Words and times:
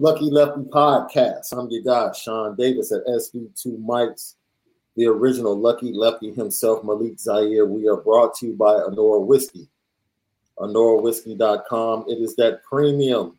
Lucky 0.00 0.30
Lefty 0.30 0.60
Podcast. 0.60 1.52
I'm 1.52 1.68
your 1.70 1.82
guy, 1.82 2.12
Sean 2.12 2.54
Davis 2.54 2.92
at 2.92 3.04
SV2 3.06 3.84
Mics, 3.84 4.36
the 4.94 5.06
original 5.06 5.58
Lucky 5.58 5.92
Lefty 5.92 6.32
himself, 6.32 6.84
Malik 6.84 7.18
Zaire. 7.18 7.66
We 7.66 7.88
are 7.88 7.96
brought 7.96 8.34
to 8.36 8.46
you 8.46 8.52
by 8.52 8.74
Anora 8.74 9.26
Whiskey, 9.26 9.68
AnoraWhiskey.com. 10.58 12.04
It 12.06 12.22
is 12.22 12.36
that 12.36 12.62
premium 12.62 13.38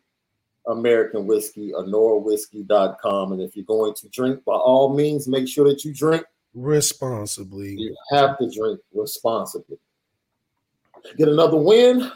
American 0.66 1.26
whiskey, 1.26 1.72
AnoraWhiskey.com. 1.72 3.32
And 3.32 3.40
if 3.40 3.56
you're 3.56 3.64
going 3.64 3.94
to 3.94 4.08
drink, 4.10 4.44
by 4.44 4.52
all 4.52 4.94
means, 4.94 5.26
make 5.26 5.48
sure 5.48 5.66
that 5.66 5.82
you 5.82 5.94
drink 5.94 6.24
responsibly. 6.52 7.74
You 7.76 7.96
have 8.10 8.36
to 8.36 8.50
drink 8.50 8.80
responsibly. 8.92 9.78
Get 11.16 11.28
another 11.28 11.56
win, 11.56 12.12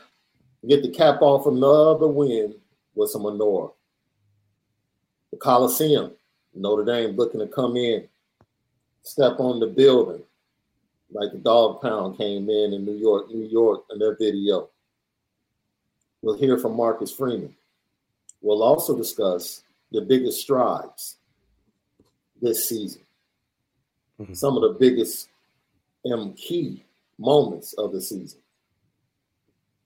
get 0.68 0.82
the 0.82 0.90
cap 0.90 1.22
off 1.22 1.46
another 1.46 2.08
win 2.08 2.56
with 2.94 3.08
some 3.08 3.22
Anora. 3.22 3.72
The 5.34 5.40
Coliseum, 5.40 6.12
Notre 6.54 6.84
Dame 6.84 7.16
looking 7.16 7.40
to 7.40 7.48
come 7.48 7.76
in, 7.76 8.06
step 9.02 9.40
on 9.40 9.58
the 9.58 9.66
building, 9.66 10.22
like 11.10 11.32
the 11.32 11.38
dog 11.38 11.82
pound 11.82 12.16
came 12.16 12.48
in 12.48 12.72
in 12.72 12.84
New 12.84 12.94
York, 12.94 13.28
New 13.28 13.44
York 13.44 13.82
in 13.90 13.98
their 13.98 14.14
video. 14.14 14.68
We'll 16.22 16.38
hear 16.38 16.56
from 16.56 16.76
Marcus 16.76 17.10
Freeman. 17.10 17.52
We'll 18.42 18.62
also 18.62 18.96
discuss 18.96 19.64
the 19.90 20.02
biggest 20.02 20.40
strides 20.40 21.16
this 22.40 22.68
season, 22.68 23.02
mm-hmm. 24.20 24.34
some 24.34 24.54
of 24.56 24.62
the 24.62 24.78
biggest 24.78 25.30
and 26.04 26.36
key 26.36 26.84
moments 27.18 27.72
of 27.72 27.90
the 27.90 28.00
season. 28.00 28.38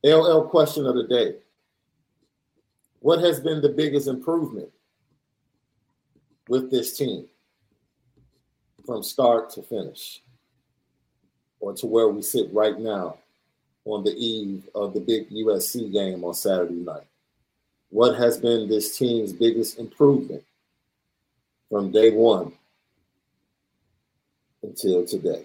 LL 0.04 0.42
question 0.42 0.84
of 0.84 0.94
the 0.94 1.04
day 1.04 1.37
What 3.00 3.20
has 3.20 3.41
been 3.41 3.62
the 3.62 3.70
biggest 3.70 4.08
improvement 4.08 4.69
with 6.48 6.70
this 6.70 6.97
team 6.97 7.26
from 8.84 9.03
start 9.03 9.50
to 9.50 9.62
finish, 9.62 10.22
or 11.60 11.75
to 11.75 11.86
where 11.86 12.09
we 12.09 12.22
sit 12.22 12.53
right 12.53 12.78
now 12.78 13.19
on 13.84 14.04
the 14.04 14.14
eve 14.14 14.69
of 14.75 14.94
the 14.94 15.00
big 15.00 15.31
USC 15.31 15.92
game 15.92 16.25
on 16.25 16.34
Saturday 16.34 16.75
night? 16.75 17.06
What 17.91 18.16
has 18.16 18.38
been 18.38 18.69
this 18.69 18.97
team's 18.97 19.32
biggest 19.32 19.78
improvement 19.78 20.42
from 21.70 21.91
day 21.91 22.10
one 22.10 22.53
until 24.62 25.06
today? 25.06 25.44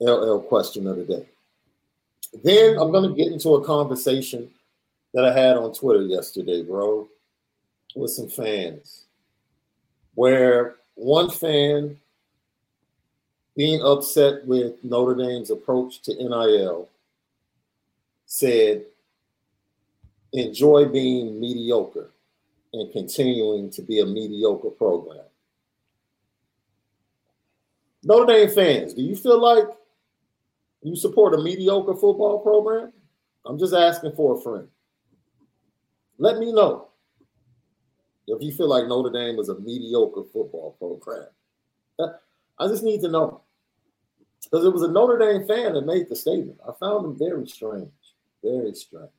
LL 0.00 0.38
question 0.38 0.86
of 0.88 0.96
the 0.96 1.04
day. 1.04 1.26
Then 2.42 2.78
I'm 2.78 2.90
going 2.90 3.08
to 3.08 3.16
get 3.16 3.32
into 3.32 3.54
a 3.54 3.64
conversation 3.64 4.50
that 5.14 5.24
I 5.24 5.32
had 5.32 5.56
on 5.56 5.72
Twitter 5.72 6.02
yesterday, 6.02 6.62
bro, 6.62 7.08
with 7.94 8.10
some 8.10 8.28
fans, 8.28 9.04
where 10.14 10.76
one 10.94 11.30
fan 11.30 11.96
being 13.56 13.82
upset 13.82 14.46
with 14.46 14.82
Notre 14.82 15.14
Dame's 15.14 15.50
approach 15.50 16.00
to 16.02 16.14
NIL 16.14 16.88
said, 18.26 18.84
enjoy 20.32 20.86
being 20.86 21.38
mediocre 21.38 22.10
and 22.72 22.90
continuing 22.92 23.70
to 23.70 23.82
be 23.82 24.00
a 24.00 24.06
mediocre 24.06 24.70
program. 24.70 25.24
Notre 28.02 28.32
Dame 28.32 28.48
fans, 28.48 28.94
do 28.94 29.02
you 29.02 29.14
feel 29.14 29.40
like 29.40 29.68
you 30.82 30.96
support 30.96 31.34
a 31.34 31.42
mediocre 31.42 31.94
football 31.94 32.40
program? 32.40 32.92
I'm 33.44 33.58
just 33.58 33.74
asking 33.74 34.12
for 34.12 34.36
a 34.36 34.40
friend. 34.40 34.68
Let 36.18 36.38
me 36.38 36.52
know 36.52 36.88
if 38.26 38.42
you 38.42 38.52
feel 38.52 38.68
like 38.68 38.86
Notre 38.86 39.10
Dame 39.10 39.38
is 39.38 39.48
a 39.48 39.58
mediocre 39.58 40.22
football 40.32 40.76
program. 40.78 41.28
I 42.58 42.68
just 42.68 42.82
need 42.82 43.00
to 43.02 43.08
know. 43.08 43.42
Because 44.44 44.64
it 44.64 44.72
was 44.72 44.82
a 44.82 44.88
Notre 44.88 45.18
Dame 45.18 45.46
fan 45.46 45.74
that 45.74 45.86
made 45.86 46.08
the 46.08 46.16
statement. 46.16 46.58
I 46.66 46.72
found 46.78 47.04
him 47.04 47.18
very 47.18 47.46
strange. 47.46 47.90
Very 48.42 48.74
strange. 48.74 49.10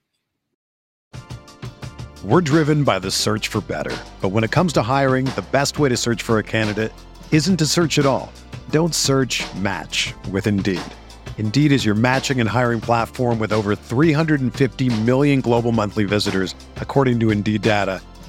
We're 2.24 2.42
driven 2.42 2.84
by 2.84 3.00
the 3.00 3.12
search 3.12 3.50
for 3.50 3.60
better. 3.62 3.96
But 4.22 4.30
when 4.30 4.44
it 4.46 4.52
comes 4.52 4.72
to 4.74 4.82
hiring, 4.82 5.26
the 5.26 5.46
best 5.52 5.78
way 5.78 5.90
to 5.90 5.98
search 5.98 6.22
for 6.22 6.40
a 6.40 6.44
candidate 6.44 6.94
isn't 7.32 7.58
to 7.58 7.66
search 7.66 8.00
at 8.00 8.06
all. 8.06 8.32
Don't 8.70 8.96
search 8.96 9.44
match 9.56 10.14
with 10.32 10.48
Indeed. 10.48 10.82
Indeed 11.38 11.74
is 11.74 11.84
your 11.84 11.96
matching 11.96 12.40
and 12.40 12.48
hiring 12.48 12.80
platform 12.80 13.40
with 13.40 13.52
over 13.52 13.76
350 13.76 15.02
million 15.02 15.42
global 15.42 15.74
monthly 15.74 16.06
visitors, 16.06 16.56
according 16.78 17.20
to 17.20 17.32
Indeed 17.32 17.62
data, 17.62 18.02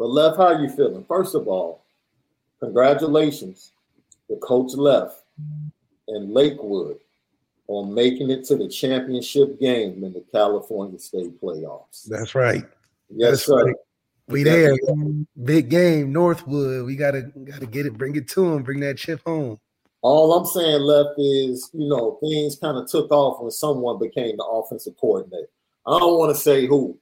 But 0.00 0.08
Left, 0.08 0.38
how 0.38 0.58
you 0.58 0.70
feeling? 0.70 1.04
First 1.06 1.34
of 1.34 1.46
all, 1.46 1.82
congratulations 2.58 3.72
to 4.30 4.36
Coach 4.36 4.72
Left 4.72 5.22
and 6.08 6.32
Lakewood 6.32 6.98
on 7.68 7.92
making 7.92 8.30
it 8.30 8.44
to 8.46 8.56
the 8.56 8.66
championship 8.66 9.60
game 9.60 10.02
in 10.02 10.14
the 10.14 10.24
California 10.32 10.98
State 10.98 11.38
playoffs. 11.38 12.08
That's 12.08 12.34
right. 12.34 12.64
Yes, 13.10 13.30
That's 13.30 13.44
sir. 13.44 13.62
right. 13.66 13.76
We 14.28 14.42
there. 14.42 14.74
Big 15.44 15.68
game, 15.68 16.14
Northwood. 16.14 16.86
We 16.86 16.96
gotta 16.96 17.30
gotta 17.44 17.66
get 17.66 17.84
it, 17.84 17.98
bring 17.98 18.16
it 18.16 18.26
to 18.28 18.52
them, 18.52 18.62
bring 18.62 18.80
that 18.80 18.96
chip 18.96 19.20
home. 19.26 19.60
All 20.00 20.32
I'm 20.32 20.46
saying 20.46 20.80
left 20.80 21.18
is, 21.18 21.68
you 21.74 21.90
know, 21.90 22.16
things 22.22 22.56
kind 22.56 22.78
of 22.78 22.88
took 22.88 23.10
off 23.10 23.42
when 23.42 23.50
someone 23.50 23.98
became 23.98 24.38
the 24.38 24.44
offensive 24.44 24.94
coordinator. 24.98 25.50
I 25.86 25.98
don't 25.98 26.18
want 26.18 26.34
to 26.34 26.40
say 26.40 26.66
who. 26.66 26.98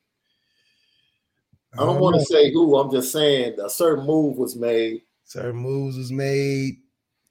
I 1.79 1.87
don't 1.87 2.01
want 2.01 2.17
to 2.17 2.21
uh-huh. 2.21 2.43
say 2.43 2.53
who. 2.53 2.77
I'm 2.77 2.91
just 2.91 3.13
saying 3.13 3.57
a 3.65 3.71
certain 3.71 4.05
move 4.05 4.37
was 4.37 4.57
made. 4.57 5.03
Certain 5.25 5.57
moves 5.57 5.97
was 5.97 6.11
made, 6.11 6.79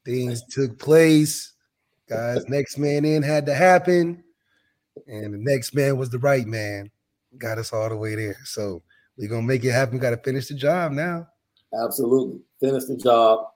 things 0.06 0.44
took 0.46 0.80
place. 0.80 1.54
Guys, 2.08 2.48
next 2.48 2.78
man 2.78 3.04
in 3.04 3.22
had 3.22 3.46
to 3.48 3.54
happen, 3.54 4.24
and 5.08 5.34
the 5.34 5.38
next 5.38 5.76
man 5.76 5.98
was 5.98 6.10
the 6.10 6.20
right 6.20 6.48
man. 6.48 6.90
Got 7.38 7.58
us 7.58 7.74
all 7.74 7.90
the 7.90 7.98
way 7.98 8.16
there. 8.16 8.38
So 8.46 8.82
we're 9.18 9.28
gonna 9.28 9.42
make 9.42 9.66
it 9.66 9.72
happen. 9.72 9.96
We 9.96 10.00
Got 10.00 10.12
to 10.12 10.18
finish 10.18 10.48
the 10.48 10.54
job 10.54 10.94
now. 10.94 11.28
Absolutely. 11.84 12.40
Finish 12.62 12.86
the 12.86 12.96
job. 12.96 13.48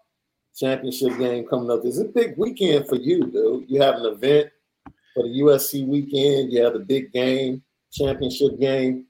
Championship 0.57 1.17
game 1.17 1.47
coming 1.47 1.71
up. 1.71 1.85
It's 1.85 1.99
a 1.99 2.05
big 2.05 2.37
weekend 2.37 2.87
for 2.87 2.95
you, 2.97 3.31
dude. 3.31 3.69
You 3.69 3.81
have 3.81 3.95
an 3.95 4.05
event 4.05 4.49
for 5.13 5.23
the 5.23 5.29
USC 5.39 5.87
weekend. 5.87 6.51
You 6.51 6.63
have 6.63 6.73
the 6.73 6.79
big 6.79 7.13
game, 7.13 7.63
championship 7.91 8.59
game, 8.59 9.05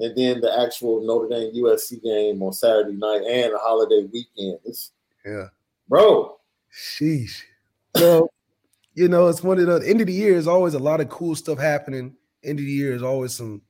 and 0.00 0.16
then 0.16 0.40
the 0.40 0.60
actual 0.60 1.04
Notre 1.04 1.28
Dame 1.28 1.54
USC 1.62 2.02
game 2.02 2.42
on 2.42 2.52
Saturday 2.52 2.92
night 2.92 3.22
and 3.22 3.52
a 3.52 3.58
holiday 3.58 4.08
weekend. 4.12 4.58
It's, 4.64 4.92
Yeah. 5.24 5.48
bro, 5.88 6.38
Sheesh. 6.72 7.42
Well, 7.94 8.30
you 8.94 9.08
know, 9.08 9.28
it's 9.28 9.42
one 9.42 9.58
of 9.58 9.66
the 9.66 9.88
end 9.88 10.00
of 10.00 10.06
the 10.06 10.12
year 10.12 10.36
is 10.36 10.46
always 10.46 10.74
a 10.74 10.78
lot 10.78 11.00
of 11.00 11.08
cool 11.08 11.34
stuff 11.34 11.58
happening. 11.58 12.14
End 12.44 12.58
of 12.58 12.64
the 12.64 12.70
year 12.70 12.94
is 12.94 13.02
always 13.02 13.32
some 13.34 13.62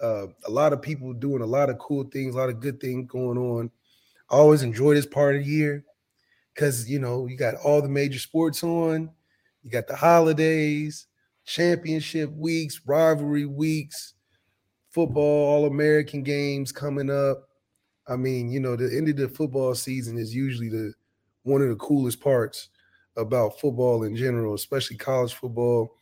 uh 0.00 0.26
a 0.46 0.50
lot 0.50 0.72
of 0.72 0.80
people 0.80 1.12
doing 1.12 1.42
a 1.42 1.46
lot 1.46 1.70
of 1.70 1.78
cool 1.78 2.04
things, 2.04 2.34
a 2.34 2.38
lot 2.38 2.48
of 2.48 2.60
good 2.60 2.80
things 2.80 3.10
going 3.10 3.36
on. 3.36 3.70
I 4.30 4.36
always 4.36 4.62
enjoy 4.62 4.94
this 4.94 5.06
part 5.06 5.36
of 5.36 5.44
the 5.44 5.50
year 5.50 5.84
because 6.54 6.88
you 6.88 6.98
know 6.98 7.26
you 7.26 7.36
got 7.36 7.56
all 7.56 7.82
the 7.82 7.88
major 7.88 8.18
sports 8.18 8.62
on, 8.62 9.10
you 9.62 9.70
got 9.70 9.86
the 9.86 9.96
holidays, 9.96 11.06
championship 11.44 12.30
weeks, 12.32 12.80
rivalry 12.86 13.46
weeks, 13.46 14.13
football, 14.94 15.48
all 15.48 15.66
American 15.66 16.22
games 16.22 16.70
coming 16.70 17.10
up. 17.10 17.48
I 18.06 18.16
mean, 18.16 18.50
you 18.50 18.60
know, 18.60 18.76
the 18.76 18.96
end 18.96 19.08
of 19.08 19.16
the 19.16 19.28
football 19.28 19.74
season 19.74 20.16
is 20.16 20.34
usually 20.34 20.68
the 20.68 20.94
one 21.42 21.60
of 21.60 21.68
the 21.68 21.76
coolest 21.76 22.20
parts 22.20 22.68
about 23.16 23.60
football 23.60 24.04
in 24.04 24.16
general, 24.16 24.54
especially 24.54 24.96
college 24.96 25.34
football. 25.34 25.96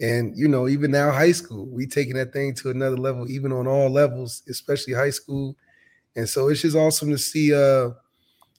And 0.00 0.36
you 0.36 0.48
know, 0.48 0.68
even 0.68 0.90
now 0.90 1.10
high 1.10 1.32
school, 1.32 1.66
we 1.66 1.86
taking 1.86 2.14
that 2.16 2.32
thing 2.32 2.54
to 2.56 2.70
another 2.70 2.98
level, 2.98 3.30
even 3.30 3.52
on 3.52 3.66
all 3.66 3.88
levels, 3.88 4.42
especially 4.48 4.92
high 4.92 5.10
school. 5.10 5.56
And 6.16 6.28
so 6.28 6.48
it's 6.48 6.62
just 6.62 6.76
awesome 6.76 7.10
to 7.10 7.18
see 7.18 7.54
uh 7.54 7.90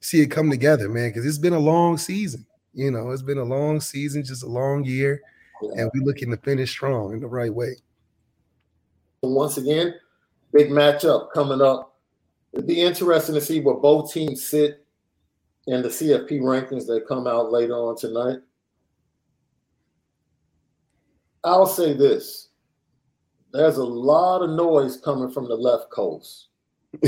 see 0.01 0.21
it 0.21 0.31
come 0.31 0.49
together, 0.49 0.89
man, 0.89 1.09
because 1.09 1.25
it's 1.25 1.37
been 1.37 1.53
a 1.53 1.59
long 1.59 1.97
season. 1.97 2.45
You 2.73 2.91
know, 2.91 3.11
it's 3.11 3.21
been 3.21 3.39
a 3.39 3.43
long 3.43 3.81
season, 3.81 4.23
just 4.23 4.43
a 4.43 4.47
long 4.47 4.83
year, 4.85 5.21
and 5.75 5.89
we 5.93 6.01
looking 6.01 6.31
to 6.31 6.37
finish 6.37 6.71
strong 6.71 7.13
in 7.13 7.19
the 7.19 7.27
right 7.27 7.53
way. 7.53 7.75
Once 9.21 9.57
again, 9.57 9.95
big 10.53 10.69
matchup 10.69 11.31
coming 11.33 11.61
up. 11.61 11.95
It'd 12.53 12.67
be 12.67 12.81
interesting 12.81 13.35
to 13.35 13.41
see 13.41 13.59
where 13.59 13.75
both 13.75 14.13
teams 14.13 14.45
sit 14.45 14.85
in 15.67 15.81
the 15.81 15.89
CFP 15.89 16.39
rankings 16.41 16.87
that 16.87 17.07
come 17.07 17.27
out 17.27 17.51
later 17.51 17.73
on 17.73 17.97
tonight. 17.97 18.39
I'll 21.43 21.67
say 21.67 21.93
this 21.93 22.49
there's 23.53 23.77
a 23.77 23.83
lot 23.83 24.41
of 24.41 24.51
noise 24.51 24.97
coming 24.97 25.31
from 25.31 25.47
the 25.47 25.55
left 25.55 25.89
coast 25.89 26.47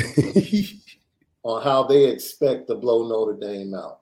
on 1.44 1.61
how 1.61 1.83
they 1.83 2.06
expect 2.06 2.67
to 2.67 2.75
blow 2.75 3.07
Notre 3.07 3.38
Dame 3.38 3.73
out. 3.73 4.00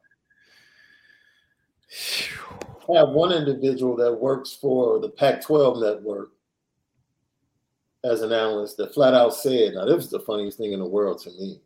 I 2.90 3.00
have 3.00 3.10
one 3.10 3.32
individual 3.32 3.96
that 3.98 4.14
works 4.14 4.54
for 4.54 5.00
the 5.00 5.10
Pac 5.10 5.42
12 5.42 5.82
network 5.82 6.30
as 8.04 8.22
an 8.22 8.32
analyst 8.32 8.78
that 8.78 8.94
flat 8.94 9.14
out 9.14 9.34
said, 9.34 9.74
now, 9.74 9.86
this 9.86 9.96
was 9.96 10.10
the 10.10 10.20
funniest 10.20 10.58
thing 10.58 10.74
in 10.74 10.80
the 10.80 10.86
world 10.86 11.20
to 11.24 11.30
me. 11.32 11.62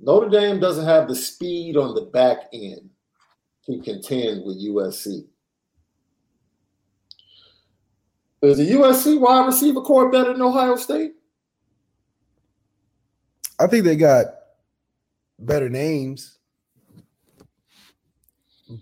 Notre 0.00 0.28
Dame 0.28 0.60
doesn't 0.60 0.84
have 0.84 1.08
the 1.08 1.14
speed 1.14 1.76
on 1.76 1.94
the 1.94 2.02
back 2.02 2.48
end 2.52 2.90
to 3.66 3.80
contend 3.80 4.44
with 4.44 4.62
USC. 4.62 5.26
Is 8.42 8.58
the 8.58 8.72
USC 8.72 9.18
wide 9.18 9.46
receiver 9.46 9.80
corps 9.80 10.10
better 10.10 10.32
than 10.32 10.42
Ohio 10.42 10.76
State? 10.76 11.12
I 13.58 13.66
think 13.66 13.84
they 13.84 13.96
got 13.96 14.26
better 15.38 15.70
names, 15.70 16.38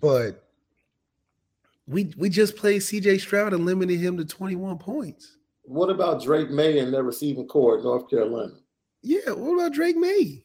but 0.00 0.48
we 1.86 2.12
we 2.16 2.28
just 2.28 2.56
played 2.56 2.80
CJ 2.80 3.20
Stroud 3.20 3.52
and 3.52 3.66
limited 3.66 4.00
him 4.00 4.16
to 4.16 4.24
21 4.24 4.78
points. 4.78 5.36
What 5.62 5.90
about 5.90 6.22
Drake 6.22 6.50
Maye 6.50 6.78
and 6.80 6.92
their 6.92 7.02
receiving 7.04 7.46
corps 7.46 7.78
at 7.78 7.84
North 7.84 8.10
Carolina? 8.10 8.54
Yeah, 9.02 9.30
what 9.30 9.54
about 9.54 9.72
Drake 9.72 9.96
Maye? 9.96 10.44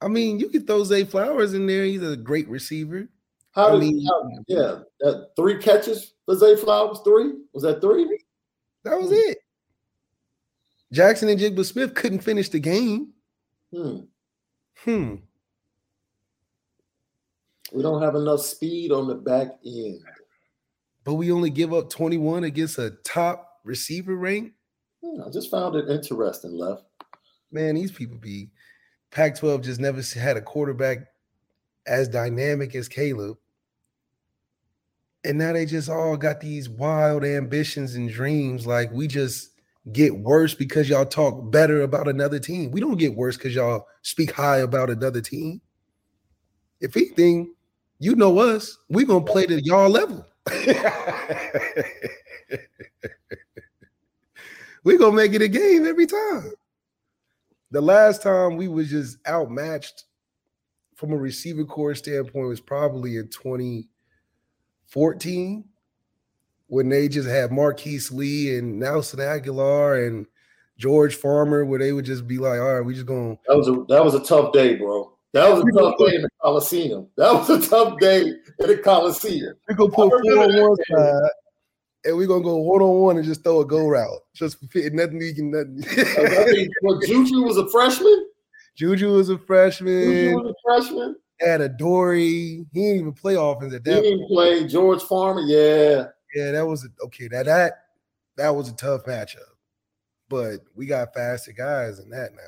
I 0.00 0.08
mean, 0.08 0.38
you 0.40 0.48
could 0.48 0.66
throw 0.66 0.82
Zay 0.84 1.04
Flowers 1.04 1.52
in 1.54 1.66
there. 1.66 1.84
He's 1.84 2.02
a 2.02 2.16
great 2.16 2.48
receiver. 2.48 3.08
How 3.52 3.68
I 3.68 3.70
did, 3.72 3.80
mean- 3.80 4.06
how- 4.06 4.30
yeah, 4.46 4.78
that 5.00 5.30
three 5.36 5.58
catches 5.58 6.14
for 6.24 6.36
Zay 6.36 6.56
Flowers? 6.56 7.00
Three? 7.04 7.32
Was 7.52 7.62
that 7.64 7.80
three? 7.80 8.18
That 8.84 8.98
was 8.98 9.12
it. 9.12 9.38
Jaxon 10.94 11.30
and 11.30 11.38
Jigba 11.40 11.64
Smith 11.64 11.94
couldn't 11.94 12.20
finish 12.20 12.48
the 12.48 12.58
game. 12.58 13.12
Hmm. 13.72 13.98
Hmm. 14.76 15.14
We 17.72 17.82
don't 17.82 18.02
have 18.02 18.16
enough 18.16 18.40
speed 18.40 18.90
on 18.90 19.06
the 19.06 19.14
back 19.14 19.48
end. 19.64 20.00
But 21.04 21.14
we 21.14 21.30
only 21.30 21.50
give 21.50 21.72
up 21.72 21.90
21 21.90 22.44
against 22.44 22.78
a 22.78 22.90
top 23.04 23.49
receiver 23.64 24.16
rank. 24.16 24.52
I 25.02 25.30
just 25.30 25.50
found 25.50 25.76
it 25.76 25.88
interesting, 25.88 26.52
Left. 26.52 26.84
Man, 27.50 27.74
these 27.74 27.92
people 27.92 28.16
be 28.16 28.50
Pac 29.10 29.36
12 29.36 29.62
just 29.62 29.80
never 29.80 30.02
had 30.18 30.36
a 30.36 30.42
quarterback 30.42 30.98
as 31.86 32.08
dynamic 32.08 32.74
as 32.74 32.88
Caleb. 32.88 33.36
And 35.24 35.36
now 35.38 35.52
they 35.52 35.66
just 35.66 35.90
all 35.90 36.16
got 36.16 36.40
these 36.40 36.68
wild 36.68 37.24
ambitions 37.24 37.94
and 37.94 38.08
dreams. 38.08 38.66
Like 38.66 38.90
we 38.92 39.06
just 39.06 39.50
get 39.92 40.16
worse 40.16 40.54
because 40.54 40.88
y'all 40.88 41.04
talk 41.04 41.50
better 41.50 41.82
about 41.82 42.08
another 42.08 42.38
team. 42.38 42.70
We 42.70 42.80
don't 42.80 42.96
get 42.96 43.14
worse 43.14 43.36
because 43.36 43.54
y'all 43.54 43.86
speak 44.02 44.32
high 44.32 44.58
about 44.58 44.88
another 44.90 45.20
team. 45.20 45.60
If 46.80 46.96
anything, 46.96 47.54
you 47.98 48.14
know 48.14 48.38
us, 48.38 48.78
we're 48.88 49.06
gonna 49.06 49.24
play 49.24 49.46
to 49.46 49.62
y'all 49.62 49.90
level. 49.90 50.26
we're 54.84 54.98
gonna 54.98 55.16
make 55.16 55.32
it 55.34 55.42
a 55.42 55.48
game 55.48 55.84
every 55.86 56.06
time. 56.06 56.52
The 57.70 57.80
last 57.80 58.22
time 58.22 58.56
we 58.56 58.68
was 58.68 58.90
just 58.90 59.18
outmatched 59.28 60.04
from 60.96 61.12
a 61.12 61.16
receiver 61.16 61.64
corps 61.64 61.94
standpoint 61.94 62.48
was 62.48 62.60
probably 62.60 63.16
in 63.16 63.28
2014 63.28 65.64
when 66.66 66.88
they 66.88 67.08
just 67.08 67.28
had 67.28 67.52
Marquise 67.52 68.10
Lee 68.12 68.56
and 68.56 68.78
Nelson 68.78 69.20
Agholor 69.20 70.06
and 70.06 70.26
George 70.78 71.14
Farmer, 71.14 71.64
where 71.64 71.78
they 71.78 71.92
would 71.92 72.04
just 72.04 72.26
be 72.26 72.38
like, 72.38 72.60
all 72.60 72.74
right, 72.74 72.84
we 72.84 72.94
just 72.94 73.06
gonna 73.06 73.38
That 73.46 73.56
was 73.56 73.68
a 73.68 73.84
that 73.88 74.04
was 74.04 74.14
a 74.14 74.24
tough 74.24 74.52
day, 74.52 74.74
bro. 74.76 75.12
That 75.32 75.48
was 75.48 75.60
a 75.60 75.64
tough 75.78 75.94
day 75.98 76.16
in 76.16 76.22
the 76.22 76.30
Coliseum. 76.42 77.06
That 77.16 77.32
was 77.32 77.50
a 77.50 77.60
tough 77.68 78.00
day 78.00 78.22
in 78.22 78.66
the 78.66 78.78
Coliseum. 78.78 79.54
we 79.68 79.74
gonna 79.74 79.90
put 79.90 80.10
four 80.10 80.42
on 80.42 80.60
one 80.60 80.76
side 80.90 81.30
and 82.04 82.16
we're 82.16 82.26
gonna 82.26 82.42
go 82.42 82.56
one 82.56 82.82
on 82.82 83.00
one 83.00 83.16
and 83.16 83.24
just 83.24 83.42
throw 83.42 83.60
a 83.60 83.66
go 83.66 83.86
route. 83.86 84.20
Just 84.34 84.58
nothing 84.74 85.20
you 85.20 85.34
can 85.34 85.50
nothing. 85.50 85.84
Well, 86.82 87.00
Juju 87.00 87.42
was 87.42 87.56
a 87.56 87.68
freshman. 87.68 88.26
Juju 88.76 89.12
was 89.12 89.28
a 89.28 89.38
freshman. 89.38 90.02
Juju 90.02 90.38
was 90.38 90.52
a 90.52 90.54
freshman. 90.64 91.16
Had 91.40 91.60
Adoree'. 91.60 92.64
He 92.72 92.80
didn't 92.80 93.00
even 93.00 93.12
play 93.12 93.34
offense 93.34 93.74
at 93.74 93.84
that. 93.84 93.96
He 93.96 94.10
didn't 94.10 94.28
play 94.28 94.66
George 94.66 95.02
Farmer. 95.02 95.40
Yeah. 95.42 96.06
Yeah, 96.34 96.52
that 96.52 96.66
was 96.66 96.84
a, 96.84 96.88
okay. 97.06 97.28
That 97.28 97.46
that 97.46 97.72
that 98.36 98.54
was 98.54 98.68
a 98.68 98.76
tough 98.76 99.04
matchup, 99.04 99.38
but 100.28 100.60
we 100.74 100.86
got 100.86 101.12
faster 101.12 101.52
guys 101.52 101.98
than 101.98 102.10
that 102.10 102.30
now. 102.34 102.40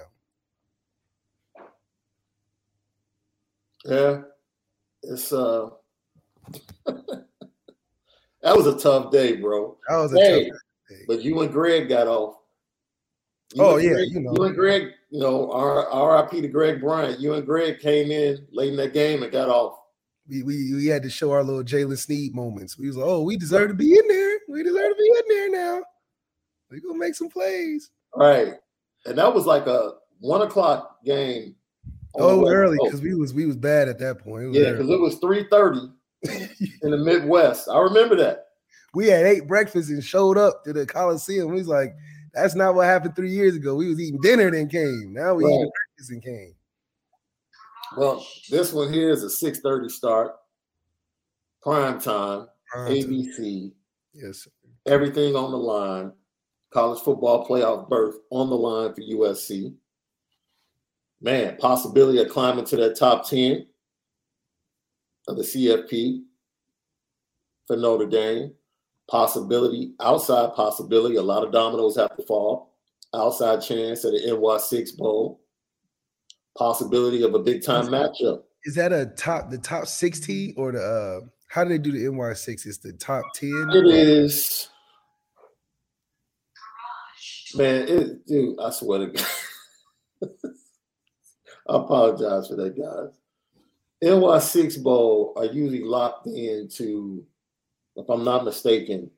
Yeah. 3.85 4.23
It's 5.02 5.32
uh 5.32 5.71
that 8.42 8.56
was 8.56 8.66
a 8.66 8.78
tough 8.78 9.11
day, 9.12 9.37
bro. 9.37 9.76
That 9.88 9.96
was 9.99 10.12
a 10.14 10.18
Hey, 10.20 10.49
tough. 10.50 10.58
day. 10.90 10.96
But 11.06 11.22
you 11.22 11.40
and 11.40 11.52
Greg 11.52 11.88
got 11.88 12.06
off. 12.06 12.37
You 13.54 13.62
Oh, 13.62 13.76
yeah, 13.76 13.90
Greg- 13.92 14.08
you 14.12 14.20
know. 14.20 14.32
You 14.37 14.42
and 14.44 14.56
Greg, 14.56 14.88
you 15.11 15.20
know, 15.20 15.52
RIP 15.52 16.30
to 16.42 16.49
Greg 16.49 16.80
Bryant. 16.80 17.20
You 17.20 17.34
and 17.34 17.44
Greg 17.46 17.80
came 17.80 18.11
in 18.11 18.46
late 18.50 18.70
in 18.70 18.76
that 18.76 18.92
game 18.94 19.22
and 19.22 19.30
got 19.32 19.49
off. 19.49 19.78
We, 20.28 20.42
we 20.42 20.72
we 20.75 20.87
had 20.87 21.02
to 21.02 21.11
show 21.11 21.32
our 21.32 21.42
little 21.42 21.64
Jalen 21.64 21.99
Sneed 21.99 22.34
moments. 22.34 22.78
We 22.78 22.87
was 22.87 22.96
like, 22.96 23.06
oh, 23.06 23.22
we 23.22 23.37
deserve 23.37 23.68
to 23.68 23.75
be 23.75 23.92
in 23.92 24.06
there. 24.08 24.38
We 24.49 24.62
deserve 24.62 24.90
to 24.90 24.94
be 24.96 25.14
in 25.18 25.37
there 25.37 25.50
now. 25.50 25.82
We 26.70 26.80
gonna 26.80 26.96
make 26.96 27.14
some 27.14 27.28
plays. 27.28 27.90
Right. 28.14 28.54
And 29.04 29.18
that 29.18 29.34
was 29.34 29.46
like 29.46 29.66
a 29.66 29.94
one 30.20 30.42
o'clock 30.42 31.04
game. 31.04 31.56
Oh, 32.14 32.49
early 32.49 32.78
because 32.82 33.00
we 33.00 33.14
was 33.14 33.34
we 33.34 33.46
was 33.46 33.56
bad 33.56 33.88
at 33.88 33.99
that 33.99 34.20
point. 34.20 34.54
Yeah, 34.54 34.72
because 34.72 34.88
it 34.90 35.00
was 35.00 35.18
3:30 35.18 35.92
in 36.24 36.90
the 36.90 36.96
Midwest. 36.98 37.68
I 37.68 37.78
remember 37.78 38.16
that. 38.16 38.46
we 38.94 39.08
had 39.08 39.24
ate 39.26 39.48
breakfast 39.48 39.90
and 39.90 40.04
showed 40.04 40.36
up 40.38 40.62
to 40.64 40.72
the 40.72 40.86
Coliseum. 40.86 41.48
We 41.48 41.56
was 41.58 41.68
like, 41.68 41.94
that's 42.34 42.54
not 42.54 42.74
what 42.74 42.86
happened 42.86 43.16
three 43.16 43.30
years 43.30 43.56
ago. 43.56 43.74
We 43.74 43.88
was 43.88 44.00
eating 44.00 44.20
dinner 44.20 44.50
then 44.50 44.68
came. 44.68 45.12
Now 45.12 45.34
we 45.34 45.44
eating 45.44 45.60
Right. 45.62 45.70
breakfast 45.96 46.10
and 46.10 46.22
came. 46.22 46.54
Well, 47.96 48.26
this 48.50 48.72
one 48.72 48.92
here 48.92 49.10
is 49.10 49.22
a 49.22 49.28
6:30 49.28 49.90
start, 49.90 50.34
prime 51.62 52.00
time, 52.00 52.48
Um, 52.74 52.86
ABC, 52.88 53.72
yes. 54.14 54.48
everything 54.86 55.36
on 55.36 55.50
the 55.50 55.58
line. 55.58 56.12
College 56.72 57.00
football 57.02 57.46
playoff 57.46 57.88
berth 57.90 58.16
on 58.30 58.48
the 58.48 58.56
line 58.56 58.94
for 58.94 59.02
USC. 59.02 59.74
Man, 61.20 61.56
possibility 61.58 62.18
of 62.22 62.30
climbing 62.30 62.64
to 62.64 62.76
that 62.76 62.96
top 62.96 63.28
10 63.28 63.66
of 65.28 65.36
the 65.36 65.42
CFP 65.42 66.22
for 67.66 67.76
Notre 67.76 68.06
Dame. 68.06 68.52
Possibility, 69.10 69.92
outside 70.00 70.54
possibility, 70.54 71.16
a 71.16 71.22
lot 71.22 71.44
of 71.44 71.52
dominoes 71.52 71.96
have 71.96 72.16
to 72.16 72.22
fall. 72.22 72.74
Outside 73.14 73.60
chance 73.60 74.04
at 74.04 74.12
the 74.12 74.20
NY6 74.20 74.96
Bowl. 74.96 75.40
Possibility 76.56 77.22
of 77.22 77.34
a 77.34 77.38
big 77.38 77.62
time 77.62 77.86
matchup. 77.86 78.42
Is 78.64 78.74
that 78.76 78.92
a 78.92 79.06
top 79.06 79.50
the 79.50 79.58
top 79.58 79.86
60 79.86 80.54
or 80.56 80.72
the 80.72 80.80
uh 80.80 81.26
how 81.48 81.64
do 81.64 81.70
they 81.70 81.78
do 81.78 81.92
the 81.92 82.04
NY6? 82.04 82.66
It's 82.66 82.78
the 82.78 82.94
top 82.94 83.24
10. 83.34 83.50
It 83.74 83.86
is. 83.86 84.70
Man, 87.54 87.86
it, 87.86 88.26
dude, 88.26 88.58
I 88.58 88.70
swear 88.70 89.00
to 89.00 89.06
God. 89.08 89.26
I 91.68 91.76
apologize 91.76 92.48
for 92.48 92.56
that, 92.56 92.74
guys. 92.74 93.21
NY6 94.02 94.82
Bowl 94.82 95.32
are 95.37 95.44
usually 95.44 95.85
locked 95.85 96.26
into, 96.26 97.25
if 97.97 98.09
I'm 98.09 98.25
not 98.25 98.44
mistaken, 98.44 99.11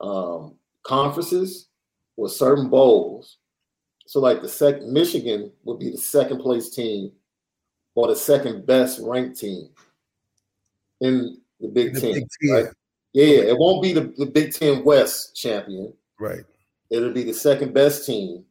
um, 0.00 0.54
conferences 0.82 1.68
with 2.16 2.32
certain 2.32 2.68
bowls. 2.68 3.38
So, 4.06 4.20
like 4.20 4.42
the 4.42 4.48
second, 4.48 4.92
Michigan 4.92 5.50
would 5.64 5.78
be 5.78 5.90
the 5.90 5.98
second 5.98 6.40
place 6.40 6.70
team 6.70 7.12
or 7.94 8.08
the 8.08 8.16
second 8.16 8.66
best 8.66 9.00
ranked 9.02 9.38
team 9.40 9.70
in 11.00 11.38
the 11.60 11.68
Big 11.68 11.94
The 11.94 12.00
Ten. 12.00 12.12
Big 12.14 12.26
Ten. 12.40 12.50
right? 12.52 12.72
Yeah, 13.12 13.38
it 13.38 13.58
won't 13.58 13.82
be 13.82 13.92
the, 13.92 14.12
the 14.18 14.26
Big 14.26 14.52
Ten 14.52 14.84
West 14.84 15.34
champion. 15.34 15.92
Right. 16.20 16.44
It'll 16.90 17.12
be 17.12 17.24
the 17.24 17.34
second 17.34 17.74
best 17.74 18.06
team 18.06 18.44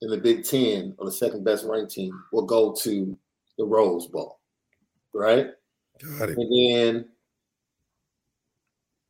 in 0.00 0.10
the 0.10 0.16
Big 0.16 0.44
Ten 0.44 0.94
or 0.98 1.06
the 1.06 1.12
second 1.12 1.44
best 1.44 1.64
ranked 1.64 1.92
team 1.92 2.22
will 2.32 2.46
go 2.46 2.72
to 2.82 3.18
the 3.58 3.64
Rose 3.64 4.06
Bowl, 4.06 4.38
right? 5.14 5.48
Got 6.18 6.30
it. 6.30 6.38
And 6.38 6.50
then 6.50 7.08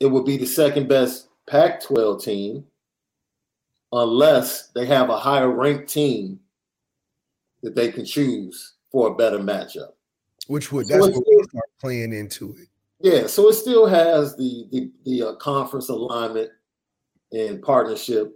it 0.01 0.07
would 0.07 0.25
be 0.25 0.37
the 0.37 0.47
second 0.47 0.89
best 0.89 1.29
Pac 1.49 1.83
12 1.83 2.23
team 2.23 2.65
unless 3.93 4.69
they 4.69 4.87
have 4.87 5.11
a 5.11 5.19
higher 5.19 5.51
ranked 5.51 5.89
team 5.89 6.41
that 7.63 7.75
they 7.75 7.93
can 7.93 8.05
choose 8.05 8.75
for 8.91 9.09
a 9.09 9.15
better 9.15 9.39
matchup. 9.39 9.91
Which 10.49 10.73
would 10.73 10.87
So 10.87 10.95
that's 10.95 11.17
what 11.17 11.27
we 11.27 11.43
start 11.45 11.71
playing 11.81 12.13
into 12.13 12.55
it. 12.59 12.69
Yeah, 13.01 13.27
so 13.27 13.49
it 13.49 13.55
still 13.55 13.87
has 13.87 14.37
the 14.37 14.67
the, 14.71 14.91
the 15.05 15.23
uh, 15.29 15.35
conference 15.37 15.89
alignment 15.89 16.51
and 17.33 17.63
partnership 17.63 18.33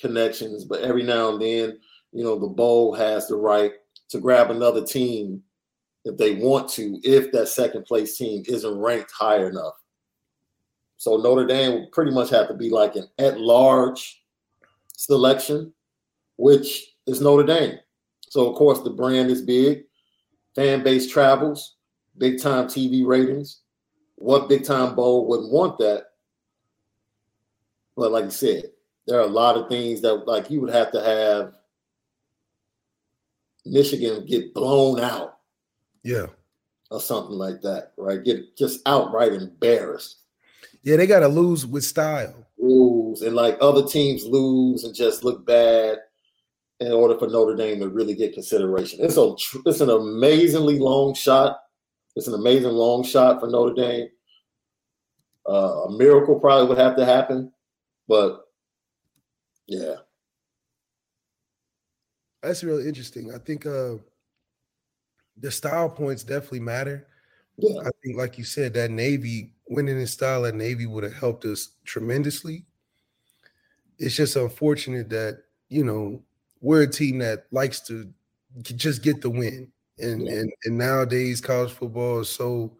connections, 0.00 0.64
but 0.64 0.82
every 0.82 1.02
now 1.02 1.30
and 1.30 1.40
then, 1.40 1.78
you 2.12 2.22
know, 2.22 2.38
the 2.38 2.46
bowl 2.46 2.94
has 2.94 3.28
the 3.28 3.36
right 3.36 3.72
to 4.10 4.18
grab 4.18 4.50
another 4.50 4.84
team 4.84 5.42
if 6.06 6.16
they 6.16 6.36
want 6.36 6.68
to, 6.70 7.00
if 7.02 7.32
that 7.32 7.48
second 7.48 7.84
place 7.84 8.16
team 8.16 8.44
isn't 8.46 8.78
ranked 8.78 9.10
high 9.10 9.44
enough. 9.44 9.74
So 10.98 11.16
Notre 11.16 11.44
Dame 11.44 11.80
would 11.80 11.92
pretty 11.92 12.12
much 12.12 12.30
have 12.30 12.46
to 12.46 12.54
be 12.54 12.70
like 12.70 12.94
an 12.94 13.08
at 13.18 13.40
large 13.40 14.22
selection, 14.96 15.72
which 16.36 16.94
is 17.08 17.20
Notre 17.20 17.42
Dame. 17.42 17.80
So 18.28 18.48
of 18.48 18.56
course 18.56 18.80
the 18.82 18.90
brand 18.90 19.32
is 19.32 19.42
big, 19.42 19.82
fan 20.54 20.84
base 20.84 21.10
travels, 21.10 21.74
big 22.18 22.40
time 22.40 22.68
TV 22.68 23.04
ratings. 23.04 23.62
What 24.14 24.48
big 24.48 24.64
time 24.64 24.94
bowl 24.94 25.26
wouldn't 25.26 25.50
want 25.50 25.76
that? 25.78 26.04
But 27.96 28.12
like 28.12 28.26
you 28.26 28.30
said, 28.30 28.64
there 29.08 29.18
are 29.18 29.24
a 29.24 29.26
lot 29.26 29.56
of 29.56 29.68
things 29.68 30.02
that 30.02 30.28
like 30.28 30.50
you 30.50 30.60
would 30.60 30.72
have 30.72 30.92
to 30.92 31.02
have 31.02 31.54
Michigan 33.64 34.24
get 34.24 34.54
blown 34.54 35.00
out 35.00 35.35
Yeah. 36.06 36.26
or 36.90 37.00
something 37.00 37.34
like 37.34 37.60
that, 37.62 37.92
right? 37.96 38.22
Get 38.22 38.56
just 38.56 38.80
outright 38.86 39.32
embarrassed. 39.32 40.18
Yeah, 40.82 40.96
they 40.96 41.06
gotta 41.08 41.26
lose 41.28 41.66
with 41.66 41.84
style. 41.84 42.46
Lose 42.58 43.22
and 43.22 43.34
like 43.34 43.58
other 43.60 43.84
teams 43.86 44.24
lose 44.24 44.84
and 44.84 44.94
just 44.94 45.24
look 45.24 45.44
bad 45.44 45.98
in 46.78 46.92
order 46.92 47.18
for 47.18 47.26
Notre 47.26 47.56
Dame 47.56 47.80
to 47.80 47.88
really 47.88 48.14
get 48.14 48.34
consideration. 48.34 49.00
It's 49.02 49.16
a 49.16 49.34
it's 49.66 49.80
an 49.80 49.90
amazingly 49.90 50.78
long 50.78 51.14
shot. 51.14 51.58
It's 52.14 52.28
an 52.28 52.34
amazing 52.34 52.70
long 52.70 53.02
shot 53.02 53.40
for 53.40 53.48
Notre 53.48 53.74
Dame. 53.74 54.08
Uh, 55.48 55.84
a 55.86 55.98
miracle 55.98 56.38
probably 56.38 56.68
would 56.68 56.78
have 56.78 56.96
to 56.96 57.04
happen, 57.04 57.52
but 58.08 58.42
yeah, 59.66 59.96
That's 62.42 62.62
really 62.62 62.86
interesting. 62.86 63.32
I 63.34 63.38
think 63.38 63.66
uh 63.66 63.94
the 65.38 65.50
style 65.50 65.88
points 65.90 66.22
definitely 66.24 66.60
matter. 66.60 67.06
yeah, 67.58 67.80
I 67.80 67.90
think, 68.02 68.16
like 68.16 68.38
you 68.38 68.44
said, 68.44 68.74
that 68.74 68.90
Navy 68.90 69.52
winning 69.68 70.00
in 70.00 70.06
style 70.06 70.46
at 70.46 70.54
Navy 70.54 70.86
would 70.86 71.04
have 71.04 71.14
helped 71.14 71.44
us 71.44 71.70
tremendously. 71.84 72.64
It's 73.98 74.14
just 74.16 74.36
unfortunate 74.36 75.08
that 75.10 75.42
you 75.68 75.84
know 75.84 76.22
we're 76.60 76.82
a 76.82 76.86
team 76.90 77.18
that 77.18 77.46
likes 77.50 77.80
to 77.82 78.12
just 78.62 79.02
get 79.02 79.20
the 79.22 79.30
win, 79.30 79.72
and 79.98 80.22
Yeah. 80.22 80.32
and 80.32 80.52
and 80.64 80.78
nowadays 80.78 81.40
college 81.40 81.72
football 81.72 82.20
is 82.20 82.28
so 82.28 82.76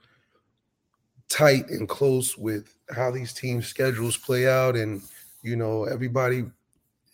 tight 1.28 1.68
and 1.70 1.88
close 1.88 2.36
with 2.38 2.74
how 2.90 3.10
these 3.10 3.32
team 3.32 3.62
schedules 3.62 4.16
play 4.16 4.48
out, 4.48 4.76
and 4.76 5.02
you 5.42 5.56
know 5.56 5.84
everybody 5.84 6.44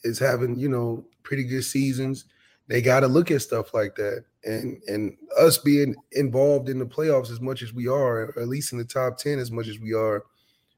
is 0.05 0.19
having 0.19 0.59
you 0.59 0.69
know 0.69 1.05
pretty 1.23 1.45
good 1.45 1.65
seasons. 1.65 2.27
They 2.69 2.83
got 2.83 3.01
to 3.01 3.09
look 3.09 3.31
at 3.31 3.43
stuff 3.43 3.75
like 3.75 3.95
that, 3.97 4.25
and 4.45 4.83
and 4.89 5.17
us 5.39 5.59
being 5.59 5.95
involved 6.13 6.69
in 6.69 6.79
the 6.79 6.87
playoffs 6.87 7.31
as 7.31 7.41
much 7.41 7.63
as 7.63 7.73
we 7.73 7.87
are, 7.87 8.25
or 8.25 8.41
at 8.41 8.49
least 8.49 8.73
in 8.73 8.79
the 8.79 8.85
top 8.85 9.19
ten 9.19 9.39
as 9.39 9.51
much 9.51 9.69
as 9.69 9.79
we 9.79 9.95
are, 9.95 10.25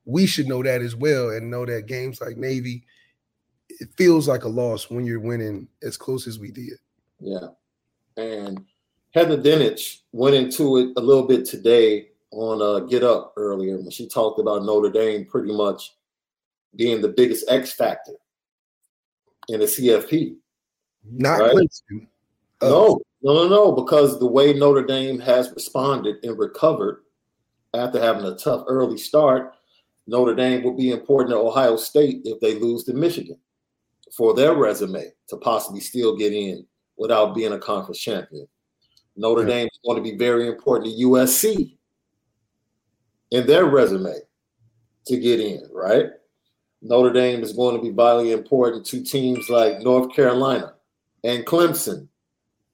we 0.05 0.27
should 0.27 0.47
know 0.47 0.63
that 0.63 0.83
as 0.83 0.95
well, 0.95 1.31
and 1.31 1.51
know 1.51 1.65
that 1.65 1.87
games 1.87 2.21
like 2.21 2.37
Navy, 2.37 2.85
it 3.69 3.89
feels 3.97 4.29
like 4.29 4.45
a 4.45 4.49
loss 4.49 4.91
when 4.91 5.05
you're 5.05 5.21
winning 5.21 5.69
as 5.83 5.97
close 5.97 6.27
as 6.27 6.39
we 6.39 6.51
did. 6.51 6.79
yeah. 7.21 7.49
And 8.17 8.65
Heather 9.13 9.37
Dinich 9.37 10.03
went 10.13 10.37
into 10.37 10.77
it 10.77 10.93
a 10.97 11.01
little 11.01 11.27
bit 11.27 11.45
today 11.45 12.09
on 12.31 12.63
uh, 12.63 12.81
Get 12.87 13.03
Up 13.03 13.33
earlier 13.37 13.77
when 13.77 13.91
she 13.91 14.09
talked 14.09 14.39
about 14.39 14.65
Notre 14.65 14.91
Dame 14.91 15.25
pretty 15.25 15.53
much 15.53 15.95
being 16.77 17.01
the 17.01 17.09
biggest 17.09 17.49
X 17.49 17.73
factor 17.73 18.15
in 19.49 19.61
the 19.61 19.67
CFP. 19.67 20.37
Not 21.11 21.41
Right. 21.41 21.55
Clemson. 21.55 22.07
Uh, 22.61 22.69
No, 22.69 23.01
no, 23.25 23.33
no, 23.33 23.49
no, 23.49 23.73
because 23.73 24.19
the 24.19 24.27
way 24.27 24.53
Notre 24.53 24.85
Dame 24.85 25.19
has 25.19 25.51
responded 25.51 26.17
and 26.23 26.39
recovered 26.39 27.03
after 27.75 28.01
having 28.01 28.25
a 28.25 28.37
tough 28.37 28.65
early 28.69 28.99
start, 28.99 29.55
Notre 30.07 30.35
Dame 30.35 30.63
will 30.63 30.77
be 30.77 30.91
important 30.91 31.31
to 31.31 31.39
Ohio 31.39 31.77
State 31.77 32.21
if 32.25 32.39
they 32.41 32.59
lose 32.59 32.85
to 32.85 32.93
Michigan 32.93 33.39
for 34.17 34.35
their 34.35 34.55
resume 34.55 35.11
to 35.29 35.37
possibly 35.39 35.81
still 35.81 36.17
get 36.17 36.33
in 36.33 36.67
without 36.97 37.35
being 37.35 37.53
a 37.53 37.59
conference 37.59 37.99
champion. 37.99 38.47
Notre 39.17 39.43
yeah. 39.43 39.55
Dame 39.55 39.69
is 39.73 39.81
going 39.85 39.97
to 39.97 40.11
be 40.11 40.17
very 40.17 40.47
important 40.47 40.91
to 40.91 41.05
USC 41.05 41.77
in 43.31 43.47
their 43.47 43.65
resume 43.65 44.15
to 45.07 45.17
get 45.19 45.41
in, 45.41 45.69
right? 45.73 46.07
Notre 46.83 47.13
Dame 47.13 47.43
is 47.43 47.53
going 47.53 47.77
to 47.77 47.83
be 47.83 47.91
vitally 47.91 48.33
important 48.33 48.85
to 48.87 49.03
teams 49.03 49.49
like 49.49 49.81
North 49.81 50.15
Carolina 50.15 50.75
and 51.23 51.47
Clemson. 51.47 52.09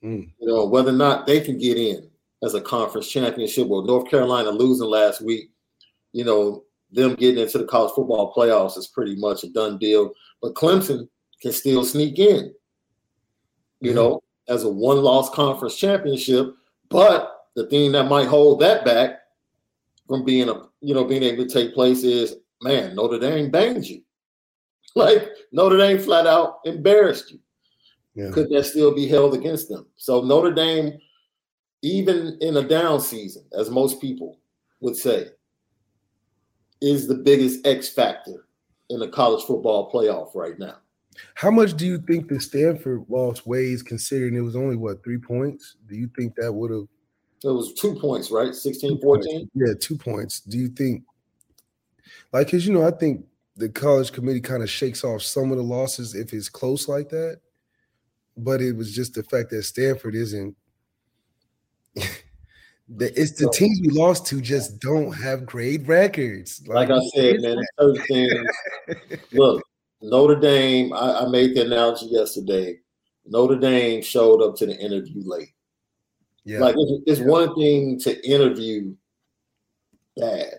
Mm. 0.05 0.31
You 0.39 0.47
know, 0.47 0.67
whether 0.67 0.91
or 0.91 0.95
not 0.95 1.27
they 1.27 1.41
can 1.41 1.59
get 1.59 1.77
in 1.77 2.09
as 2.43 2.55
a 2.55 2.61
conference 2.61 3.11
championship. 3.11 3.69
Well, 3.69 3.83
North 3.83 4.11
Carolina 4.11 4.51
losing 4.51 4.89
last 4.89 5.21
week, 5.21 5.51
you 6.13 6.25
know, 6.25 6.65
them 6.91 7.15
getting 7.15 7.43
into 7.43 7.59
the 7.59 7.65
college 7.65 7.93
football 7.95 8.35
playoffs 8.35 8.77
is 8.77 8.89
pretty 8.89 9.15
much 9.17 9.45
a 9.45 9.49
done 9.51 9.79
deal. 9.79 10.13
But 10.43 10.55
Clemson 10.55 11.09
can 11.41 11.53
still 11.53 11.85
sneak 11.85 12.19
in, 12.19 12.53
you 13.81 13.93
mm 13.93 13.95
know, 13.95 14.23
as 14.49 14.65
a 14.65 14.69
one 14.69 14.99
loss 14.99 15.31
conference 15.31 15.77
championship. 15.77 16.55
But 16.89 17.33
the 17.55 17.67
thing 17.67 17.93
that 17.93 18.09
might 18.09 18.27
hold 18.27 18.61
that 18.61 18.85
back 18.85 19.21
from 20.09 20.25
being 20.25 20.49
a 20.49 20.63
you 20.81 20.95
know 20.95 21.05
being 21.05 21.23
able 21.23 21.47
to 21.47 21.51
take 21.51 21.75
place 21.75 22.03
is 22.03 22.37
man, 22.63 22.95
Notre 22.95 23.19
Dame 23.19 23.51
banged 23.51 23.87
you. 23.87 24.03
Like 24.97 25.29
Notre 25.53 25.77
Dame 25.77 26.01
flat 26.01 26.27
out 26.27 26.59
embarrassed 26.65 27.31
you. 27.31 27.39
Yeah. 28.15 28.31
Could 28.31 28.51
that 28.51 28.65
still 28.65 28.95
be 28.95 29.07
held 29.07 29.35
against 29.35 29.69
them? 29.69 29.87
So 29.97 30.21
Notre 30.21 30.53
Dame, 30.53 30.99
even 31.83 32.39
in 32.41 32.57
a 32.57 32.63
down 32.63 33.01
season, 33.01 33.45
as 33.57 33.71
most 33.71 34.01
people 34.01 34.39
would 34.81 34.97
say, 34.97 35.29
is 36.81 37.07
the 37.07 37.15
biggest 37.15 37.67
X 37.67 37.89
factor 37.89 38.47
in 38.89 39.01
the 39.01 39.09
college 39.09 39.45
football 39.45 39.91
playoff 39.93 40.35
right 40.35 40.59
now. 40.59 40.77
How 41.35 41.51
much 41.51 41.77
do 41.77 41.87
you 41.87 41.99
think 41.99 42.29
the 42.29 42.41
Stanford 42.41 43.05
loss 43.09 43.45
weighs 43.45 43.83
considering 43.83 44.35
it 44.35 44.41
was 44.41 44.57
only 44.57 44.77
what 44.77 45.05
three 45.05 45.19
points? 45.19 45.77
Do 45.87 45.95
you 45.95 46.11
think 46.17 46.35
that 46.37 46.53
would 46.53 46.71
have 46.71 46.89
it 47.43 47.49
was 47.49 47.73
two 47.73 47.95
points, 47.95 48.31
right? 48.31 48.55
16, 48.55 49.01
14? 49.01 49.51
Yeah, 49.55 49.73
two 49.79 49.97
points. 49.97 50.41
Do 50.41 50.59
you 50.59 50.69
think 50.69 51.05
like 52.33 52.49
because 52.49 52.67
you 52.67 52.73
know, 52.73 52.87
I 52.87 52.91
think 52.91 53.25
the 53.57 53.69
college 53.69 54.13
committee 54.13 54.41
kind 54.41 54.63
of 54.63 54.71
shakes 54.71 55.05
off 55.05 55.23
some 55.23 55.51
of 55.51 55.57
the 55.57 55.63
losses 55.63 56.15
if 56.15 56.33
it's 56.33 56.49
close 56.49 56.89
like 56.89 57.09
that. 57.11 57.41
But 58.45 58.61
it 58.61 58.73
was 58.73 58.95
just 58.95 59.15
the 59.15 59.23
fact 59.23 59.51
that 59.51 59.63
Stanford 59.65 60.15
isn't 60.15 60.57
it's 62.99 63.33
the 63.33 63.51
teams 63.51 63.81
we 63.83 63.89
lost 63.89 64.27
to 64.27 64.41
just 64.41 64.81
don't 64.81 65.13
have 65.13 65.47
great 65.47 65.87
records. 65.87 66.63
Like, 66.67 66.89
like 66.89 66.99
I 66.99 67.07
said, 67.15 67.41
man, 67.41 67.63
things. 68.09 68.33
look, 69.33 69.63
Notre 70.03 70.41
Dame. 70.41 70.93
I, 70.93 71.21
I, 71.21 71.29
made 71.29 71.55
the 71.55 71.63
analogy 71.63 72.07
yesterday. 72.07 72.79
Notre 73.27 73.59
Dame 73.59 74.03
showed 74.03 74.43
up 74.43 74.57
to 74.57 74.67
the 74.67 74.77
interview 74.77 75.23
late. 75.25 75.51
Yeah, 76.45 76.61
like 76.61 76.75
it's, 76.79 77.03
it's 77.07 77.21
yeah. 77.21 77.27
one 77.27 77.55
thing 77.55 77.99
to 78.01 78.29
interview 78.29 78.95
bad, 80.17 80.55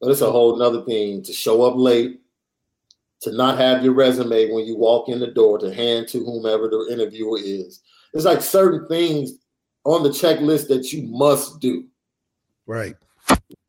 but 0.00 0.10
it's 0.10 0.20
a 0.20 0.30
whole 0.30 0.60
other 0.62 0.84
thing 0.84 1.22
to 1.24 1.32
show 1.32 1.62
up 1.62 1.74
late, 1.76 2.20
to 3.22 3.32
not 3.32 3.58
have 3.58 3.82
your 3.82 3.94
resume 3.94 4.50
when 4.52 4.66
you 4.66 4.76
walk 4.76 5.08
in 5.08 5.18
the 5.18 5.26
door, 5.26 5.58
to 5.58 5.72
hand 5.72 6.08
to 6.08 6.24
whomever 6.24 6.68
the 6.68 6.88
interviewer 6.90 7.38
is. 7.38 7.80
It's 8.12 8.24
like 8.24 8.42
certain 8.42 8.86
things 8.88 9.32
on 9.84 10.02
the 10.02 10.10
checklist 10.10 10.68
that 10.68 10.92
you 10.92 11.02
must 11.08 11.60
do. 11.60 11.86
Right. 12.66 12.96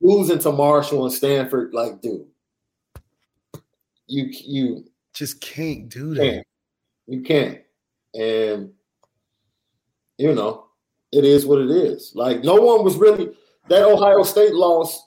Losing 0.02 0.40
to 0.40 0.52
Marshall 0.52 1.06
and 1.06 1.14
Stanford, 1.14 1.74
like, 1.74 2.02
dude, 2.02 2.26
you 4.08 4.30
you 4.46 4.86
just 5.14 5.42
can't 5.42 5.90
do 5.90 6.14
that. 6.14 6.24
Can't. 6.24 6.48
You 7.08 7.22
can't. 7.22 7.60
And 8.14 8.72
you 10.18 10.34
know, 10.34 10.68
it 11.12 11.24
is 11.24 11.46
what 11.46 11.60
it 11.60 11.70
is. 11.70 12.14
Like 12.16 12.44
no 12.44 12.56
one 12.56 12.84
was 12.84 12.96
really 12.96 13.32
that 13.70 13.84
Ohio 13.84 14.24
State 14.24 14.54
loss 14.54 15.07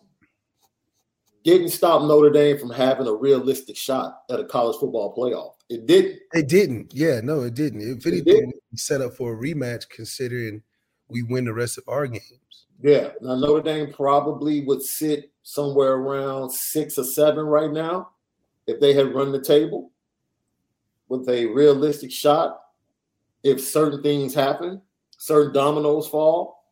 didn't 1.45 1.71
stop 1.71 2.03
Notre 2.03 2.31
Dame 2.31 2.59
from 2.59 2.71
having 2.71 3.07
a 3.07 3.13
realistic 3.13 3.77
shot 3.77 4.23
at 4.31 4.41
a 4.41 4.45
college 4.45 4.77
football 4.79 5.15
playoff. 5.15 5.55
It 5.69 5.87
didn't. 5.87 6.21
It 6.33 6.49
didn't. 6.49 6.93
Yeah, 6.93 7.21
no, 7.23 7.43
it 7.43 7.55
didn't. 7.55 7.83
If 7.83 8.07
anything, 8.07 8.53
set 8.75 9.01
up 9.01 9.15
for 9.15 9.35
a 9.35 9.37
rematch 9.37 9.89
considering 9.89 10.63
we 11.09 11.23
win 11.23 11.45
the 11.45 11.53
rest 11.53 11.79
of 11.79 11.85
our 11.89 12.07
games. 12.07 12.67
Yeah. 12.83 13.11
Now 13.21 13.37
Notre 13.37 13.63
Dame 13.63 13.93
probably 13.93 14.63
would 14.63 14.83
sit 14.83 15.31
somewhere 15.43 15.93
around 15.93 16.51
six 16.51 16.99
or 16.99 17.05
seven 17.05 17.45
right 17.47 17.71
now 17.71 18.11
if 18.67 18.81
they 18.81 18.95
had 18.95 19.15
run 19.15 19.33
the 19.33 19.41
table 19.41 19.91
with 21.09 21.29
a 21.29 21.47
realistic 21.47 22.11
shot. 22.11 22.61
If 23.43 23.61
certain 23.61 24.03
things 24.03 24.35
happen, 24.35 24.81
certain 25.19 25.53
dominoes 25.53 26.09
fall. 26.09 26.65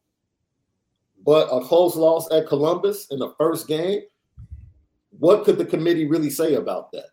But 1.24 1.48
a 1.48 1.61
close 1.64 1.96
loss 1.96 2.31
at 2.31 2.46
Columbus 2.46 3.09
in 3.11 3.18
the 3.18 3.35
first 3.38 3.66
game, 3.66 4.02
what 5.18 5.44
could 5.44 5.59
the 5.59 5.64
committee 5.64 6.07
really 6.07 6.31
say 6.31 6.54
about 6.54 6.92
that? 6.92 7.11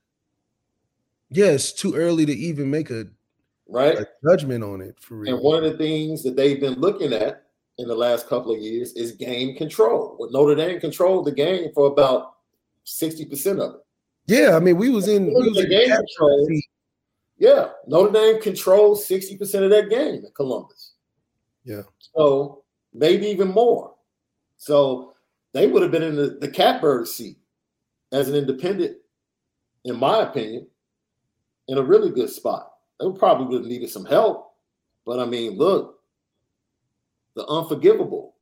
Yeah, 1.29 1.47
it's 1.47 1.71
too 1.71 1.95
early 1.95 2.25
to 2.25 2.33
even 2.33 2.69
make 2.69 2.91
a 2.91 3.07
right 3.67 3.97
a 3.97 4.07
judgment 4.27 4.63
on 4.63 4.81
it 4.81 4.95
for 4.99 5.15
real. 5.15 5.35
And 5.35 5.43
one 5.43 5.63
of 5.63 5.71
the 5.71 5.77
things 5.77 6.23
that 6.23 6.35
they've 6.35 6.59
been 6.59 6.79
looking 6.79 7.13
at 7.13 7.43
in 7.77 7.87
the 7.87 7.95
last 7.95 8.27
couple 8.27 8.53
of 8.53 8.59
years 8.59 8.93
is 8.93 9.13
game 9.13 9.57
control. 9.57 10.15
With 10.19 10.31
Notre 10.31 10.55
Dame 10.55 10.79
controlled 10.79 11.25
the 11.25 11.31
game 11.31 11.71
for 11.73 11.87
about 11.87 12.35
60% 12.85 13.59
of 13.59 13.75
it. 13.75 13.81
Yeah, 14.27 14.55
I 14.55 14.59
mean, 14.59 14.77
we 14.77 14.89
was 14.89 15.07
in, 15.07 15.27
we 15.27 15.49
was 15.49 15.59
in 15.59 15.69
game 15.69 15.89
control. 15.89 16.49
Yeah, 17.37 17.69
Notre 17.87 18.11
Dame 18.11 18.41
controlled 18.41 18.99
60% 18.99 19.63
of 19.63 19.69
that 19.71 19.89
game 19.89 20.23
at 20.25 20.33
Columbus. 20.35 20.93
Yeah. 21.63 21.81
So 21.99 22.63
maybe 22.93 23.27
even 23.27 23.49
more. 23.49 23.93
So 24.57 25.13
they 25.51 25.67
would 25.67 25.81
have 25.81 25.91
been 25.91 26.03
in 26.03 26.15
the, 26.15 26.37
the 26.39 26.47
catbird 26.47 27.07
seat 27.07 27.37
as 28.15 28.29
an 28.29 28.35
independent, 28.35 28.95
in 29.83 29.99
my 29.99 30.21
opinion, 30.21 30.65
in 31.67 31.77
a 31.77 31.83
really 31.83 32.09
good 32.09 32.29
spot. 32.29 32.71
They 32.99 33.05
probably 33.11 33.47
would 33.47 33.63
have 33.63 33.69
needed 33.69 33.89
some 33.89 34.05
help. 34.05 34.53
But 35.05 35.19
I 35.19 35.25
mean, 35.25 35.57
look, 35.57 35.99
the 37.35 37.45
unforgivable, 37.45 38.35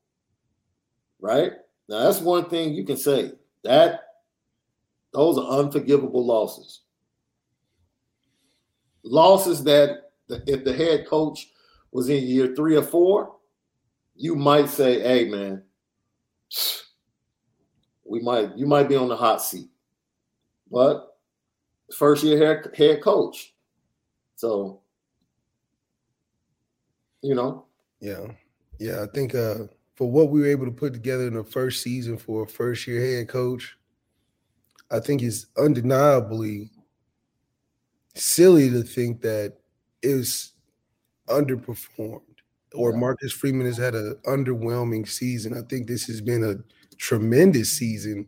right? 1.20 1.54
Now 1.90 2.04
that's 2.04 2.20
one 2.22 2.50
thing 2.50 2.74
you 2.74 2.86
can 2.86 2.98
say. 2.98 3.32
That 3.64 4.02
those 5.12 5.38
are 5.40 5.60
unforgivable 5.60 6.26
losses. 6.26 6.82
Losses 9.04 9.64
that 9.64 10.12
if 10.30 10.64
the 10.64 10.74
head 10.74 11.08
coach 11.08 11.50
was 11.92 12.10
in 12.10 12.24
year 12.24 12.56
three 12.56 12.76
or 12.76 12.84
four, 12.84 13.36
you 14.16 14.36
might 14.36 14.70
say, 14.70 15.02
hey 15.02 15.30
man, 15.30 15.64
we 18.14 18.20
might 18.22 18.56
you 18.56 18.68
might 18.68 18.88
be 18.88 18.96
on 18.96 19.08
the 19.08 19.16
hot 19.16 19.42
seat. 19.42 19.70
But 20.72 21.18
first 21.92 22.24
year 22.24 22.38
head, 22.38 22.72
head 22.78 23.02
coach, 23.02 23.56
so, 24.36 24.82
you 27.24 27.34
know. 27.34 27.66
Yeah. 28.00 28.28
Yeah. 28.80 29.02
I 29.02 29.08
think 29.08 29.34
uh 29.34 29.66
for 29.96 30.12
what 30.12 30.30
we 30.30 30.42
were 30.42 30.46
able 30.46 30.66
to 30.66 30.72
put 30.72 30.94
together 30.94 31.26
in 31.28 31.34
the 31.34 31.44
first 31.44 31.82
season 31.82 32.18
for 32.18 32.44
a 32.44 32.48
first 32.48 32.86
year 32.86 33.02
head 33.02 33.30
coach, 33.30 33.78
I 34.92 35.00
think 35.00 35.24
it's 35.24 35.48
undeniably 35.58 36.70
silly 38.14 38.70
to 38.70 38.84
think 38.84 39.22
that 39.22 39.58
it 40.04 40.14
was 40.14 40.52
underperformed 41.30 42.22
or. 42.76 42.94
Marcus 42.94 43.32
Freeman 43.32 43.66
has 43.66 43.78
had 43.78 43.96
an 43.96 44.16
underwhelming 44.28 45.08
season. 45.08 45.58
I 45.58 45.62
think 45.68 45.88
this 45.88 46.06
has 46.06 46.22
been 46.22 46.44
a 46.44 46.56
tremendous 46.98 47.72
season 47.72 48.28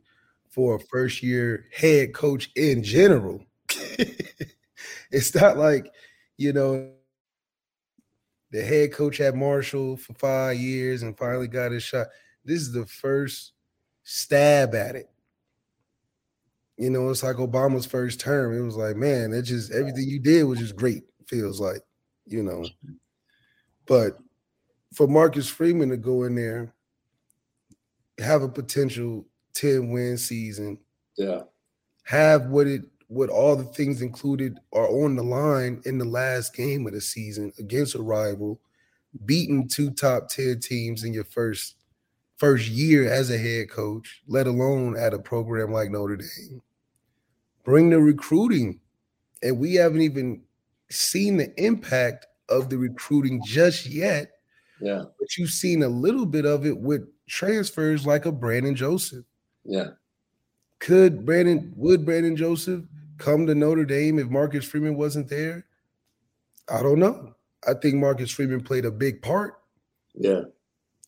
for 0.49 0.75
a 0.75 0.79
first 0.79 1.21
year 1.21 1.65
head 1.75 2.13
coach 2.13 2.51
in 2.55 2.83
general. 2.83 3.43
it's 5.11 5.35
not 5.35 5.57
like 5.57 5.91
you 6.37 6.53
know, 6.53 6.91
the 8.51 8.61
head 8.61 8.93
coach 8.93 9.19
at 9.21 9.35
Marshall 9.35 9.97
for 9.97 10.13
five 10.13 10.57
years 10.57 11.03
and 11.03 11.17
finally 11.17 11.47
got 11.47 11.71
his 11.71 11.83
shot. 11.83 12.07
This 12.43 12.61
is 12.61 12.71
the 12.71 12.85
first 12.85 13.53
stab 14.03 14.75
at 14.75 14.95
it. 14.95 15.09
You 16.77 16.89
know, 16.89 17.09
it's 17.09 17.23
like 17.23 17.37
Obama's 17.37 17.85
first 17.85 18.19
term. 18.19 18.55
It 18.55 18.61
was 18.61 18.75
like, 18.75 18.97
man, 18.97 19.33
it 19.33 19.43
just 19.43 19.71
everything 19.71 20.07
you 20.07 20.19
did 20.19 20.43
was 20.43 20.59
just 20.59 20.75
great, 20.75 21.03
feels 21.25 21.61
like, 21.61 21.81
you 22.25 22.43
know. 22.43 22.65
But 23.85 24.17
for 24.93 25.07
Marcus 25.07 25.47
Freeman 25.47 25.89
to 25.89 25.97
go 25.97 26.23
in 26.23 26.35
there, 26.35 26.73
have 28.19 28.43
a 28.43 28.49
potential 28.49 29.25
10 29.53 29.91
win 29.91 30.17
season, 30.17 30.79
yeah, 31.17 31.41
have 32.03 32.47
what 32.47 32.67
it 32.67 32.83
what 33.07 33.29
all 33.29 33.55
the 33.55 33.63
things 33.65 34.01
included 34.01 34.57
are 34.73 34.87
on 34.89 35.15
the 35.15 35.23
line 35.23 35.81
in 35.85 35.97
the 35.99 36.05
last 36.05 36.55
game 36.55 36.87
of 36.87 36.93
the 36.93 37.01
season 37.01 37.53
against 37.59 37.95
a 37.95 38.01
rival, 38.01 38.59
beating 39.25 39.67
two 39.67 39.91
top 39.91 40.27
10 40.29 40.59
teams 40.59 41.03
in 41.03 41.13
your 41.13 41.23
first 41.23 41.75
first 42.37 42.67
year 42.67 43.11
as 43.11 43.29
a 43.31 43.37
head 43.37 43.69
coach, 43.69 44.21
let 44.27 44.47
alone 44.47 44.97
at 44.97 45.13
a 45.13 45.19
program 45.19 45.71
like 45.71 45.89
Notre 45.91 46.17
Dame. 46.17 46.61
bring 47.63 47.89
the 47.89 47.99
recruiting. 47.99 48.79
And 49.43 49.59
we 49.59 49.75
haven't 49.75 50.01
even 50.01 50.41
seen 50.89 51.37
the 51.37 51.53
impact 51.63 52.27
of 52.49 52.69
the 52.69 52.77
recruiting 52.77 53.41
just 53.45 53.85
yet. 53.85 54.31
Yeah. 54.81 55.03
But 55.19 55.37
you've 55.37 55.51
seen 55.51 55.83
a 55.83 55.87
little 55.89 56.25
bit 56.25 56.45
of 56.45 56.65
it 56.65 56.77
with 56.77 57.07
transfers 57.27 58.05
like 58.05 58.25
a 58.25 58.31
Brandon 58.31 58.75
Joseph. 58.75 59.25
Yeah. 59.63 59.89
Could 60.79 61.25
Brandon 61.25 61.73
would 61.75 62.05
Brandon 62.05 62.35
Joseph 62.35 62.83
come 63.17 63.47
to 63.47 63.55
Notre 63.55 63.85
Dame 63.85 64.19
if 64.19 64.27
Marcus 64.27 64.65
Freeman 64.65 64.95
wasn't 64.95 65.29
there? 65.29 65.65
I 66.69 66.81
don't 66.81 66.99
know. 66.99 67.33
I 67.67 67.73
think 67.73 67.95
Marcus 67.95 68.31
Freeman 68.31 68.61
played 68.61 68.85
a 68.85 68.91
big 68.91 69.21
part. 69.21 69.59
Yeah. 70.13 70.41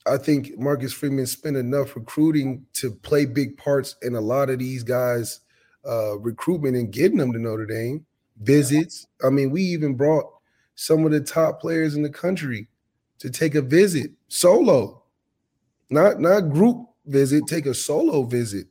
I 0.06 0.17
think 0.17 0.58
Marcus 0.58 0.93
Freeman 0.93 1.27
spent 1.27 1.58
enough 1.58 1.95
recruiting 1.95 2.65
to 2.73 2.91
play 2.91 3.25
big 3.25 3.58
parts 3.58 3.95
in 4.01 4.15
a 4.15 4.21
lot 4.21 4.49
of 4.49 4.60
these 4.60 4.84
guys' 4.84 5.41
uh, 5.88 6.17
recruitment 6.19 6.75
and 6.75 6.91
getting 6.91 7.17
them 7.17 7.34
to 7.34 7.39
Notre 7.39 7.65
Dame 7.65 8.06
visits. 8.41 9.08
I 9.25 9.30
mean, 9.30 9.51
we 9.51 9.62
even 9.63 9.95
brought 9.95 10.25
some 10.75 11.06
of 11.06 11.12
the 11.12 11.19
top 11.19 11.60
players 11.60 11.95
in 11.95 12.03
the 12.03 12.10
country 12.10 12.67
to 13.19 13.30
take 13.30 13.56
a 13.56 13.62
visit 13.62 14.12
solo, 14.27 15.03
not 15.89 16.19
not 16.19 16.52
group 16.52 16.88
visit. 17.06 17.47
Take 17.47 17.65
a 17.65 17.73
solo 17.73 18.23
visit, 18.23 18.67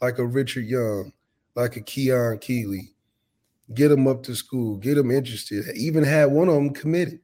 like 0.00 0.18
a 0.18 0.26
Richard 0.26 0.66
Young, 0.66 1.12
like 1.54 1.76
a 1.76 1.80
Keon 1.80 2.38
Keeley. 2.38 2.94
Get 3.74 3.88
them 3.88 4.08
up 4.08 4.22
to 4.24 4.34
school, 4.34 4.76
get 4.76 4.96
them 4.96 5.10
interested. 5.10 5.64
Even 5.76 6.02
had 6.02 6.26
one 6.26 6.48
of 6.48 6.54
them 6.54 6.70
committed. 6.70 7.20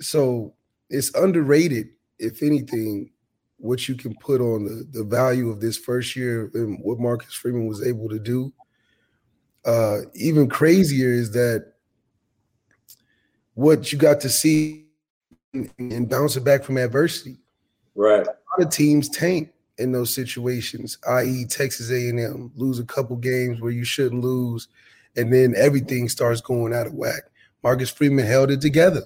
So 0.00 0.54
it's 0.88 1.14
underrated 1.14 1.88
if 2.18 2.42
anything, 2.42 3.10
what 3.58 3.88
you 3.88 3.94
can 3.94 4.14
put 4.16 4.40
on 4.40 4.64
the, 4.64 4.86
the 4.90 5.04
value 5.04 5.50
of 5.50 5.60
this 5.60 5.78
first 5.78 6.14
year 6.16 6.50
and 6.54 6.78
what 6.82 6.98
Marcus 6.98 7.32
Freeman 7.34 7.66
was 7.66 7.86
able 7.86 8.08
to 8.08 8.18
do. 8.18 8.52
Uh, 9.64 10.00
even 10.14 10.48
crazier 10.48 11.10
is 11.10 11.32
that 11.32 11.72
what 13.54 13.92
you 13.92 13.98
got 13.98 14.20
to 14.20 14.28
see 14.28 14.86
and 15.78 16.08
bouncing 16.08 16.44
back 16.44 16.62
from 16.62 16.76
adversity. 16.76 17.38
Right. 17.96 18.26
A 18.26 18.30
lot 18.30 18.66
of 18.66 18.70
teams 18.70 19.08
tank 19.08 19.50
in 19.78 19.90
those 19.90 20.14
situations, 20.14 20.98
i.e., 21.08 21.44
Texas 21.46 21.90
A&M 21.90 22.52
lose 22.54 22.78
a 22.78 22.84
couple 22.84 23.16
games 23.16 23.60
where 23.60 23.72
you 23.72 23.84
shouldn't 23.84 24.22
lose, 24.22 24.68
and 25.16 25.32
then 25.32 25.54
everything 25.56 26.08
starts 26.08 26.40
going 26.40 26.72
out 26.72 26.86
of 26.86 26.94
whack. 26.94 27.22
Marcus 27.62 27.90
Freeman 27.90 28.26
held 28.26 28.50
it 28.50 28.60
together. 28.60 29.02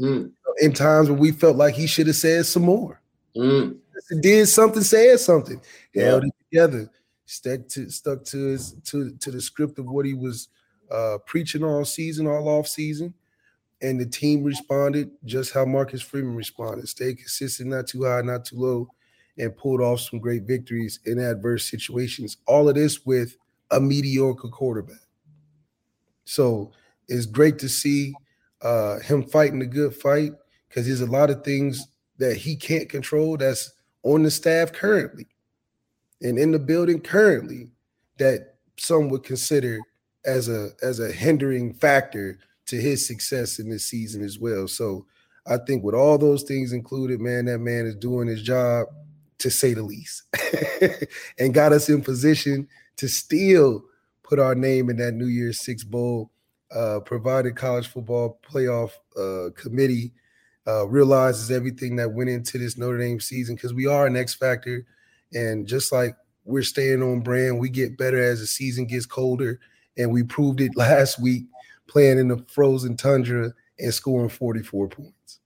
Mm 0.00 0.30
in 0.58 0.72
times 0.72 1.08
when 1.08 1.18
we 1.18 1.32
felt 1.32 1.56
like 1.56 1.74
he 1.74 1.86
should 1.86 2.06
have 2.06 2.16
said 2.16 2.46
some 2.46 2.62
more. 2.62 3.00
Mm. 3.36 3.76
Did 4.20 4.46
something, 4.46 4.82
said 4.82 5.18
something, 5.20 5.60
yeah. 5.94 6.04
held 6.04 6.24
it 6.24 6.34
together, 6.50 6.90
stuck 7.24 7.66
to 7.68 7.90
stuck 7.90 8.24
to 8.24 8.44
his 8.46 8.72
to 8.84 9.10
to 9.16 9.30
the 9.30 9.40
script 9.40 9.78
of 9.78 9.86
what 9.86 10.06
he 10.06 10.14
was 10.14 10.48
uh, 10.90 11.18
preaching 11.26 11.64
all 11.64 11.84
season, 11.84 12.26
all 12.26 12.48
off 12.48 12.68
season, 12.68 13.12
and 13.82 14.00
the 14.00 14.06
team 14.06 14.42
responded 14.42 15.10
just 15.24 15.52
how 15.52 15.64
Marcus 15.64 16.02
Freeman 16.02 16.34
responded. 16.34 16.88
Stayed 16.88 17.18
consistent, 17.18 17.70
not 17.70 17.86
too 17.86 18.04
high, 18.04 18.22
not 18.22 18.44
too 18.44 18.56
low, 18.56 18.88
and 19.38 19.56
pulled 19.56 19.80
off 19.80 20.00
some 20.00 20.18
great 20.18 20.44
victories 20.44 21.00
in 21.04 21.18
adverse 21.18 21.68
situations. 21.68 22.38
All 22.46 22.68
of 22.68 22.74
this 22.74 23.04
with 23.04 23.36
a 23.70 23.80
mediocre 23.80 24.48
quarterback. 24.48 24.96
So 26.24 26.72
it's 27.08 27.26
great 27.26 27.58
to 27.60 27.68
see 27.68 28.14
uh, 28.62 28.98
him 29.00 29.22
fighting 29.24 29.62
a 29.62 29.66
good 29.66 29.94
fight 29.94 30.32
because 30.68 30.86
there's 30.86 31.00
a 31.02 31.06
lot 31.06 31.30
of 31.30 31.44
things 31.44 31.86
that 32.18 32.36
he 32.36 32.56
can't 32.56 32.88
control 32.88 33.36
that's 33.36 33.72
on 34.02 34.22
the 34.22 34.30
staff 34.30 34.72
currently 34.72 35.26
and 36.22 36.38
in 36.38 36.52
the 36.52 36.58
building 36.58 37.00
currently 37.00 37.70
that 38.18 38.54
some 38.78 39.08
would 39.08 39.22
consider 39.22 39.78
as 40.24 40.48
a 40.48 40.70
as 40.82 41.00
a 41.00 41.12
hindering 41.12 41.74
factor 41.74 42.38
to 42.66 42.76
his 42.76 43.06
success 43.06 43.58
in 43.58 43.70
this 43.70 43.84
season 43.84 44.22
as 44.22 44.38
well. 44.38 44.68
So 44.68 45.06
I 45.46 45.58
think 45.58 45.84
with 45.84 45.94
all 45.94 46.18
those 46.18 46.42
things 46.42 46.72
included, 46.72 47.20
man, 47.20 47.46
that 47.46 47.58
man 47.58 47.86
is 47.86 47.94
doing 47.94 48.28
his 48.28 48.42
job 48.42 48.88
to 49.38 49.50
say 49.50 49.74
the 49.74 49.82
least, 49.82 50.22
and 51.38 51.54
got 51.54 51.72
us 51.72 51.88
in 51.88 52.02
position 52.02 52.66
to 52.96 53.08
still 53.08 53.84
put 54.22 54.38
our 54.38 54.54
name 54.54 54.90
in 54.90 54.96
that 54.96 55.14
New 55.14 55.26
Year's 55.26 55.60
Six 55.60 55.84
Bowl. 55.84 56.30
Uh, 56.74 56.98
provided 56.98 57.54
college 57.54 57.86
football 57.86 58.40
playoff 58.42 58.90
uh, 59.16 59.50
committee 59.54 60.12
uh, 60.66 60.84
realizes 60.88 61.52
everything 61.52 61.94
that 61.94 62.12
went 62.12 62.28
into 62.28 62.58
this 62.58 62.76
Notre 62.76 62.98
Dame 62.98 63.20
season 63.20 63.54
because 63.54 63.72
we 63.72 63.86
are 63.86 64.04
an 64.04 64.16
X 64.16 64.34
factor, 64.34 64.84
and 65.32 65.66
just 65.66 65.92
like 65.92 66.16
we're 66.44 66.64
staying 66.64 67.04
on 67.04 67.20
brand, 67.20 67.60
we 67.60 67.68
get 67.68 67.96
better 67.96 68.20
as 68.20 68.40
the 68.40 68.46
season 68.46 68.84
gets 68.84 69.06
colder, 69.06 69.60
and 69.96 70.10
we 70.10 70.24
proved 70.24 70.60
it 70.60 70.72
last 70.76 71.20
week 71.20 71.44
playing 71.86 72.18
in 72.18 72.28
the 72.28 72.44
frozen 72.48 72.96
tundra 72.96 73.52
and 73.78 73.94
scoring 73.94 74.28
44 74.28 74.88
points. 74.88 75.40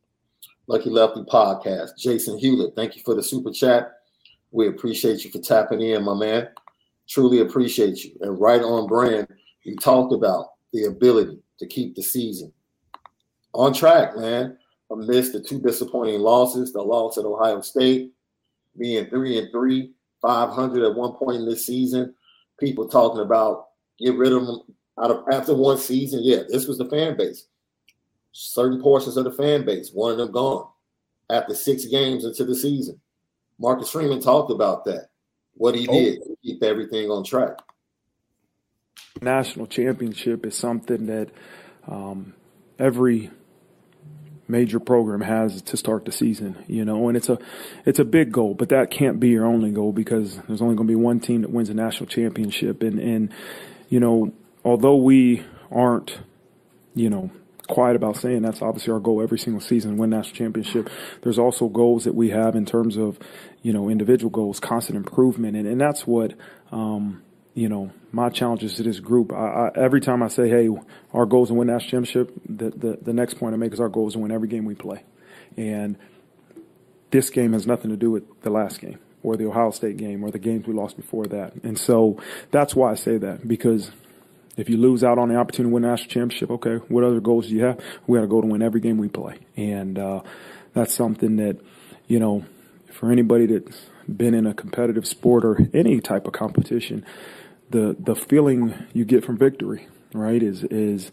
Lucky 0.67 0.91
Lefty 0.91 1.23
podcast, 1.23 1.99
Jason 1.99 2.39
Hewlett. 2.39 2.75
Thank 2.77 2.97
you 2.97 3.03
for 3.05 3.15
the 3.15 3.23
super 3.23 3.51
chat. 3.51 3.93
We 4.53 4.69
appreciate 4.69 5.25
you 5.25 5.31
for 5.31 5.41
tapping 5.41 5.81
in, 5.81 6.05
my 6.05 6.15
man. 6.15 6.49
Truly 7.09 7.41
appreciate 7.41 8.05
you. 8.05 8.13
And 8.21 8.41
right 8.41 8.63
on 8.63 8.87
brand, 8.87 9.27
you 9.65 9.77
talked 9.77 10.13
about 10.13 10.53
the 10.73 10.85
ability 10.85 11.39
to 11.59 11.67
keep 11.67 11.95
the 11.95 12.03
season 12.03 12.53
on 13.53 13.73
track, 13.73 14.17
man 14.17 14.57
amidst 14.91 15.33
the 15.33 15.41
two 15.41 15.61
disappointing 15.61 16.21
losses, 16.21 16.73
the 16.73 16.83
loss 16.83 17.17
at 17.17 17.25
Ohio 17.25 17.61
State, 17.61 18.13
being 18.79 19.07
three 19.07 19.39
and 19.39 19.51
three, 19.51 19.93
500 20.21 20.85
at 20.85 20.97
one 20.97 21.13
point 21.13 21.39
in 21.39 21.47
this 21.47 21.67
season. 21.67 22.15
People 22.59 22.89
talking 22.89 23.23
about 23.23 23.69
get 23.99 24.17
rid 24.17 24.33
of 24.33 24.47
them 24.47 24.61
out 25.03 25.11
of 25.11 25.25
after 25.33 25.55
one 25.55 25.79
season. 25.79 26.21
Yeah, 26.23 26.43
this 26.49 26.67
was 26.67 26.79
the 26.79 26.89
fan 26.89 27.17
base. 27.17 27.47
Certain 28.33 28.81
portions 28.81 29.17
of 29.17 29.25
the 29.25 29.33
fan 29.33 29.65
base, 29.65 29.91
one 29.93 30.13
of 30.13 30.19
them 30.19 30.31
gone 30.31 30.67
after 31.31 31.55
six 31.55 31.85
games 31.87 32.25
into 32.25 32.45
the 32.45 32.55
season. 32.55 33.01
Marcus 33.59 33.91
Freeman 33.91 34.21
talked 34.21 34.51
about 34.51 34.85
that. 34.85 35.09
What 35.55 35.75
he 35.75 35.87
oh. 35.89 35.93
did 35.93 36.23
to 36.23 36.37
keep 36.43 36.63
everything 36.63 37.11
on 37.11 37.25
track. 37.25 37.59
National 39.21 39.67
championship 39.67 40.47
is 40.47 40.57
something 40.57 41.07
that 41.07 41.31
um, 41.89 42.35
every 42.79 43.31
major 44.51 44.81
program 44.81 45.21
has 45.21 45.63
to 45.63 45.77
start 45.77 46.05
the 46.05 46.13
season, 46.13 46.57
you 46.67 46.85
know, 46.85 47.09
and 47.09 47.17
it's 47.17 47.29
a 47.29 47.39
it's 47.85 47.99
a 47.99 48.05
big 48.05 48.33
goal, 48.33 48.55
but 48.55 48.69
that 48.71 48.91
can't 48.91 49.21
be 49.21 49.29
your 49.29 49.47
only 49.47 49.71
goal 49.71 49.93
because 49.93 50.37
there's 50.49 50.61
only 50.63 50.75
going 50.75 50.87
to 50.87 50.93
be 50.93 50.97
one 50.97 51.21
team 51.21 51.43
that 51.43 51.51
wins 51.51 51.71
a 51.71 51.75
national 51.75 52.07
championship, 52.07 52.83
and 52.83 52.99
and 52.99 53.33
you 53.89 54.01
know, 54.01 54.33
although 54.65 54.97
we 54.97 55.45
aren't, 55.71 56.19
you 56.95 57.11
know, 57.11 57.31
quiet 57.69 57.95
about 57.95 58.17
saying 58.17 58.43
that's 58.43 58.63
obviously 58.63 58.93
our 58.93 58.99
goal 58.99 59.23
every 59.23 59.39
single 59.39 59.61
season 59.61 59.97
win 59.97 60.11
national 60.11 60.35
championship 60.35 60.91
there's 61.23 61.39
also 61.39 61.69
goals 61.69 62.03
that 62.03 62.17
we 62.17 62.31
have 62.31 62.57
in 62.57 62.67
terms 62.67 62.97
of 62.97 63.17
you 63.63 63.73
know 63.73 63.89
individual 63.89 64.29
goals 64.29 64.59
constant 64.59 64.97
improvement 64.97 65.57
and, 65.57 65.69
and 65.69 65.81
that's 65.81 66.05
what 66.05 66.35
um, 66.73 67.23
you 67.55 67.69
know, 67.69 67.91
my 68.13 68.29
challenges 68.29 68.75
to 68.75 68.83
this 68.83 69.01
group. 69.01 69.33
I, 69.33 69.37
I, 69.37 69.71
every 69.75 70.01
time 70.01 70.23
I 70.23 70.29
say, 70.29 70.49
"Hey, 70.49 70.69
our 71.13 71.27
goal 71.27 71.43
is 71.45 71.49
to 71.49 71.55
win 71.55 71.69
national 71.69 71.91
championship," 71.91 72.33
the, 72.49 72.71
the 72.71 72.99
the 73.03 73.13
next 73.13 73.35
point 73.35 73.55
I 73.55 73.59
make 73.59 73.73
is 73.73 73.81
our 73.81 73.89
goal 73.89 74.09
is 74.09 74.15
to 74.15 74.21
win 74.21 74.31
every 74.31 74.49
game 74.49 74.65
we 74.65 74.75
play, 74.75 75.03
and 75.57 75.97
this 77.11 77.31
game 77.31 77.53
has 77.53 77.67
nothing 77.67 77.91
to 77.91 77.97
do 77.97 78.11
with 78.11 78.43
the 78.43 78.51
last 78.51 78.81
game 78.81 78.99
or 79.23 79.37
the 79.37 79.47
Ohio 79.47 79.71
State 79.71 79.97
game 79.97 80.23
or 80.23 80.31
the 80.31 80.39
games 80.39 80.67
we 80.67 80.73
lost 80.73 80.97
before 80.97 81.27
that. 81.27 81.53
And 81.63 81.79
so 81.79 82.19
that's 82.51 82.75
why 82.75 82.93
I 82.93 82.95
say 82.95 83.19
that 83.19 83.47
because 83.47 83.91
if 84.61 84.69
you 84.69 84.77
lose 84.77 85.03
out 85.03 85.19
on 85.19 85.29
the 85.29 85.37
opportunity 85.37 85.71
to 85.71 85.75
win 85.75 85.85
a 85.85 85.89
national 85.89 86.11
championship, 86.11 86.51
okay, 86.51 86.77
what 86.89 87.05
other 87.05 87.21
goals 87.21 87.49
do 87.49 87.55
you 87.55 87.65
have? 87.65 87.81
We 88.07 88.19
got 88.19 88.23
to 88.23 88.29
go 88.29 88.41
to 88.41 88.47
win 88.47 88.63
every 88.63 88.81
game 88.81 88.99
we 88.99 89.09
play, 89.09 89.39
and 89.57 89.99
uh, 89.99 90.21
that's 90.75 90.95
something 90.95 91.37
that 91.37 91.59
you 92.07 92.19
know 92.19 92.45
for 92.93 93.11
anybody 93.11 93.47
that's 93.47 93.87
been 94.09 94.35
in 94.35 94.47
a 94.47 94.55
competitive 94.55 95.07
sport 95.07 95.45
or 95.45 95.59
any 95.73 96.01
type 96.01 96.27
of 96.27 96.33
competition 96.33 97.05
the 97.71 97.97
the 97.99 98.15
feeling 98.15 98.75
you 98.93 99.05
get 99.05 99.25
from 99.25 99.39
victory, 99.39 99.87
right, 100.13 100.43
is 100.43 100.65
is 100.65 101.11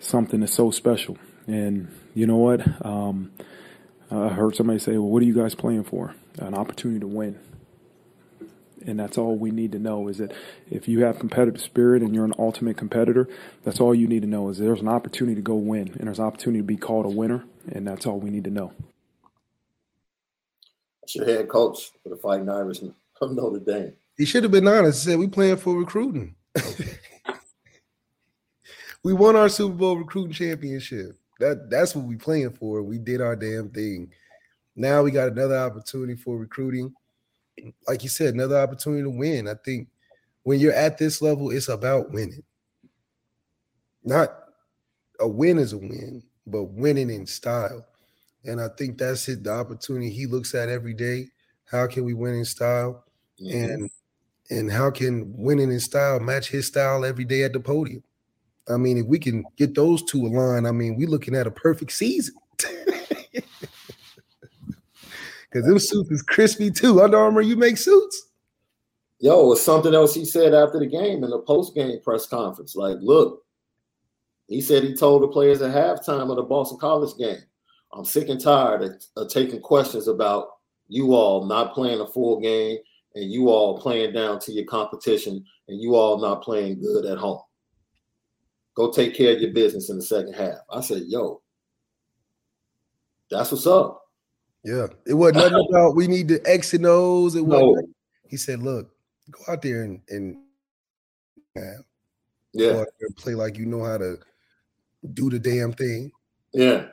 something 0.00 0.40
that's 0.40 0.54
so 0.54 0.70
special. 0.70 1.18
And 1.46 1.88
you 2.14 2.26
know 2.26 2.36
what? 2.36 2.84
Um, 2.84 3.32
I 4.10 4.28
heard 4.28 4.54
somebody 4.54 4.78
say, 4.78 4.92
"Well, 4.92 5.08
what 5.08 5.22
are 5.22 5.26
you 5.26 5.34
guys 5.34 5.54
playing 5.54 5.84
for? 5.84 6.14
An 6.38 6.54
opportunity 6.54 7.00
to 7.00 7.06
win." 7.06 7.38
And 8.88 8.98
that's 8.98 9.18
all 9.18 9.36
we 9.36 9.50
need 9.50 9.72
to 9.72 9.78
know 9.78 10.08
is 10.08 10.16
that 10.16 10.32
if 10.70 10.88
you 10.88 11.04
have 11.04 11.18
competitive 11.18 11.60
spirit 11.60 12.02
and 12.02 12.14
you're 12.14 12.24
an 12.24 12.32
ultimate 12.38 12.78
competitor, 12.78 13.28
that's 13.62 13.80
all 13.80 13.94
you 13.94 14.08
need 14.08 14.22
to 14.22 14.28
know 14.28 14.48
is 14.48 14.56
there's 14.56 14.80
an 14.80 14.88
opportunity 14.88 15.34
to 15.34 15.42
go 15.42 15.56
win 15.56 15.88
and 15.98 16.06
there's 16.06 16.18
an 16.18 16.24
opportunity 16.24 16.60
to 16.60 16.66
be 16.66 16.78
called 16.78 17.04
a 17.04 17.10
winner, 17.10 17.44
and 17.70 17.86
that's 17.86 18.06
all 18.06 18.18
we 18.18 18.30
need 18.30 18.44
to 18.44 18.50
know. 18.50 18.72
That's 21.02 21.16
your 21.16 21.26
head 21.26 21.50
coach 21.50 21.90
for 22.02 22.08
the 22.08 22.16
Fighting 22.16 22.48
Irish 22.48 22.80
of 23.20 23.32
Notre 23.32 23.58
Dame. 23.58 23.92
He 24.16 24.24
should 24.24 24.42
have 24.42 24.52
been 24.52 24.66
honest. 24.66 25.04
He 25.04 25.10
said 25.10 25.18
we 25.18 25.26
playing 25.28 25.58
for 25.58 25.76
recruiting. 25.76 26.34
we 29.04 29.12
won 29.12 29.36
our 29.36 29.50
Super 29.50 29.74
Bowl 29.74 29.98
recruiting 29.98 30.32
championship. 30.32 31.14
That 31.40 31.68
that's 31.68 31.94
what 31.94 32.06
we 32.06 32.16
playing 32.16 32.52
for. 32.52 32.82
We 32.82 32.96
did 32.96 33.20
our 33.20 33.36
damn 33.36 33.68
thing. 33.68 34.12
Now 34.74 35.02
we 35.02 35.10
got 35.10 35.28
another 35.28 35.58
opportunity 35.58 36.16
for 36.16 36.38
recruiting. 36.38 36.94
Like 37.86 38.02
you 38.02 38.08
said, 38.08 38.34
another 38.34 38.58
opportunity 38.58 39.02
to 39.02 39.10
win. 39.10 39.48
I 39.48 39.54
think 39.64 39.88
when 40.42 40.60
you're 40.60 40.72
at 40.72 40.98
this 40.98 41.20
level, 41.20 41.50
it's 41.50 41.68
about 41.68 42.10
winning. 42.10 42.42
Not 44.04 44.32
a 45.20 45.28
win 45.28 45.58
is 45.58 45.72
a 45.72 45.78
win, 45.78 46.22
but 46.46 46.64
winning 46.64 47.10
in 47.10 47.26
style. 47.26 47.84
And 48.44 48.60
I 48.60 48.68
think 48.68 48.98
that's 48.98 49.28
it, 49.28 49.44
the 49.44 49.52
opportunity 49.52 50.10
he 50.10 50.26
looks 50.26 50.54
at 50.54 50.68
every 50.68 50.94
day. 50.94 51.28
How 51.64 51.86
can 51.86 52.04
we 52.04 52.14
win 52.14 52.34
in 52.34 52.44
style? 52.44 53.04
Mm-hmm. 53.40 53.70
And 53.70 53.90
and 54.50 54.72
how 54.72 54.90
can 54.90 55.30
winning 55.36 55.70
in 55.70 55.80
style 55.80 56.18
match 56.20 56.48
his 56.48 56.66
style 56.66 57.04
every 57.04 57.24
day 57.24 57.42
at 57.42 57.52
the 57.52 57.60
podium? 57.60 58.02
I 58.68 58.76
mean, 58.76 58.98
if 58.98 59.06
we 59.06 59.18
can 59.18 59.44
get 59.56 59.74
those 59.74 60.02
two 60.02 60.26
aligned, 60.26 60.66
I 60.66 60.72
mean, 60.72 60.96
we're 60.96 61.08
looking 61.08 61.34
at 61.34 61.46
a 61.46 61.50
perfect 61.50 61.92
season. 61.92 62.34
Because 65.50 65.66
them 65.66 65.78
suits 65.78 66.10
is 66.10 66.22
crispy 66.22 66.70
too. 66.70 67.00
Under 67.00 67.18
Armour, 67.18 67.40
you 67.40 67.56
make 67.56 67.78
suits. 67.78 68.28
Yo, 69.20 69.52
it's 69.52 69.62
something 69.62 69.94
else 69.94 70.14
he 70.14 70.24
said 70.24 70.54
after 70.54 70.78
the 70.78 70.86
game 70.86 71.24
in 71.24 71.30
the 71.30 71.40
post-game 71.40 72.00
press 72.02 72.26
conference. 72.26 72.76
Like, 72.76 72.98
look, 73.00 73.42
he 74.46 74.60
said 74.60 74.84
he 74.84 74.94
told 74.94 75.22
the 75.22 75.28
players 75.28 75.60
at 75.60 75.74
halftime 75.74 76.30
of 76.30 76.36
the 76.36 76.42
Boston 76.42 76.78
College 76.78 77.16
game, 77.18 77.42
I'm 77.92 78.04
sick 78.04 78.28
and 78.28 78.40
tired 78.40 78.82
of, 78.82 79.02
of 79.16 79.30
taking 79.30 79.60
questions 79.60 80.06
about 80.08 80.48
you 80.88 81.14
all 81.14 81.46
not 81.46 81.74
playing 81.74 82.00
a 82.00 82.06
full 82.06 82.40
game 82.40 82.78
and 83.14 83.30
you 83.30 83.48
all 83.48 83.80
playing 83.80 84.12
down 84.12 84.38
to 84.40 84.52
your 84.52 84.64
competition 84.66 85.44
and 85.68 85.80
you 85.80 85.96
all 85.96 86.18
not 86.18 86.42
playing 86.42 86.80
good 86.80 87.04
at 87.04 87.18
home. 87.18 87.42
Go 88.74 88.92
take 88.92 89.14
care 89.14 89.34
of 89.34 89.40
your 89.42 89.52
business 89.52 89.90
in 89.90 89.96
the 89.96 90.04
second 90.04 90.34
half. 90.34 90.58
I 90.70 90.80
said, 90.80 91.02
yo, 91.06 91.42
that's 93.30 93.50
what's 93.50 93.66
up. 93.66 94.07
Yeah. 94.64 94.86
It 95.06 95.14
wasn't 95.14 95.38
nothing 95.38 95.66
about 95.70 95.96
we 95.96 96.06
need 96.06 96.28
the 96.28 96.40
X 96.44 96.74
and 96.74 96.86
O's. 96.86 97.34
It 97.34 97.44
no. 97.44 97.70
was 97.70 97.84
he 98.28 98.36
said, 98.36 98.62
look, 98.62 98.90
go 99.30 99.52
out 99.52 99.62
there 99.62 99.82
and, 99.82 100.00
and 100.08 100.36
yeah, 102.52 102.84
and 103.00 103.16
play 103.16 103.34
like 103.34 103.58
you 103.58 103.66
know 103.66 103.84
how 103.84 103.98
to 103.98 104.18
do 105.14 105.30
the 105.30 105.38
damn 105.38 105.72
thing. 105.72 106.12
Yeah. 106.52 106.86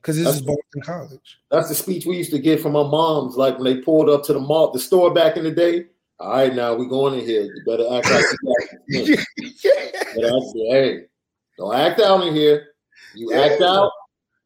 Because 0.00 0.16
this 0.16 0.24
that's, 0.24 0.36
is 0.38 0.42
Boston 0.42 0.82
College. 0.82 1.38
That's 1.50 1.68
the 1.68 1.74
speech 1.74 2.06
we 2.06 2.16
used 2.16 2.30
to 2.30 2.38
get 2.38 2.60
from 2.60 2.74
our 2.74 2.88
moms, 2.88 3.36
like 3.36 3.58
when 3.58 3.64
they 3.64 3.82
pulled 3.82 4.08
up 4.08 4.24
to 4.24 4.32
the 4.32 4.40
mall, 4.40 4.72
the 4.72 4.78
store 4.78 5.12
back 5.12 5.36
in 5.36 5.44
the 5.44 5.50
day. 5.50 5.86
All 6.18 6.32
right, 6.32 6.54
now 6.54 6.74
we 6.74 6.86
going 6.86 7.18
in 7.18 7.26
here. 7.26 7.42
You 7.42 7.62
better 7.66 7.86
act 7.96 8.10
like 8.10 8.70
you 8.88 9.16
yeah. 10.16 10.30
Hey, 10.70 11.02
don't 11.58 11.74
act 11.74 12.00
out 12.00 12.26
in 12.26 12.34
here. 12.34 12.68
You 13.14 13.32
yeah. 13.32 13.40
act 13.40 13.62
out, 13.62 13.90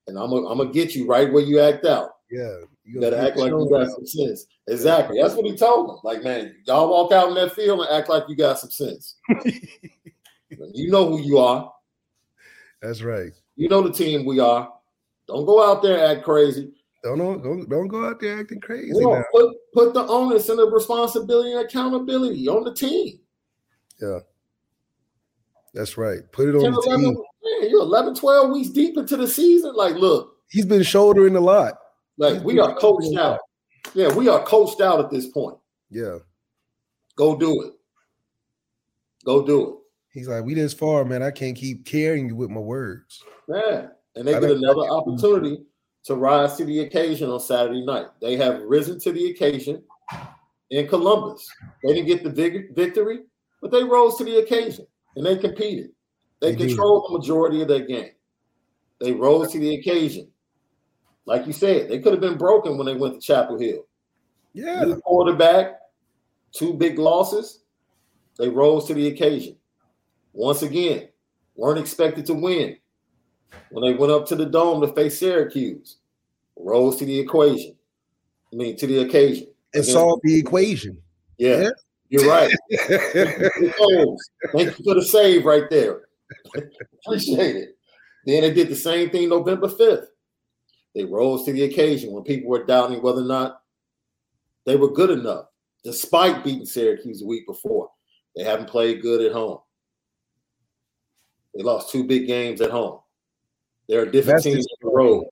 and 0.06 0.18
I'm 0.18 0.30
gonna 0.30 0.48
I'm 0.48 0.58
gonna 0.58 0.72
get 0.72 0.94
you 0.94 1.06
right 1.06 1.32
where 1.32 1.42
you 1.42 1.60
act 1.60 1.84
out. 1.84 2.10
Yeah, 2.34 2.56
you, 2.84 3.00
gotta 3.00 3.20
act 3.20 3.36
like 3.36 3.50
you 3.50 3.68
got 3.70 3.90
some 3.92 4.06
sense. 4.06 4.46
Exactly. 4.66 5.20
That's 5.22 5.34
what 5.34 5.46
he 5.46 5.56
told 5.56 5.88
them. 5.88 5.98
Like, 6.02 6.24
man, 6.24 6.56
y'all 6.66 6.90
walk 6.90 7.12
out 7.12 7.28
in 7.28 7.34
that 7.34 7.54
field 7.54 7.80
and 7.80 7.90
act 7.90 8.08
like 8.08 8.24
you 8.28 8.34
got 8.34 8.58
some 8.58 8.70
sense. 8.70 9.16
you 10.72 10.90
know 10.90 11.08
who 11.08 11.20
you 11.20 11.38
are. 11.38 11.72
That's 12.82 13.02
right. 13.02 13.30
You 13.54 13.68
know 13.68 13.82
the 13.82 13.92
team 13.92 14.24
we 14.24 14.40
are. 14.40 14.72
Don't 15.28 15.46
go 15.46 15.64
out 15.64 15.80
there 15.80 15.94
and 15.94 16.18
act 16.18 16.24
crazy. 16.24 16.72
Don't 17.04 17.18
don't, 17.18 17.68
don't 17.68 17.86
go 17.86 18.04
out 18.04 18.18
there 18.18 18.40
acting 18.40 18.60
crazy. 18.60 18.92
put 19.32 19.54
put 19.72 19.94
the 19.94 20.04
onus 20.08 20.48
and 20.48 20.58
the 20.58 20.68
responsibility 20.68 21.52
and 21.52 21.64
accountability 21.64 22.48
on 22.48 22.64
the 22.64 22.74
team. 22.74 23.20
Yeah. 24.00 24.18
That's 25.72 25.96
right. 25.96 26.20
Put 26.32 26.48
it 26.48 26.56
on 26.56 26.62
10, 26.62 26.72
the 26.72 26.82
11, 26.86 27.04
team. 27.04 27.14
Man, 27.14 27.70
you're 27.70 27.82
11, 27.82 28.14
12 28.16 28.50
weeks 28.50 28.70
deep 28.70 28.96
into 28.96 29.16
the 29.16 29.28
season. 29.28 29.74
Like, 29.76 29.94
look. 29.94 30.36
He's 30.48 30.66
been 30.66 30.82
shouldering 30.82 31.36
a 31.36 31.40
lot. 31.40 31.74
Like, 32.16 32.42
we 32.44 32.60
are 32.60 32.74
coached 32.76 33.16
out. 33.18 33.40
Yeah, 33.94 34.14
we 34.14 34.28
are 34.28 34.44
coached 34.44 34.80
out 34.80 35.00
at 35.00 35.10
this 35.10 35.26
point. 35.28 35.56
Yeah. 35.90 36.18
Go 37.16 37.36
do 37.36 37.62
it. 37.62 37.72
Go 39.24 39.44
do 39.44 39.68
it. 39.68 39.74
He's 40.12 40.28
like, 40.28 40.44
we 40.44 40.54
this 40.54 40.74
far, 40.74 41.04
man. 41.04 41.22
I 41.22 41.30
can't 41.30 41.56
keep 41.56 41.84
carrying 41.84 42.28
you 42.28 42.36
with 42.36 42.50
my 42.50 42.60
words. 42.60 43.22
Yeah. 43.48 43.88
And 44.14 44.26
they 44.26 44.32
get 44.32 44.44
another 44.44 44.88
opportunity 44.88 45.64
to 46.04 46.14
rise 46.14 46.56
to 46.56 46.64
the 46.64 46.80
occasion 46.80 47.30
on 47.30 47.40
Saturday 47.40 47.84
night. 47.84 48.06
They 48.20 48.36
have 48.36 48.62
risen 48.62 49.00
to 49.00 49.12
the 49.12 49.30
occasion 49.30 49.82
in 50.70 50.86
Columbus. 50.86 51.46
They 51.82 51.94
didn't 51.94 52.06
get 52.06 52.22
the 52.22 52.68
victory, 52.74 53.20
but 53.60 53.72
they 53.72 53.82
rose 53.82 54.16
to 54.18 54.24
the 54.24 54.38
occasion 54.38 54.86
and 55.16 55.26
they 55.26 55.36
competed. 55.36 55.90
They, 56.40 56.54
they 56.54 56.66
controlled 56.66 57.04
did. 57.04 57.14
the 57.14 57.18
majority 57.18 57.62
of 57.62 57.68
their 57.68 57.86
game. 57.86 58.10
They 59.00 59.12
rose 59.12 59.50
to 59.52 59.58
the 59.58 59.74
occasion. 59.76 60.28
Like 61.26 61.46
you 61.46 61.52
said, 61.52 61.88
they 61.88 62.00
could 62.00 62.12
have 62.12 62.20
been 62.20 62.38
broken 62.38 62.76
when 62.76 62.86
they 62.86 62.94
went 62.94 63.14
to 63.14 63.20
Chapel 63.20 63.58
Hill. 63.58 63.86
Yeah. 64.52 64.84
New 64.84 64.96
quarterback, 65.00 65.80
two 66.52 66.74
big 66.74 66.98
losses. 66.98 67.60
They 68.38 68.48
rose 68.48 68.86
to 68.86 68.94
the 68.94 69.08
occasion. 69.08 69.56
Once 70.32 70.62
again, 70.62 71.08
weren't 71.56 71.78
expected 71.78 72.26
to 72.26 72.34
win. 72.34 72.76
When 73.70 73.84
they 73.84 73.96
went 73.96 74.12
up 74.12 74.26
to 74.26 74.36
the 74.36 74.46
dome 74.46 74.80
to 74.80 74.92
face 74.92 75.18
Syracuse, 75.18 75.98
rose 76.56 76.96
to 76.96 77.04
the 77.04 77.18
equation. 77.18 77.76
I 78.52 78.56
mean, 78.56 78.76
to 78.76 78.86
the 78.86 78.98
occasion. 78.98 79.48
And 79.72 79.84
solved 79.84 80.22
the 80.24 80.38
equation. 80.38 80.98
Yeah, 81.38 81.62
yeah. 81.62 81.70
you're 82.08 82.28
right. 82.28 82.50
Thank 84.52 84.78
you 84.78 84.84
for 84.84 84.94
the 84.94 85.06
save 85.08 85.44
right 85.44 85.68
there. 85.70 86.02
Appreciate 87.06 87.56
it. 87.56 87.78
Then 88.26 88.42
they 88.42 88.52
did 88.52 88.68
the 88.68 88.76
same 88.76 89.10
thing 89.10 89.28
November 89.28 89.68
5th. 89.68 90.06
They 90.94 91.04
rose 91.04 91.44
to 91.44 91.52
the 91.52 91.64
occasion 91.64 92.12
when 92.12 92.22
people 92.22 92.50
were 92.50 92.64
doubting 92.64 93.02
whether 93.02 93.20
or 93.20 93.26
not 93.26 93.62
they 94.64 94.76
were 94.76 94.90
good 94.90 95.10
enough, 95.10 95.46
despite 95.82 96.44
beating 96.44 96.66
Syracuse 96.66 97.22
a 97.22 97.26
week 97.26 97.46
before. 97.46 97.90
They 98.36 98.44
haven't 98.44 98.68
played 98.68 99.02
good 99.02 99.20
at 99.20 99.32
home. 99.32 99.58
They 101.54 101.62
lost 101.62 101.90
two 101.90 102.04
big 102.04 102.26
games 102.26 102.60
at 102.60 102.70
home. 102.70 103.00
They're 103.88 104.02
a 104.02 104.10
different 104.10 104.42
That's 104.42 104.44
team 104.44 104.58
on 104.58 104.64
the 104.80 104.90
road. 104.90 105.24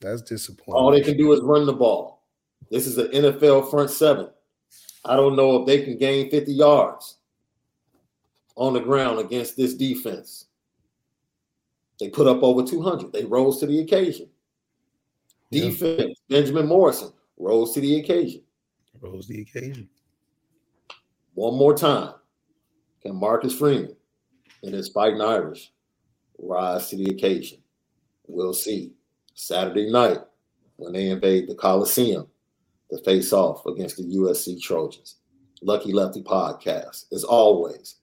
That's 0.00 0.22
disappointing. 0.22 0.74
All 0.74 0.90
they 0.90 1.00
can 1.00 1.16
do 1.16 1.32
is 1.32 1.40
run 1.40 1.66
the 1.66 1.72
ball. 1.72 2.26
This 2.70 2.86
is 2.86 2.98
an 2.98 3.08
NFL 3.08 3.70
front 3.70 3.90
seven. 3.90 4.28
I 5.04 5.16
don't 5.16 5.36
know 5.36 5.60
if 5.60 5.66
they 5.66 5.82
can 5.84 5.98
gain 5.98 6.30
50 6.30 6.52
yards 6.52 7.18
on 8.56 8.72
the 8.72 8.80
ground 8.80 9.18
against 9.18 9.56
this 9.56 9.74
defense. 9.74 10.46
They 12.00 12.08
put 12.08 12.26
up 12.26 12.42
over 12.42 12.62
200. 12.62 13.12
They 13.12 13.24
rose 13.24 13.58
to 13.60 13.66
the 13.66 13.80
occasion. 13.80 14.28
Defense, 15.50 16.18
Benjamin 16.28 16.66
Morrison 16.66 17.12
rose 17.38 17.72
to 17.72 17.80
the 17.80 18.00
occasion. 18.00 18.42
Rose 19.00 19.28
the 19.28 19.42
occasion. 19.42 19.88
One 21.34 21.56
more 21.56 21.76
time. 21.76 22.14
Can 23.02 23.16
Marcus 23.16 23.56
Freeman 23.56 23.96
and 24.62 24.74
his 24.74 24.88
fighting 24.88 25.20
Irish 25.20 25.72
rise 26.38 26.88
to 26.88 26.96
the 26.96 27.10
occasion? 27.10 27.58
We'll 28.26 28.54
see. 28.54 28.94
Saturday 29.34 29.90
night 29.90 30.20
when 30.76 30.92
they 30.92 31.08
invade 31.08 31.48
the 31.48 31.54
Coliseum 31.54 32.26
to 32.90 33.02
face 33.02 33.32
off 33.32 33.66
against 33.66 33.96
the 33.96 34.04
USC 34.04 34.60
Trojans. 34.60 35.16
Lucky 35.60 35.92
Lefty 35.92 36.22
Podcast. 36.22 37.12
As 37.12 37.24
always, 37.24 37.96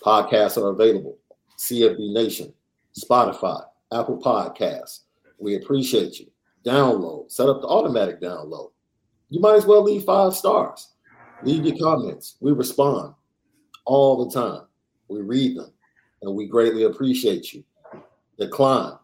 podcasts 0.00 0.56
are 0.56 0.70
available. 0.70 1.18
CFB 1.58 2.12
Nation, 2.12 2.52
Spotify, 2.98 3.64
Apple 3.92 4.20
Podcasts. 4.20 5.00
We 5.38 5.56
appreciate 5.56 6.18
you. 6.18 6.26
Download, 6.64 7.30
set 7.30 7.48
up 7.48 7.60
the 7.60 7.66
automatic 7.66 8.20
download. 8.20 8.70
You 9.28 9.40
might 9.40 9.56
as 9.56 9.66
well 9.66 9.82
leave 9.82 10.04
five 10.04 10.34
stars. 10.34 10.92
Leave 11.42 11.64
your 11.64 11.76
comments. 11.76 12.36
We 12.40 12.52
respond 12.52 13.14
all 13.84 14.24
the 14.24 14.34
time. 14.34 14.62
We 15.08 15.20
read 15.20 15.56
them 15.56 15.72
and 16.22 16.34
we 16.34 16.46
greatly 16.46 16.84
appreciate 16.84 17.52
you. 17.52 17.64
Decline 18.38 18.96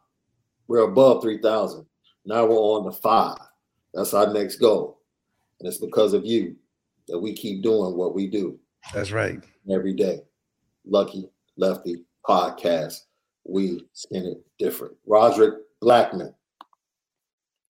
we're 0.71 0.89
above 0.89 1.21
3,000. 1.21 1.85
Now 2.27 2.47
we're 2.47 2.55
on 2.55 2.85
the 2.85 2.93
five. 2.93 3.39
That's 3.93 4.15
our 4.15 4.33
next 4.33 4.59
goal. 4.61 5.01
And 5.59 5.67
it's 5.67 5.79
because 5.79 6.13
of 6.13 6.25
you 6.25 6.55
that 7.09 7.19
we 7.19 7.33
keep 7.33 7.61
doing 7.61 7.97
what 7.97 8.15
we 8.15 8.29
do. 8.29 8.57
That's 8.95 9.11
right. 9.11 9.43
Every 9.69 9.93
day. 9.93 10.21
Lucky 10.87 11.29
Lefty 11.57 12.05
podcast. 12.25 13.01
We 13.43 13.85
spin 13.95 14.27
it 14.27 14.47
different. 14.61 14.95
Roderick 15.07 15.55
Blackman. 15.81 16.33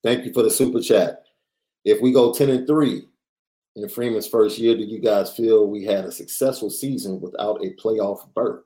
Thank 0.03 0.25
you 0.25 0.33
for 0.33 0.43
the 0.43 0.51
super 0.51 0.81
chat. 0.81 1.25
If 1.85 2.01
we 2.01 2.13
go 2.13 2.33
10 2.33 2.51
and 2.51 2.67
3 2.67 3.07
in 3.77 3.89
Freeman's 3.89 4.27
first 4.27 4.59
year, 4.59 4.77
do 4.77 4.83
you 4.83 4.99
guys 4.99 5.35
feel 5.35 5.67
we 5.67 5.85
had 5.85 6.05
a 6.05 6.13
successful 6.13 6.71
season 6.71 7.21
without 7.21 7.65
a 7.65 7.75
playoff 7.83 8.33
berth? 8.35 8.65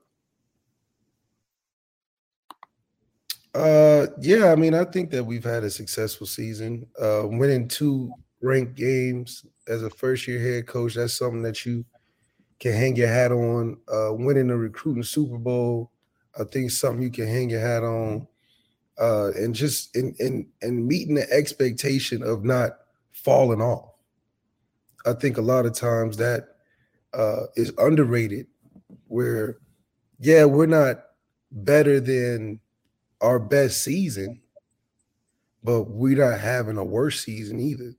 Uh, 3.53 4.07
yeah, 4.19 4.51
I 4.51 4.55
mean, 4.55 4.73
I 4.73 4.83
think 4.83 5.11
that 5.11 5.23
we've 5.23 5.43
had 5.43 5.63
a 5.63 5.69
successful 5.69 6.27
season. 6.27 6.85
Uh, 7.01 7.23
winning 7.23 7.69
two 7.69 8.11
ranked 8.41 8.75
games 8.75 9.45
as 9.67 9.81
a 9.81 9.89
first 9.89 10.27
year 10.27 10.41
head 10.41 10.67
coach, 10.67 10.95
that's 10.95 11.17
something 11.17 11.41
that 11.43 11.65
you 11.65 11.85
can 12.59 12.73
hang 12.73 12.97
your 12.97 13.07
hat 13.07 13.31
on. 13.31 13.77
Uh, 13.87 14.13
winning 14.13 14.47
the 14.47 14.57
recruiting 14.57 15.03
Super 15.03 15.37
Bowl, 15.37 15.91
I 16.37 16.43
think 16.43 16.69
something 16.69 17.01
you 17.01 17.09
can 17.09 17.27
hang 17.27 17.49
your 17.49 17.61
hat 17.61 17.83
on. 17.83 18.27
Uh, 18.99 19.31
and 19.35 19.53
just 19.53 19.95
in 19.95 20.15
in 20.19 20.47
and 20.61 20.87
meeting 20.87 21.15
the 21.15 21.29
expectation 21.31 22.23
of 22.23 22.45
not 22.45 22.77
falling 23.11 23.61
off. 23.61 23.91
I 25.05 25.13
think 25.13 25.37
a 25.37 25.41
lot 25.41 25.65
of 25.65 25.73
times 25.73 26.17
that 26.17 26.55
uh, 27.13 27.47
is 27.55 27.71
underrated 27.77 28.47
where, 29.07 29.57
yeah, 30.19 30.45
we're 30.45 30.65
not 30.65 31.03
better 31.51 31.99
than 31.99 32.59
our 33.21 33.37
best 33.39 33.83
season, 33.83 34.41
but 35.63 35.83
we're 35.83 36.17
not 36.17 36.39
having 36.39 36.77
a 36.77 36.83
worse 36.83 37.23
season 37.23 37.59
either. 37.59 37.93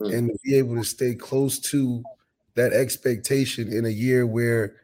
Mm-hmm. 0.00 0.14
And 0.14 0.28
to 0.30 0.38
be 0.44 0.54
able 0.56 0.76
to 0.76 0.84
stay 0.84 1.14
close 1.14 1.58
to 1.70 2.02
that 2.54 2.72
expectation 2.72 3.72
in 3.72 3.84
a 3.84 3.90
year 3.90 4.26
where, 4.26 4.76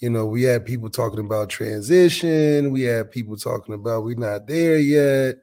you 0.00 0.08
know, 0.08 0.26
we 0.26 0.42
had 0.42 0.64
people 0.64 0.88
talking 0.88 1.20
about 1.20 1.50
transition, 1.50 2.72
we 2.72 2.82
had 2.82 3.10
people 3.10 3.36
talking 3.36 3.74
about 3.74 4.04
we're 4.04 4.16
not 4.16 4.46
there 4.46 4.78
yet. 4.78 5.36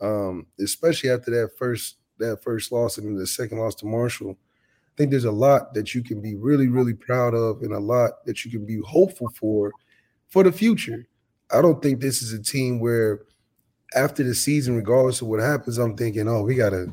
Um, 0.00 0.46
especially 0.58 1.10
after 1.10 1.30
that 1.30 1.56
first 1.56 1.96
that 2.18 2.42
first 2.42 2.72
loss 2.72 2.98
and 2.98 3.06
then 3.06 3.16
the 3.16 3.26
second 3.26 3.58
loss 3.58 3.74
to 3.76 3.86
Marshall. 3.86 4.36
I 4.40 4.92
think 4.96 5.10
there's 5.10 5.24
a 5.24 5.32
lot 5.32 5.72
that 5.74 5.94
you 5.94 6.02
can 6.02 6.20
be 6.20 6.34
really, 6.34 6.68
really 6.68 6.92
proud 6.92 7.34
of 7.34 7.62
and 7.62 7.72
a 7.72 7.78
lot 7.78 8.24
that 8.26 8.44
you 8.44 8.50
can 8.50 8.66
be 8.66 8.80
hopeful 8.84 9.28
for 9.30 9.72
for 10.28 10.42
the 10.42 10.52
future. 10.52 11.06
I 11.52 11.62
don't 11.62 11.80
think 11.82 12.00
this 12.00 12.22
is 12.22 12.32
a 12.32 12.42
team 12.42 12.80
where 12.80 13.20
after 13.94 14.22
the 14.22 14.34
season, 14.34 14.76
regardless 14.76 15.20
of 15.22 15.28
what 15.28 15.40
happens, 15.40 15.78
I'm 15.78 15.96
thinking, 15.96 16.28
oh, 16.28 16.42
we 16.42 16.56
gotta 16.56 16.92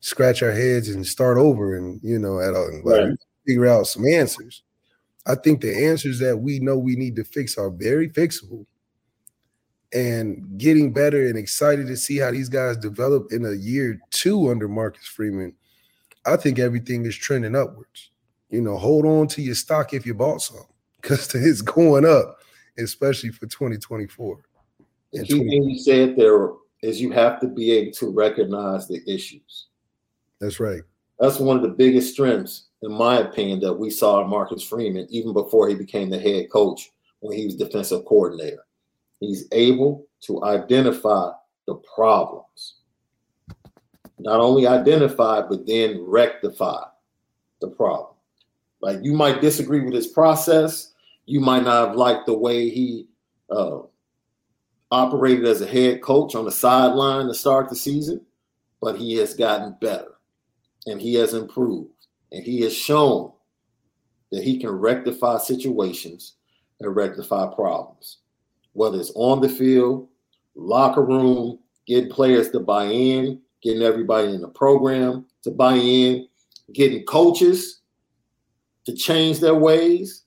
scratch 0.00 0.42
our 0.42 0.52
heads 0.52 0.88
and 0.88 1.06
start 1.06 1.38
over 1.38 1.76
and 1.76 2.00
you 2.02 2.18
know, 2.18 2.38
at 2.38 2.54
a, 2.54 2.60
like, 2.84 3.00
right. 3.00 3.18
figure 3.46 3.66
out 3.66 3.86
some 3.86 4.06
answers. 4.06 4.62
I 5.26 5.34
think 5.34 5.60
the 5.60 5.86
answers 5.86 6.18
that 6.18 6.36
we 6.36 6.58
know 6.58 6.76
we 6.76 6.96
need 6.96 7.16
to 7.16 7.24
fix 7.24 7.56
are 7.56 7.70
very 7.70 8.08
fixable. 8.08 8.66
And 9.92 10.58
getting 10.58 10.92
better 10.92 11.26
and 11.26 11.38
excited 11.38 11.86
to 11.86 11.96
see 11.96 12.18
how 12.18 12.32
these 12.32 12.48
guys 12.48 12.76
develop 12.76 13.28
in 13.30 13.46
a 13.46 13.52
year 13.52 14.00
two 14.10 14.50
under 14.50 14.68
Marcus 14.68 15.06
Freeman. 15.06 15.54
I 16.26 16.36
think 16.36 16.58
everything 16.58 17.06
is 17.06 17.16
trending 17.16 17.54
upwards. 17.54 18.10
You 18.50 18.60
know, 18.60 18.76
hold 18.76 19.06
on 19.06 19.28
to 19.28 19.42
your 19.42 19.54
stock 19.54 19.94
if 19.94 20.04
you 20.04 20.14
bought 20.14 20.42
some 20.42 20.64
because 21.00 21.32
it's 21.34 21.62
going 21.62 22.04
up, 22.04 22.40
especially 22.78 23.30
for 23.30 23.46
2024. 23.46 24.38
The 25.12 25.24
key 25.24 25.38
thing 25.38 25.62
you 25.62 25.78
said 25.78 26.16
there 26.16 26.50
is 26.82 27.00
you 27.00 27.12
have 27.12 27.40
to 27.40 27.46
be 27.46 27.70
able 27.72 27.92
to 27.92 28.10
recognize 28.10 28.88
the 28.88 29.00
issues. 29.06 29.68
That's 30.40 30.58
right. 30.58 30.82
That's 31.18 31.38
one 31.38 31.56
of 31.56 31.62
the 31.62 31.68
biggest 31.68 32.12
strengths, 32.12 32.66
in 32.84 32.92
my 32.92 33.18
opinion, 33.18 33.60
that 33.60 33.72
we 33.72 33.90
saw 33.90 34.26
Marcus 34.26 34.62
Freeman, 34.62 35.06
even 35.08 35.32
before 35.32 35.68
he 35.68 35.74
became 35.74 36.10
the 36.10 36.18
head 36.18 36.50
coach 36.50 36.90
when 37.20 37.36
he 37.36 37.46
was 37.46 37.56
defensive 37.56 38.04
coordinator. 38.04 38.66
He's 39.20 39.48
able 39.52 40.06
to 40.22 40.44
identify 40.44 41.30
the 41.66 41.76
problems. 41.94 42.76
Not 44.18 44.40
only 44.40 44.66
identify, 44.66 45.40
but 45.40 45.66
then 45.66 46.04
rectify 46.06 46.82
the 47.60 47.68
problem. 47.68 48.10
Like 48.80 48.98
you 49.02 49.14
might 49.14 49.40
disagree 49.40 49.80
with 49.80 49.94
his 49.94 50.08
process. 50.08 50.92
You 51.24 51.40
might 51.40 51.64
not 51.64 51.88
have 51.88 51.96
liked 51.96 52.26
the 52.26 52.36
way 52.36 52.68
he 52.68 53.06
uh, 53.48 53.78
operated 54.90 55.46
as 55.46 55.62
a 55.62 55.66
head 55.66 56.02
coach 56.02 56.34
on 56.34 56.44
the 56.44 56.52
sideline 56.52 57.26
to 57.28 57.34
start 57.34 57.70
the 57.70 57.76
season, 57.76 58.20
but 58.82 58.98
he 58.98 59.16
has 59.16 59.32
gotten 59.32 59.74
better 59.80 60.12
and 60.86 61.00
he 61.00 61.14
has 61.14 61.32
improved 61.32 61.93
and 62.34 62.42
he 62.42 62.60
has 62.62 62.76
shown 62.76 63.30
that 64.32 64.42
he 64.42 64.58
can 64.58 64.70
rectify 64.70 65.38
situations 65.38 66.34
and 66.80 66.94
rectify 66.94 67.46
problems, 67.54 68.18
whether 68.72 68.98
it's 68.98 69.12
on 69.14 69.40
the 69.40 69.48
field, 69.48 70.08
locker 70.56 71.04
room, 71.04 71.60
getting 71.86 72.10
players 72.10 72.50
to 72.50 72.58
buy 72.58 72.86
in, 72.86 73.40
getting 73.62 73.82
everybody 73.82 74.34
in 74.34 74.40
the 74.40 74.48
program 74.48 75.24
to 75.42 75.52
buy 75.52 75.74
in, 75.74 76.26
getting 76.72 77.04
coaches 77.04 77.82
to 78.84 78.92
change 78.94 79.38
their 79.38 79.54
ways. 79.54 80.24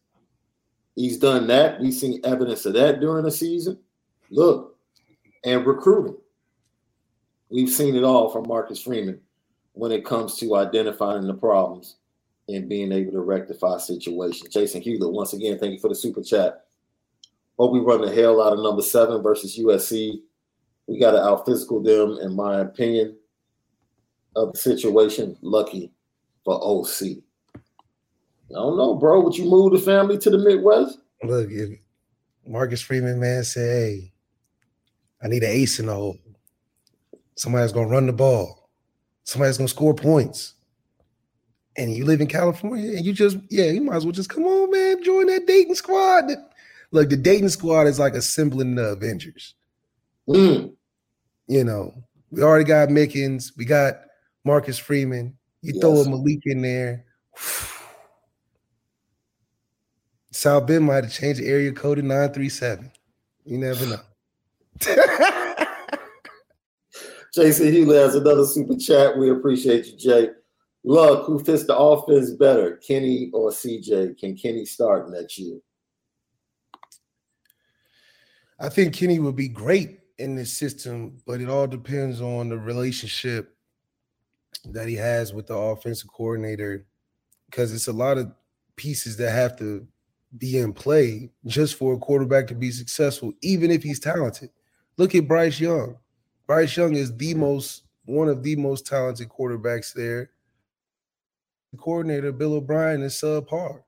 He's 0.95 1.17
done 1.17 1.45
that. 1.47 1.79
We've 1.81 1.93
seen 1.93 2.21
evidence 2.23 2.65
of 2.65 2.73
that 2.75 3.01
during 3.01 3.25
the 3.25 3.31
season. 3.31 3.79
Look, 4.29 4.77
and 5.43 5.65
recruiting. 5.65 6.15
We've 7.49 7.69
seen 7.69 7.95
it 7.97 8.03
all 8.03 8.29
from 8.29 8.47
Marcus 8.47 8.81
Freeman 8.81 9.19
when 9.77 9.91
it 9.91 10.03
comes 10.03 10.35
to 10.35 10.55
identifying 10.55 11.27
the 11.27 11.33
problems 11.33 11.97
and 12.49 12.67
being 12.67 12.91
able 12.91 13.11
to 13.11 13.21
rectify 13.21 13.77
situations. 13.77 14.49
Jason 14.51 14.81
Hewlett, 14.81 15.13
once 15.13 15.33
again, 15.33 15.59
thank 15.59 15.73
you 15.73 15.79
for 15.79 15.89
the 15.89 15.95
super 15.95 16.23
chat. 16.23 16.65
Hope 17.59 17.71
we 17.71 17.79
run 17.79 18.01
the 18.01 18.13
hell 18.13 18.41
out 18.41 18.53
of 18.53 18.59
number 18.59 18.81
seven 18.81 19.21
versus 19.21 19.57
USC. 19.57 20.19
We 20.87 20.99
got 20.99 21.11
to 21.11 21.21
out 21.21 21.45
physical 21.45 21.81
them, 21.81 22.17
in 22.21 22.35
my 22.35 22.61
opinion, 22.61 23.17
of 24.35 24.53
the 24.53 24.57
situation. 24.57 25.37
Lucky 25.41 25.91
for 26.43 26.55
OC. 26.55 27.17
I 27.55 28.53
don't 28.53 28.77
know, 28.77 28.95
bro. 28.95 29.21
Would 29.21 29.37
you 29.37 29.45
move 29.45 29.73
the 29.73 29.79
family 29.79 30.17
to 30.19 30.29
the 30.29 30.37
Midwest? 30.37 30.99
Look, 31.23 31.49
if 31.51 31.77
Marcus 32.45 32.81
Freeman, 32.81 33.19
man, 33.19 33.43
say, 33.43 33.61
hey, 33.61 34.13
I 35.21 35.27
need 35.27 35.43
an 35.43 35.51
ace 35.51 35.79
in 35.79 35.87
the 35.87 35.93
hole. 35.93 36.17
Somebody's 37.35 37.73
gonna 37.73 37.89
run 37.89 38.07
the 38.07 38.13
ball. 38.13 38.66
Somebody's 39.27 39.57
gonna 39.57 39.67
score 39.67 39.93
points. 39.93 40.53
And 41.75 41.93
you 41.93 42.05
live 42.05 42.21
in 42.21 42.27
California 42.27 42.95
and 42.95 43.05
you 43.05 43.11
just, 43.11 43.37
yeah, 43.49 43.65
you 43.65 43.81
might 43.81 43.97
as 43.97 44.05
well 44.05 44.13
just 44.13 44.29
come 44.29 44.45
on, 44.45 44.71
man, 44.71 45.03
join 45.03 45.27
that 45.27 45.45
Dayton 45.45 45.75
squad. 45.75 46.31
Look, 46.91 47.09
the 47.09 47.17
Dayton 47.17 47.49
squad 47.49 47.87
is 47.87 47.99
like 47.99 48.13
assembling 48.13 48.75
the 48.75 48.85
Avengers. 48.93 49.55
Mm. 50.29 50.73
You 51.47 51.63
know, 51.65 51.93
we 52.31 52.41
already 52.41 52.63
got 52.63 52.87
Mickens, 52.87 53.51
we 53.57 53.65
got 53.65 53.99
Marcus 54.45 54.77
Freeman. 54.77 55.37
You 55.61 55.73
yes. 55.73 55.81
throw 55.81 55.97
a 55.97 56.09
Malik 56.09 56.43
in 56.45 56.61
there. 56.61 57.03
South 60.31 60.67
Bend 60.67 60.85
might 60.85 61.03
have 61.03 61.11
changed 61.11 61.41
the 61.41 61.47
area 61.47 61.73
code 61.73 61.97
to 61.97 62.01
937. 62.01 62.91
You 63.43 63.57
never 63.57 63.85
know. 63.85 63.99
Jason 67.37 67.71
Hewlett 67.71 68.01
has 68.01 68.15
another 68.15 68.47
super 68.47 68.75
chat. 68.75 69.15
We 69.15 69.29
appreciate 69.29 69.85
you, 69.85 69.95
Jay. 69.95 70.29
Look, 70.83 71.27
who 71.27 71.37
fits 71.37 71.65
the 71.65 71.77
offense 71.77 72.31
better, 72.31 72.77
Kenny 72.77 73.29
or 73.31 73.51
CJ? 73.51 74.17
Can 74.17 74.35
Kenny 74.35 74.65
start 74.65 75.11
next 75.11 75.37
year? 75.37 75.59
I 78.59 78.69
think 78.69 78.95
Kenny 78.95 79.19
would 79.19 79.35
be 79.35 79.49
great 79.49 79.99
in 80.17 80.35
this 80.35 80.51
system, 80.51 81.19
but 81.27 81.39
it 81.39 81.47
all 81.47 81.67
depends 81.67 82.21
on 82.21 82.49
the 82.49 82.57
relationship 82.57 83.55
that 84.65 84.87
he 84.87 84.95
has 84.95 85.31
with 85.31 85.45
the 85.45 85.55
offensive 85.55 86.11
coordinator 86.11 86.87
because 87.51 87.71
it's 87.71 87.87
a 87.87 87.93
lot 87.93 88.17
of 88.17 88.31
pieces 88.75 89.15
that 89.17 89.29
have 89.29 89.59
to 89.59 89.87
be 90.39 90.57
in 90.57 90.73
play 90.73 91.29
just 91.45 91.75
for 91.75 91.93
a 91.93 91.99
quarterback 91.99 92.47
to 92.47 92.55
be 92.55 92.71
successful, 92.71 93.31
even 93.43 93.69
if 93.69 93.83
he's 93.83 93.99
talented. 93.99 94.49
Look 94.97 95.13
at 95.13 95.27
Bryce 95.27 95.59
Young. 95.59 95.97
Bryce 96.47 96.75
Young 96.75 96.95
is 96.95 97.15
the 97.15 97.33
most 97.33 97.83
one 98.05 98.29
of 98.29 98.41
the 98.41 98.55
most 98.55 98.87
talented 98.87 99.29
quarterbacks 99.29 99.93
there. 99.93 100.31
The 101.73 101.77
coordinator, 101.77 102.31
Bill 102.31 102.53
O'Brien, 102.53 103.03
is 103.03 103.13
subpar. 103.13 103.81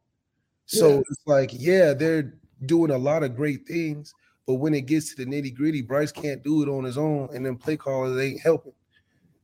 So 0.65 0.89
yeah. 0.89 0.99
it's 0.99 1.21
like, 1.25 1.51
yeah, 1.53 1.93
they're 1.93 2.33
doing 2.65 2.91
a 2.91 2.97
lot 2.97 3.23
of 3.23 3.35
great 3.35 3.65
things, 3.65 4.13
but 4.45 4.55
when 4.55 4.73
it 4.73 4.85
gets 4.85 5.15
to 5.15 5.23
the 5.23 5.31
nitty 5.31 5.55
gritty, 5.55 5.81
Bryce 5.81 6.11
can't 6.11 6.43
do 6.43 6.61
it 6.61 6.69
on 6.69 6.83
his 6.83 6.97
own, 6.97 7.29
and 7.33 7.45
then 7.45 7.55
play 7.55 7.77
callers 7.77 8.21
ain't 8.21 8.41
helping. 8.41 8.73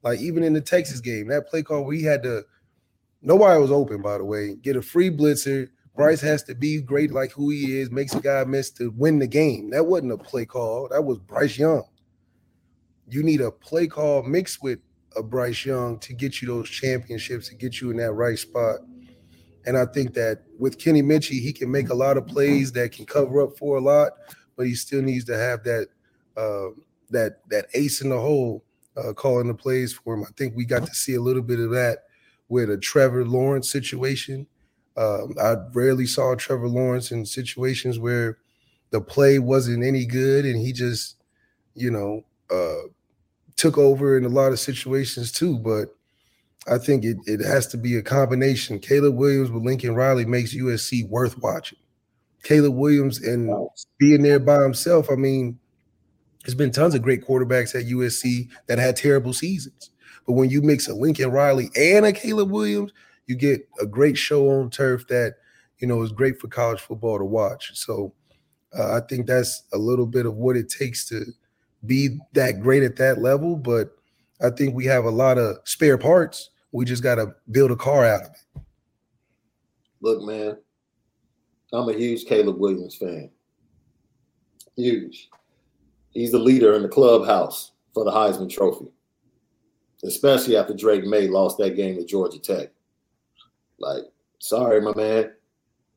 Like 0.04 0.20
even 0.20 0.44
in 0.44 0.54
the 0.54 0.62
Texas 0.62 1.00
game, 1.00 1.30
that 1.30 1.48
play 1.48 1.64
call 1.64 1.86
where 1.86 1.96
he 1.96 2.04
had 2.04 2.22
to, 2.24 2.44
nobody 3.22 3.60
was 3.60 3.72
open, 3.72 4.02
by 4.02 4.18
the 4.18 4.26
way, 4.26 4.56
get 4.56 4.76
a 4.76 4.82
free 4.82 5.10
blitzer 5.10 5.70
Bryce 5.96 6.22
has 6.22 6.44
to 6.44 6.56
be 6.56 6.82
great 6.82 7.12
like 7.12 7.32
who 7.32 7.50
he 7.50 7.80
is, 7.80 7.90
makes 7.90 8.14
a 8.14 8.20
guy 8.20 8.44
miss 8.44 8.70
to 8.72 8.92
win 8.98 9.20
the 9.20 9.28
game. 9.28 9.70
That 9.70 9.86
wasn't 9.86 10.12
a 10.12 10.18
play 10.18 10.46
call. 10.46 10.90
That 10.90 11.04
was 11.04 11.20
Bryce 11.20 11.58
Young. 11.58 11.86
You 13.08 13.24
need 13.24 13.42
a 13.42 13.52
play 13.52 13.88
call 13.88 14.24
mixed 14.24 14.62
with 14.64 14.80
a 15.16 15.24
Bryce 15.24 15.66
Young 15.66 16.00
to 16.00 16.14
get 16.14 16.42
you 16.42 16.48
those 16.48 16.70
championships, 16.70 17.50
to 17.50 17.56
get 17.56 17.80
you 17.80 17.92
in 17.92 17.98
that 17.98 18.14
right 18.14 18.38
spot. 18.38 18.80
And 19.66 19.78
I 19.78 19.86
think 19.86 20.14
that 20.14 20.44
with 20.60 20.78
Kenny 20.78 21.02
Minchey, 21.02 21.42
he 21.42 21.52
can 21.52 21.72
make 21.72 21.90
a 21.90 21.96
lot 21.96 22.18
of 22.18 22.28
plays 22.28 22.72
that 22.74 22.92
can 22.92 23.06
cover 23.06 23.42
up 23.42 23.58
for 23.58 23.78
a 23.78 23.82
lot, 23.82 24.12
but 24.56 24.68
he 24.68 24.76
still 24.76 25.02
needs 25.02 25.26
to 25.26 25.38
have 25.38 25.64
that 25.64 25.88
uh, 26.38 26.70
that 27.10 27.40
that 27.50 27.68
ace 27.74 28.02
in 28.02 28.10
the 28.10 28.20
hole 28.20 28.64
uh, 28.98 29.14
calling 29.14 29.48
the 29.48 29.54
plays 29.54 29.94
for 29.94 30.14
him. 30.14 30.24
I 30.24 30.32
think 30.38 30.56
we 30.56 30.66
got 30.66 30.86
to 30.86 30.94
see 30.94 31.16
a 31.16 31.22
little 31.22 31.42
bit 31.42 31.60
of 31.60 31.72
that 31.72 32.04
with 32.50 32.70
a 32.70 32.78
Trevor 32.78 33.26
Lawrence 33.26 33.72
situation 33.72 34.46
um, 34.98 35.36
I 35.42 35.56
rarely 35.74 36.06
saw 36.06 36.36
Trevor 36.36 36.70
Lawrence 36.70 37.12
in 37.12 37.26
situations 37.26 38.00
where 38.00 38.38
the 38.92 39.02
play 39.02 39.40
wasn't 39.40 39.84
any 39.84 40.06
good 40.06 40.46
and 40.46 40.60
he 40.60 40.72
just, 40.72 41.18
you 41.74 41.92
know, 41.92 42.24
uh, 42.50 42.88
took 43.56 43.78
over 43.78 44.18
in 44.18 44.26
a 44.26 44.30
lot 44.30 44.52
of 44.52 44.60
situations 44.60 45.32
too. 45.32 45.58
But 45.60 45.96
I 46.68 46.78
think 46.78 47.06
it, 47.06 47.18
it 47.26 47.46
has 47.46 47.68
to 47.68 47.78
be 47.78 47.96
a 47.96 48.02
combination. 48.02 48.80
Caleb 48.80 49.16
Williams 49.16 49.52
with 49.52 49.64
Lincoln 49.64 49.96
Riley 49.96 50.26
makes 50.26 50.56
USC 50.56 51.08
worth 51.10 51.38
watching. 51.40 51.80
Caleb 52.44 52.76
Williams 52.76 53.22
and 53.22 53.50
being 53.98 54.22
there 54.22 54.40
by 54.40 54.62
himself, 54.62 55.10
I 55.10 55.16
mean, 55.16 55.60
there's 56.44 56.56
been 56.56 56.72
tons 56.72 56.94
of 56.94 57.02
great 57.02 57.26
quarterbacks 57.26 57.74
at 57.74 57.88
USC 57.88 58.50
that 58.68 58.78
had 58.78 58.96
terrible 58.96 59.34
seasons. 59.34 59.90
But 60.28 60.34
when 60.34 60.50
you 60.50 60.62
mix 60.62 60.88
a 60.88 60.94
Lincoln 60.94 61.32
Riley 61.32 61.70
and 61.76 62.06
a 62.06 62.14
Caleb 62.14 62.52
Williams, 62.52 62.92
you 63.26 63.36
get 63.36 63.68
a 63.82 63.86
great 63.86 64.18
show 64.18 64.48
on 64.50 64.70
turf 64.70 65.08
that 65.08 65.36
you 65.80 65.88
know, 65.88 66.02
is 66.02 66.12
great 66.12 66.40
for 66.40 66.48
college 66.48 66.80
football 66.80 67.18
to 67.18 67.26
watch. 67.26 67.72
So 67.78 68.14
uh, 68.78 68.96
I 68.96 69.02
think 69.08 69.28
that's 69.28 69.64
a 69.74 69.78
little 69.78 70.06
bit 70.06 70.26
of 70.26 70.36
what 70.36 70.58
it 70.58 70.70
takes 70.70 71.06
to 71.10 71.26
be 71.88 72.20
that 72.34 72.62
great 72.62 72.84
at 72.84 72.96
that 72.98 73.22
level. 73.22 73.56
But 73.56 73.96
I 74.42 74.50
think 74.50 74.76
we 74.76 74.86
have 74.86 75.06
a 75.06 75.10
lot 75.10 75.38
of 75.38 75.58
spare 75.64 75.98
parts. 75.98 76.50
We 76.72 76.86
just 76.86 77.04
got 77.04 77.16
to 77.16 77.34
build 77.52 77.72
a 77.72 77.76
car 77.76 78.06
out 78.06 78.24
of 78.24 78.32
it. 78.32 78.62
Look, 80.02 80.22
man, 80.24 80.58
I'm 81.74 81.90
a 81.90 81.94
huge 81.94 82.26
Caleb 82.26 82.60
Williams 82.60 82.96
fan. 82.96 83.30
Huge. 84.76 85.30
He's 86.12 86.32
the 86.32 86.40
leader 86.40 86.76
in 86.76 86.84
the 86.84 86.90
clubhouse 86.90 87.72
for 87.94 88.04
the 88.04 88.12
Heisman 88.12 88.50
Trophy, 88.50 88.92
especially 90.04 90.58
after 90.58 90.74
Drake 90.74 91.06
Maye 91.06 91.28
lost 91.28 91.58
that 91.58 91.76
game 91.76 91.96
to 91.96 92.06
Georgia 92.06 92.40
Tech. 92.40 92.70
Like, 93.80 94.04
sorry, 94.40 94.82
my 94.82 94.94
man. 94.96 95.32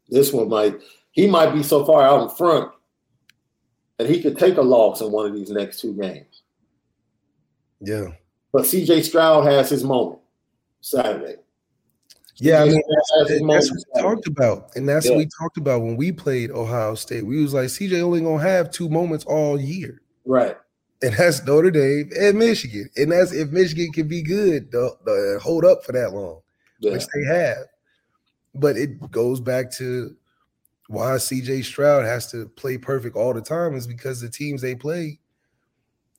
This 0.09 0.33
one 0.33 0.49
might, 0.49 0.81
he 1.11 1.27
might 1.27 1.53
be 1.53 1.63
so 1.63 1.85
far 1.85 2.03
out 2.03 2.23
in 2.23 2.37
front 2.37 2.73
that 3.99 4.09
he 4.09 4.23
could 4.23 4.39
take 4.39 4.57
a 4.57 4.63
loss 4.63 5.01
in 5.01 5.11
one 5.11 5.27
of 5.27 5.35
these 5.35 5.51
next 5.51 5.81
two 5.81 5.93
games. 5.95 6.43
Yeah. 7.81 8.09
But 8.53 8.63
CJ 8.65 9.05
Stroud 9.05 9.45
has 9.45 9.69
his 9.69 9.85
moment 9.85 10.21
Saturday. 10.81 11.37
Yeah, 12.41 12.63
I 12.63 12.67
mean, 12.67 12.81
that's, 13.29 13.29
that's 13.29 13.41
what 13.41 13.75
we 13.95 14.01
talked 14.01 14.27
about, 14.29 14.77
and 14.77 14.89
that's 14.89 15.07
yeah. 15.07 15.13
what 15.13 15.19
we 15.19 15.29
talked 15.41 15.57
about 15.57 15.83
when 15.83 15.97
we 15.97 16.13
played 16.13 16.53
Ohio 16.53 16.95
State. 16.95 17.27
We 17.27 17.43
was 17.43 17.53
like, 17.53 17.67
CJ 17.67 18.01
only 18.01 18.21
gonna 18.21 18.41
have 18.41 18.71
two 18.71 18.89
moments 18.89 19.25
all 19.25 19.61
year, 19.61 20.01
right? 20.25 20.57
And 21.03 21.15
that's 21.15 21.45
Notre 21.45 21.73
Dame 21.73 22.11
and 22.17 22.39
Michigan, 22.39 22.89
and 22.97 23.11
that's 23.11 23.33
if 23.33 23.51
Michigan 23.51 23.91
can 23.93 24.07
be 24.07 24.23
good, 24.23 24.71
the, 24.71 24.97
the 25.05 25.41
hold 25.43 25.65
up 25.65 25.85
for 25.85 25.91
that 25.91 26.13
long, 26.13 26.41
yeah. 26.79 26.93
which 26.93 27.07
they 27.13 27.25
have. 27.25 27.59
But 28.55 28.77
it 28.77 29.11
goes 29.11 29.41
back 29.41 29.73
to 29.73 30.15
why 30.89 31.11
CJ 31.13 31.65
Stroud 31.65 32.05
has 32.05 32.31
to 32.33 32.49
play 32.49 32.79
perfect 32.79 33.15
all 33.15 33.33
the 33.33 33.43
time 33.43 33.75
is 33.75 33.87
because 33.87 34.21
the 34.21 34.29
teams 34.29 34.61
they 34.61 34.75
play, 34.75 35.19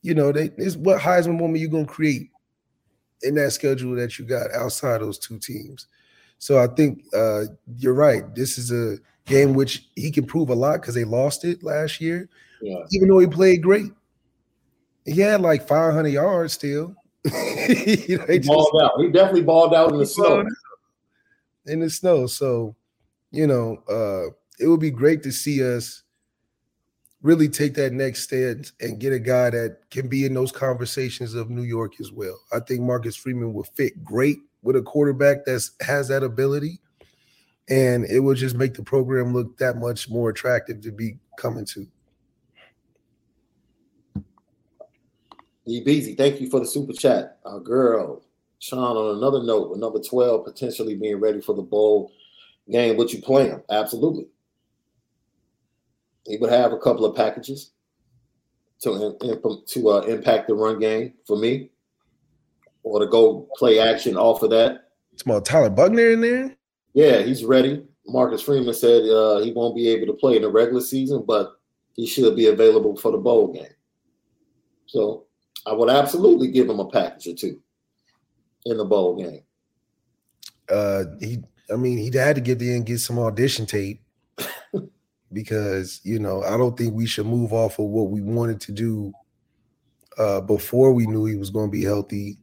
you 0.02 0.14
know, 0.14 0.32
they 0.32 0.52
is 0.58 0.78
what 0.78 1.02
Heisman 1.02 1.40
moment 1.40 1.60
you're 1.60 1.70
gonna 1.70 1.86
create 1.86 2.30
in 3.24 3.36
that 3.36 3.52
schedule 3.52 3.96
that 3.96 4.18
you 4.18 4.26
got 4.26 4.54
outside 4.54 5.02
those 5.02 5.18
two 5.18 5.40
teams. 5.40 5.88
So 6.38 6.58
I 6.58 6.68
think 6.68 7.04
uh, 7.14 7.46
you're 7.78 7.94
right. 7.94 8.34
This 8.34 8.58
is 8.58 8.72
a 8.72 8.98
game 9.26 9.54
which 9.54 9.88
he 9.96 10.12
can 10.12 10.26
prove 10.26 10.50
a 10.50 10.56
lot 10.56 10.82
because 10.82 10.96
they 10.96 11.04
lost 11.04 11.44
it 11.44 11.64
last 11.64 12.00
year. 12.00 12.30
Yeah. 12.62 12.84
Even 12.92 13.10
though 13.10 13.20
he 13.20 13.28
played 13.28 13.62
great, 13.62 13.92
he 15.06 15.20
had 15.20 15.42
like 15.42 15.68
500 15.68 16.08
yards 16.08 16.54
still. 16.54 16.96
you 17.26 18.18
know, 18.18 18.26
he 18.28 18.40
balled 18.40 18.72
just, 18.74 18.84
out. 18.84 18.92
He 19.00 19.10
definitely 19.12 19.44
balled 19.44 19.74
out 19.74 19.92
in 19.92 19.98
the 19.98 20.06
snow. 20.06 20.46
In 21.66 21.82
the 21.82 21.90
snow. 21.90 22.28
So, 22.28 22.76
you 23.32 23.48
know, 23.48 23.84
uh, 23.90 24.34
it 24.60 24.68
would 24.68 24.80
be 24.80 24.92
great 24.92 25.24
to 25.24 25.32
see 25.32 25.64
us 25.64 26.04
really 27.22 27.50
take 27.50 27.74
that 27.74 27.92
next 27.92 28.24
step 28.24 28.58
and 28.80 29.00
get 29.00 29.12
a 29.12 29.20
guy 29.20 29.50
that 29.50 29.78
can 29.90 30.08
be 30.08 30.26
in 30.26 30.34
those 30.34 30.52
conversations 30.52 31.34
of 31.34 31.50
New 31.50 31.64
York 31.64 32.00
as 32.00 32.12
well. 32.12 32.40
I 32.54 32.60
think 32.60 32.82
Marcus 32.82 33.16
Freeman 33.16 33.54
will 33.54 33.64
fit 33.64 34.04
great 34.04 34.40
with 34.62 34.76
a 34.76 34.82
quarterback 34.82 35.46
that 35.46 35.68
has 35.82 36.08
that 36.10 36.24
ability, 36.24 36.80
and 37.70 38.06
it 38.06 38.20
will 38.20 38.36
just 38.36 38.56
make 38.56 38.74
the 38.74 38.84
program 38.84 39.34
look 39.34 39.58
that 39.58 39.78
much 39.78 40.10
more 40.10 40.30
attractive 40.30 40.82
to 40.82 40.92
be 40.92 41.18
coming 41.38 41.66
to. 41.66 41.88
E 45.66 45.84
Beasy, 45.84 46.18
thank 46.18 46.42
you 46.42 46.50
for 46.50 46.60
the 46.60 46.66
super 46.66 46.94
chat. 46.94 47.38
Our 47.46 47.60
girl, 47.60 48.24
Sean, 48.60 48.98
on 48.98 49.18
another 49.18 49.44
note, 49.44 49.70
with 49.70 49.80
number 49.80 50.00
12 50.00 50.44
potentially 50.44 50.96
being 50.96 51.18
ready 51.18 51.42
for 51.42 51.54
the 51.54 51.62
bowl 51.62 52.12
game, 52.72 52.98
what 52.98 53.14
you 53.14 53.22
plan? 53.22 53.62
Absolutely. 53.70 54.26
He 56.26 56.38
would 56.38 56.52
have 56.52 56.74
a 56.74 56.78
couple 56.78 57.06
of 57.06 57.16
packages 57.16 57.72
to, 58.82 59.16
to 59.68 59.90
uh, 59.90 60.02
impact 60.02 60.48
the 60.48 60.54
run 60.54 60.80
game 60.80 61.14
for 61.26 61.38
me 61.38 61.70
or 62.84 63.00
to 63.00 63.08
go 63.08 63.48
play 63.58 63.80
action 63.80 64.16
off 64.16 64.44
of 64.44 64.50
that. 64.52 64.90
It's 65.14 65.24
Small 65.24 65.42
Tyler 65.42 65.70
Buchner 65.70 66.12
in 66.12 66.22
there. 66.22 66.56
Yeah, 66.94 67.22
he's 67.22 67.44
ready. 67.46 67.84
Marcus 68.08 68.42
Freeman 68.42 68.74
said 68.74 69.04
uh, 69.04 69.40
he 69.40 69.52
won't 69.52 69.76
be 69.76 69.88
able 69.90 70.08
to 70.08 70.14
play 70.14 70.36
in 70.36 70.42
the 70.42 70.50
regular 70.50 70.82
season, 70.82 71.24
but 71.28 71.60
he 71.96 72.08
should 72.08 72.36
be 72.36 72.48
available 72.48 72.96
for 72.96 73.12
the 73.12 73.18
bowl 73.18 73.54
game. 73.54 73.68
So 74.88 75.26
I 75.66 75.74
would 75.74 75.90
absolutely 75.90 76.52
give 76.52 76.70
him 76.70 76.80
a 76.80 76.90
package 76.90 77.28
or 77.28 77.36
two 77.36 77.62
in 78.66 78.78
the 78.78 78.86
bowl 78.86 79.18
game. 79.18 79.42
Uh, 80.70 81.04
he, 81.20 81.44
I 81.72 81.76
mean, 81.76 81.98
he 81.98 82.16
had 82.18 82.36
to 82.36 82.42
get 82.42 82.62
in 82.62 82.78
and 82.78 82.86
get 82.86 83.00
some 83.00 83.20
audition 83.20 83.66
tape 83.66 84.02
because 85.32 86.02
you 86.04 86.20
know 86.20 86.44
I 86.44 86.58
don't 86.58 86.78
think 86.78 86.94
we 86.94 87.06
should 87.06 87.26
move 87.26 87.54
off 87.54 87.80
of 87.80 87.86
what 87.86 88.10
we 88.10 88.22
wanted 88.22 88.60
to 88.62 88.72
do 88.72 89.14
uh, 90.18 90.42
before 90.42 90.94
we 90.94 91.08
knew 91.08 91.26
he 91.26 91.38
was 91.38 91.50
going 91.50 91.68
to 91.68 91.72
be 91.72 91.84
healthy 91.84 92.38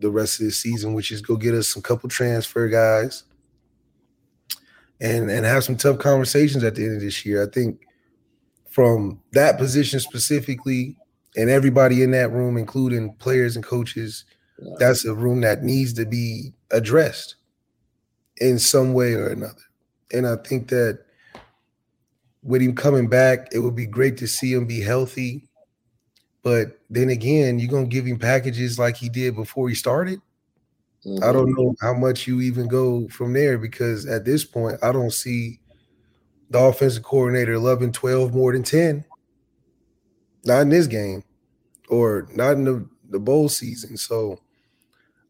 the 0.00 0.10
rest 0.10 0.40
of 0.40 0.46
the 0.46 0.52
season, 0.52 0.92
which 0.94 1.10
is 1.10 1.22
go 1.22 1.36
get 1.36 1.54
us 1.54 1.68
some 1.68 1.82
couple 1.82 2.08
transfer 2.08 2.68
guys 2.68 3.24
and 5.00 5.30
and 5.30 5.46
have 5.46 5.64
some 5.64 5.76
tough 5.76 5.98
conversations 5.98 6.64
at 6.64 6.74
the 6.74 6.84
end 6.84 6.96
of 6.96 7.00
this 7.00 7.24
year. 7.24 7.42
I 7.46 7.50
think 7.50 7.80
from 8.70 9.20
that 9.32 9.58
position 9.58 10.00
specifically, 10.00 10.96
and 11.36 11.48
everybody 11.48 12.02
in 12.02 12.10
that 12.12 12.32
room, 12.32 12.56
including 12.56 13.14
players 13.14 13.56
and 13.56 13.64
coaches, 13.64 14.24
that's 14.78 15.04
a 15.04 15.14
room 15.14 15.40
that 15.42 15.62
needs 15.62 15.92
to 15.94 16.04
be 16.04 16.52
addressed 16.70 17.36
in 18.38 18.58
some 18.58 18.92
way 18.92 19.14
or 19.14 19.28
another. 19.28 19.62
And 20.12 20.26
I 20.26 20.36
think 20.36 20.68
that 20.68 21.00
with 22.44 22.62
him 22.62 22.76
coming 22.76 23.08
back, 23.08 23.48
it 23.52 23.58
would 23.58 23.74
be 23.74 23.86
great 23.86 24.16
to 24.18 24.28
see 24.28 24.52
him 24.52 24.66
be 24.66 24.80
healthy 24.80 25.48
but 26.44 26.78
then 26.90 27.08
again, 27.08 27.58
you're 27.58 27.70
gonna 27.70 27.86
give 27.86 28.04
him 28.04 28.18
packages 28.18 28.78
like 28.78 28.96
he 28.98 29.08
did 29.08 29.34
before 29.34 29.68
he 29.68 29.74
started. 29.74 30.20
Mm-hmm. 31.04 31.24
I 31.24 31.32
don't 31.32 31.54
know 31.54 31.74
how 31.80 31.94
much 31.94 32.26
you 32.26 32.42
even 32.42 32.68
go 32.68 33.08
from 33.08 33.32
there 33.32 33.56
because 33.56 34.06
at 34.06 34.26
this 34.26 34.44
point, 34.44 34.78
I 34.82 34.92
don't 34.92 35.12
see 35.12 35.58
the 36.50 36.58
offensive 36.58 37.02
coordinator 37.02 37.58
loving 37.58 37.92
12 37.92 38.34
more 38.34 38.52
than 38.52 38.62
10. 38.62 39.04
Not 40.44 40.60
in 40.60 40.68
this 40.68 40.86
game 40.86 41.24
or 41.88 42.28
not 42.34 42.52
in 42.52 42.64
the, 42.64 42.86
the 43.08 43.18
bowl 43.18 43.48
season. 43.48 43.96
So 43.96 44.38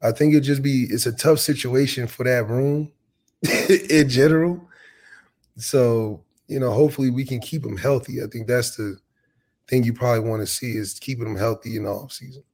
I 0.03 0.11
think 0.11 0.35
it 0.35 0.41
just 0.41 0.63
be 0.63 0.89
it's 0.91 1.07
a 1.07 1.13
tough 1.13 1.39
situation 1.39 2.09
for 2.09 2.25
that 2.25 2.49
room 2.49 2.91
in 3.89 4.09
general. 4.09 4.69
So, 5.57 6.25
you 6.55 6.61
know, 6.61 6.71
hopefully 6.71 7.11
we 7.11 7.25
can 7.25 7.41
keep 7.41 7.67
him 7.67 7.77
healthy. 7.77 8.23
I 8.23 8.29
think 8.29 8.47
that's 8.47 8.77
the 8.77 8.97
thing 9.67 9.83
you 9.83 9.93
probably 9.93 10.29
want 10.31 10.41
to 10.41 10.47
see 10.47 10.77
is 10.77 11.01
keeping 11.01 11.25
them 11.25 11.37
healthy 11.37 11.77
in 11.77 11.83
the 11.83 11.91
off 11.91 12.13
season. 12.13 12.45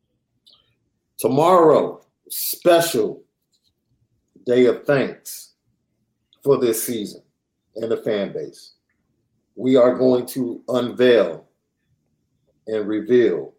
Tomorrow, 1.18 2.00
special 2.30 3.22
day 4.46 4.64
of 4.64 4.86
thanks 4.86 5.52
for 6.42 6.56
this 6.56 6.82
season 6.82 7.20
and 7.76 7.92
the 7.92 7.98
fan 7.98 8.32
base. 8.32 8.72
We 9.54 9.76
are 9.76 9.94
going 9.94 10.24
to 10.28 10.62
unveil 10.68 11.46
and 12.68 12.88
reveal 12.88 13.52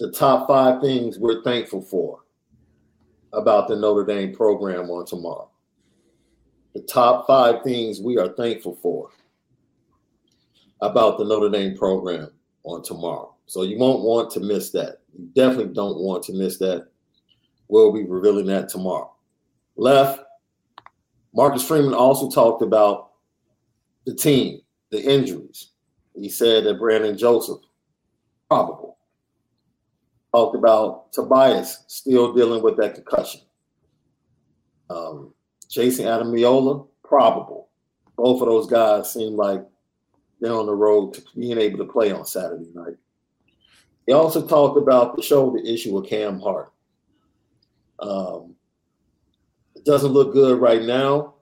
the 0.00 0.12
top 0.12 0.46
five 0.46 0.82
things 0.82 1.18
we're 1.18 1.42
thankful 1.42 1.80
for 1.80 2.18
about 3.32 3.68
the 3.68 3.76
Notre 3.76 4.04
Dame 4.04 4.34
program 4.34 4.90
on 4.90 5.06
tomorrow. 5.06 5.48
The 6.74 6.80
top 6.82 7.26
five 7.26 7.62
things 7.62 8.00
we 8.00 8.16
are 8.18 8.28
thankful 8.28 8.78
for 8.82 9.10
about 10.80 11.18
the 11.18 11.24
Notre 11.24 11.50
Dame 11.50 11.76
program 11.76 12.30
on 12.64 12.82
tomorrow. 12.82 13.34
So 13.46 13.62
you 13.62 13.78
won't 13.78 14.02
want 14.02 14.30
to 14.32 14.40
miss 14.40 14.70
that. 14.70 14.98
You 15.16 15.28
definitely 15.34 15.74
don't 15.74 15.98
want 15.98 16.24
to 16.24 16.32
miss 16.32 16.58
that. 16.58 16.88
We'll 17.68 17.92
be 17.92 18.04
revealing 18.04 18.46
that 18.46 18.68
tomorrow. 18.68 19.14
Left, 19.76 20.20
Marcus 21.34 21.66
Freeman 21.66 21.94
also 21.94 22.30
talked 22.30 22.62
about 22.62 23.12
the 24.06 24.14
team, 24.14 24.60
the 24.90 25.02
injuries. 25.02 25.68
He 26.14 26.28
said 26.28 26.64
that 26.64 26.78
Brandon 26.78 27.16
Joseph, 27.16 27.60
probable. 28.48 28.98
Talked 30.34 30.56
about 30.56 31.12
Tobias 31.12 31.84
still 31.88 32.32
dealing 32.32 32.62
with 32.62 32.76
that 32.78 32.94
concussion. 32.94 33.42
Um, 34.88 35.32
Jayson 35.72 36.04
Ademilola, 36.04 36.86
probable. 37.02 37.68
Both 38.16 38.42
of 38.42 38.48
those 38.48 38.66
guys 38.66 39.12
seem 39.12 39.36
like 39.36 39.64
they're 40.40 40.52
on 40.52 40.66
the 40.66 40.74
road 40.74 41.14
to 41.14 41.22
being 41.34 41.58
able 41.58 41.78
to 41.78 41.90
play 41.90 42.12
on 42.12 42.26
Saturday 42.26 42.68
night. 42.74 42.96
He 44.06 44.12
also 44.12 44.46
talked 44.46 44.76
about 44.76 45.16
the 45.16 45.22
shoulder 45.22 45.58
issue 45.64 45.94
with 45.94 46.10
Cam 46.10 46.40
Hart. 46.40 46.72
Um, 48.00 48.54
it 49.74 49.84
doesn't 49.84 50.12
look 50.12 50.32
good 50.32 50.60
right 50.60 50.82
now. 50.82 51.34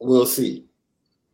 We'll 0.00 0.26
see. 0.26 0.64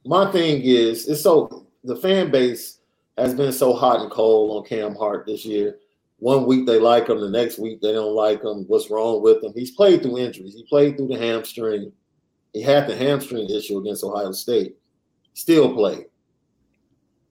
My 0.04 0.32
thing 0.32 0.62
is, 0.62 1.06
it's 1.08 1.22
so 1.22 1.66
the 1.84 1.96
fan 1.96 2.30
base 2.30 2.80
has 3.18 3.34
been 3.34 3.52
so 3.52 3.72
hot 3.72 4.00
and 4.00 4.10
cold 4.10 4.56
on 4.56 4.68
Cam 4.68 4.94
Hart 4.94 5.26
this 5.26 5.44
year. 5.44 5.76
One 6.22 6.46
week 6.46 6.66
they 6.66 6.78
like 6.78 7.08
him, 7.08 7.20
the 7.20 7.28
next 7.28 7.58
week 7.58 7.80
they 7.80 7.90
don't 7.90 8.14
like 8.14 8.44
him. 8.44 8.64
What's 8.68 8.90
wrong 8.90 9.20
with 9.24 9.42
him? 9.42 9.52
He's 9.56 9.72
played 9.72 10.02
through 10.02 10.18
injuries. 10.18 10.54
He 10.54 10.62
played 10.68 10.96
through 10.96 11.08
the 11.08 11.18
hamstring. 11.18 11.90
He 12.52 12.62
had 12.62 12.86
the 12.86 12.94
hamstring 12.94 13.50
issue 13.50 13.78
against 13.78 14.04
Ohio 14.04 14.30
State. 14.30 14.76
Still 15.34 15.74
played. 15.74 16.06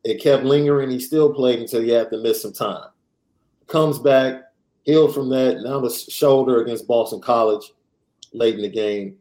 It 0.04 0.22
kept 0.22 0.44
lingering. 0.44 0.92
He 0.92 1.00
still 1.00 1.34
played 1.34 1.60
until 1.60 1.82
he 1.82 1.88
had 1.88 2.10
to 2.10 2.18
miss 2.18 2.42
some 2.42 2.52
time. 2.52 2.90
Comes 3.68 3.98
back, 3.98 4.42
healed 4.84 5.14
from 5.14 5.30
that. 5.30 5.62
Now 5.62 5.80
the 5.80 5.90
shoulder 5.90 6.62
against 6.62 6.86
Boston 6.86 7.22
College 7.22 7.72
late 8.34 8.56
in 8.56 8.62
the 8.62 8.70
game. 8.70 9.16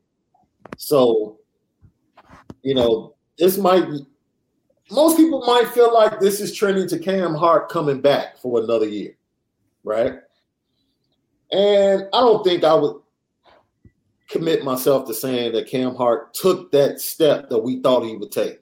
So, 0.78 1.38
you 2.62 2.74
know, 2.74 3.14
this 3.38 3.56
might 3.56 3.84
most 4.90 5.16
people 5.16 5.44
might 5.46 5.68
feel 5.68 5.94
like 5.94 6.18
this 6.18 6.40
is 6.40 6.56
trending 6.56 6.88
to 6.88 6.98
Cam 6.98 7.36
Hart 7.36 7.68
coming 7.68 8.00
back 8.00 8.36
for 8.38 8.60
another 8.60 8.88
year, 8.88 9.14
right? 9.84 10.14
And 11.52 12.04
I 12.12 12.20
don't 12.20 12.44
think 12.44 12.64
I 12.64 12.74
would 12.74 12.96
commit 14.28 14.64
myself 14.64 15.06
to 15.08 15.14
saying 15.14 15.52
that 15.52 15.68
Cam 15.68 15.94
Hart 15.94 16.32
took 16.34 16.70
that 16.72 17.00
step 17.00 17.48
that 17.50 17.58
we 17.58 17.80
thought 17.80 18.04
he 18.04 18.16
would 18.16 18.30
take. 18.30 18.60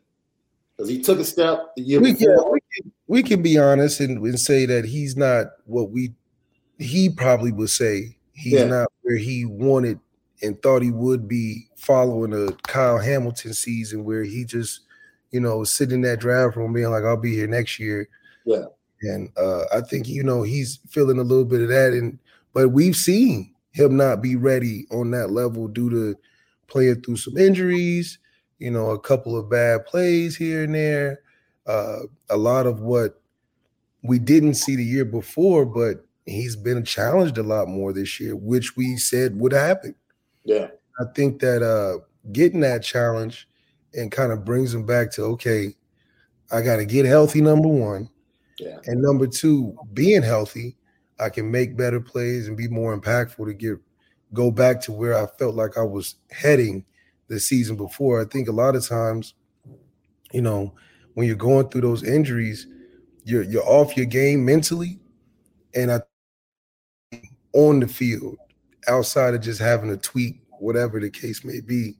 Because 0.76 0.88
he 0.88 1.02
took 1.02 1.18
a 1.18 1.24
step 1.24 1.74
the 1.76 1.82
year 1.82 2.00
we 2.00 2.12
before. 2.12 2.36
Can, 2.36 2.52
we, 2.52 2.60
can, 2.60 2.92
we 3.08 3.22
can 3.22 3.42
be 3.42 3.58
honest 3.58 4.00
and, 4.00 4.24
and, 4.24 4.40
say 4.40 4.64
that 4.64 4.84
he's 4.84 5.16
not 5.16 5.48
what 5.66 5.90
we 5.90 6.14
he 6.78 7.10
probably 7.10 7.50
would 7.50 7.70
say 7.70 8.16
he's 8.32 8.52
yeah. 8.52 8.66
not 8.66 8.88
where 9.02 9.16
he 9.16 9.44
wanted 9.44 9.98
and 10.42 10.60
thought 10.62 10.82
he 10.82 10.92
would 10.92 11.26
be 11.26 11.66
following 11.76 12.32
a 12.32 12.52
Kyle 12.68 12.98
Hamilton 12.98 13.52
season 13.52 14.04
where 14.04 14.22
he 14.22 14.44
just, 14.44 14.82
you 15.32 15.40
know, 15.40 15.64
sitting 15.64 15.96
in 15.96 16.02
that 16.02 16.20
draft 16.20 16.56
room 16.56 16.72
being 16.72 16.90
like, 16.90 17.02
I'll 17.02 17.16
be 17.16 17.34
here 17.34 17.48
next 17.48 17.80
year. 17.80 18.08
Yeah. 18.44 18.66
And 19.02 19.30
uh, 19.36 19.64
I 19.72 19.80
think, 19.80 20.08
you 20.08 20.22
know, 20.22 20.42
he's 20.42 20.80
feeling 20.88 21.18
a 21.18 21.22
little 21.22 21.44
bit 21.44 21.62
of 21.62 21.68
that. 21.68 21.92
And 21.92 22.18
but 22.52 22.70
we've 22.70 22.96
seen 22.96 23.54
him 23.72 23.96
not 23.96 24.22
be 24.22 24.36
ready 24.36 24.86
on 24.90 25.10
that 25.12 25.30
level 25.30 25.68
due 25.68 25.90
to 25.90 26.16
playing 26.66 27.02
through 27.02 27.16
some 27.16 27.38
injuries, 27.38 28.18
you 28.58 28.70
know, 28.70 28.90
a 28.90 28.98
couple 28.98 29.38
of 29.38 29.50
bad 29.50 29.86
plays 29.86 30.36
here 30.36 30.64
and 30.64 30.74
there. 30.74 31.20
Uh, 31.66 32.00
a 32.30 32.36
lot 32.36 32.66
of 32.66 32.80
what 32.80 33.20
we 34.02 34.18
didn't 34.18 34.54
see 34.54 34.74
the 34.74 34.84
year 34.84 35.04
before, 35.04 35.64
but 35.64 36.04
he's 36.26 36.56
been 36.56 36.84
challenged 36.84 37.38
a 37.38 37.42
lot 37.42 37.68
more 37.68 37.92
this 37.92 38.18
year, 38.18 38.34
which 38.36 38.76
we 38.76 38.96
said 38.96 39.38
would 39.38 39.52
happen. 39.52 39.94
Yeah. 40.44 40.68
I 41.00 41.04
think 41.14 41.40
that 41.40 41.62
uh 41.62 42.04
getting 42.32 42.60
that 42.60 42.82
challenge 42.82 43.48
and 43.94 44.10
kind 44.10 44.32
of 44.32 44.44
brings 44.44 44.74
him 44.74 44.84
back 44.84 45.12
to 45.12 45.22
okay, 45.22 45.74
I 46.50 46.62
got 46.62 46.76
to 46.76 46.84
get 46.84 47.04
healthy 47.04 47.40
number 47.40 47.68
1. 47.68 48.08
Yeah. 48.58 48.78
And 48.86 49.00
number 49.00 49.26
2, 49.26 49.76
being 49.94 50.22
healthy, 50.22 50.76
I 51.20 51.28
can 51.28 51.50
make 51.50 51.76
better 51.76 52.00
plays 52.00 52.48
and 52.48 52.56
be 52.56 52.68
more 52.68 52.98
impactful 52.98 53.46
to 53.46 53.54
get 53.54 53.78
go 54.34 54.50
back 54.50 54.80
to 54.82 54.92
where 54.92 55.16
I 55.16 55.26
felt 55.38 55.54
like 55.54 55.78
I 55.78 55.82
was 55.82 56.16
heading 56.30 56.84
the 57.28 57.40
season 57.40 57.76
before. 57.76 58.20
I 58.20 58.24
think 58.24 58.48
a 58.48 58.52
lot 58.52 58.76
of 58.76 58.86
times, 58.86 59.34
you 60.32 60.42
know, 60.42 60.74
when 61.14 61.26
you're 61.26 61.36
going 61.36 61.68
through 61.68 61.80
those 61.82 62.04
injuries, 62.04 62.66
you're 63.24 63.42
you're 63.42 63.66
off 63.66 63.96
your 63.96 64.06
game 64.06 64.44
mentally, 64.44 64.98
and 65.74 65.90
I 65.92 66.00
on 67.52 67.80
the 67.80 67.88
field 67.88 68.36
outside 68.86 69.34
of 69.34 69.40
just 69.40 69.60
having 69.60 69.90
a 69.90 69.96
tweak, 69.96 70.40
whatever 70.58 71.00
the 71.00 71.10
case 71.10 71.44
may 71.44 71.60
be. 71.60 71.96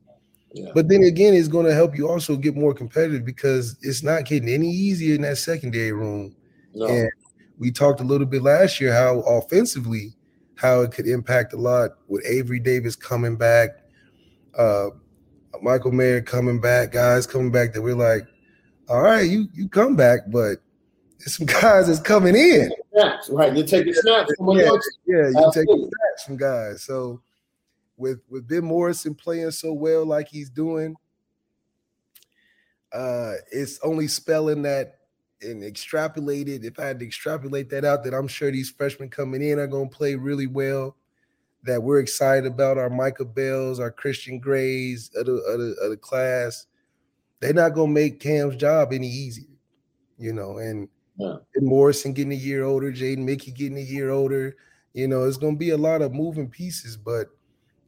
Yeah. 0.52 0.70
But 0.74 0.88
then 0.88 1.02
again, 1.02 1.34
it's 1.34 1.48
going 1.48 1.66
to 1.66 1.74
help 1.74 1.96
you 1.96 2.08
also 2.08 2.36
get 2.36 2.56
more 2.56 2.72
competitive 2.72 3.24
because 3.24 3.76
it's 3.82 4.02
not 4.02 4.24
getting 4.24 4.48
any 4.48 4.70
easier 4.70 5.14
in 5.14 5.22
that 5.22 5.38
secondary 5.38 5.92
room. 5.92 6.34
No. 6.78 6.86
And 6.86 7.10
we 7.58 7.72
talked 7.72 8.00
a 8.00 8.04
little 8.04 8.26
bit 8.26 8.42
last 8.42 8.80
year 8.80 8.94
how 8.94 9.20
offensively 9.20 10.14
how 10.54 10.82
it 10.82 10.92
could 10.92 11.06
impact 11.06 11.52
a 11.52 11.56
lot 11.56 11.90
with 12.06 12.24
Avery 12.24 12.60
Davis 12.60 12.96
coming 12.96 13.36
back, 13.36 13.70
uh, 14.56 14.90
Michael 15.60 15.92
Mayer 15.92 16.20
coming 16.20 16.60
back, 16.60 16.92
guys 16.92 17.26
coming 17.26 17.50
back 17.50 17.72
that 17.72 17.82
we're 17.82 17.94
like, 17.94 18.26
all 18.88 19.02
right, 19.02 19.28
you 19.28 19.48
you 19.52 19.68
come 19.68 19.96
back, 19.96 20.20
but 20.28 20.58
there's 21.18 21.36
some 21.36 21.46
guys 21.60 21.88
that's 21.88 22.00
coming 22.00 22.36
in. 22.36 22.70
Snaps, 22.92 23.28
right? 23.30 23.56
You're 23.56 23.66
taking 23.66 23.94
snaps 23.94 24.32
from 24.36 24.56
yeah, 24.56 24.64
else. 24.64 24.88
Yeah, 25.04 25.30
you're 25.30 25.52
taking 25.52 25.78
snaps 25.78 26.24
from 26.24 26.36
guys. 26.36 26.82
So 26.82 27.20
with 27.96 28.20
with 28.28 28.46
Ben 28.46 28.64
Morrison 28.64 29.14
playing 29.14 29.50
so 29.50 29.72
well 29.72 30.06
like 30.06 30.28
he's 30.28 30.48
doing, 30.48 30.94
uh, 32.92 33.34
it's 33.50 33.80
only 33.82 34.06
spelling 34.06 34.62
that 34.62 34.97
and 35.42 35.62
extrapolated. 35.62 36.64
If 36.64 36.78
I 36.78 36.86
had 36.86 36.98
to 37.00 37.06
extrapolate 37.06 37.70
that 37.70 37.84
out, 37.84 38.04
that 38.04 38.14
I'm 38.14 38.28
sure 38.28 38.50
these 38.50 38.70
freshmen 38.70 39.08
coming 39.08 39.42
in 39.42 39.58
are 39.58 39.66
going 39.66 39.88
to 39.88 39.96
play 39.96 40.14
really 40.14 40.46
well 40.46 40.96
that 41.64 41.82
we're 41.82 42.00
excited 42.00 42.46
about 42.46 42.78
our 42.78 42.90
Micah 42.90 43.24
Bells, 43.24 43.80
our 43.80 43.90
Christian 43.90 44.38
Grays 44.38 45.10
of 45.14 45.26
the, 45.26 45.32
of 45.32 45.58
the, 45.58 45.76
of 45.82 45.90
the 45.90 45.96
class. 45.96 46.66
They're 47.40 47.52
not 47.52 47.74
going 47.74 47.94
to 47.94 48.00
make 48.00 48.20
Cam's 48.20 48.56
job 48.56 48.92
any 48.92 49.08
easier, 49.08 49.46
you 50.18 50.32
know. 50.32 50.58
And, 50.58 50.88
yeah. 51.16 51.36
and 51.54 51.66
Morrison 51.66 52.12
getting 52.12 52.32
a 52.32 52.36
year 52.36 52.64
older, 52.64 52.92
Jaden 52.92 53.18
Mickey 53.18 53.50
getting 53.50 53.78
a 53.78 53.82
year 53.82 54.10
older. 54.10 54.56
You 54.92 55.08
know, 55.08 55.24
it's 55.24 55.36
going 55.36 55.54
to 55.54 55.58
be 55.58 55.70
a 55.70 55.76
lot 55.76 56.02
of 56.02 56.14
moving 56.14 56.48
pieces, 56.48 56.96
but 56.96 57.28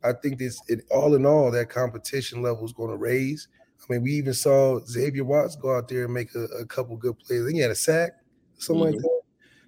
I 0.05 0.13
think 0.13 0.39
this, 0.39 0.61
it, 0.69 0.85
all 0.91 1.15
in 1.15 1.27
all, 1.27 1.51
that 1.51 1.71
competition 1.71 2.43
level 2.43 2.65
is 2.65 2.73
going 2.73 2.91
to 2.91 2.97
raise. 2.97 3.49
I 3.91 3.95
mean, 3.95 4.03
we 4.03 4.13
even 4.13 4.35
saw 4.35 4.79
Xavier 4.85 5.25
Watts 5.25 5.57
go 5.57 5.77
out 5.77 5.89
there 5.89 6.05
and 6.05 6.15
make 6.15 6.33
a, 6.37 6.45
a 6.45 6.67
couple 6.67 6.97
good 6.97 7.19
plays. 7.19 7.43
I 7.43 7.47
think 7.47 7.57
he 7.57 7.61
had 7.61 7.73
a 7.73 7.75
sack, 7.75 8.13
something 8.57 8.85
mm-hmm. 8.85 8.95
like 8.95 9.03
that. 9.03 9.21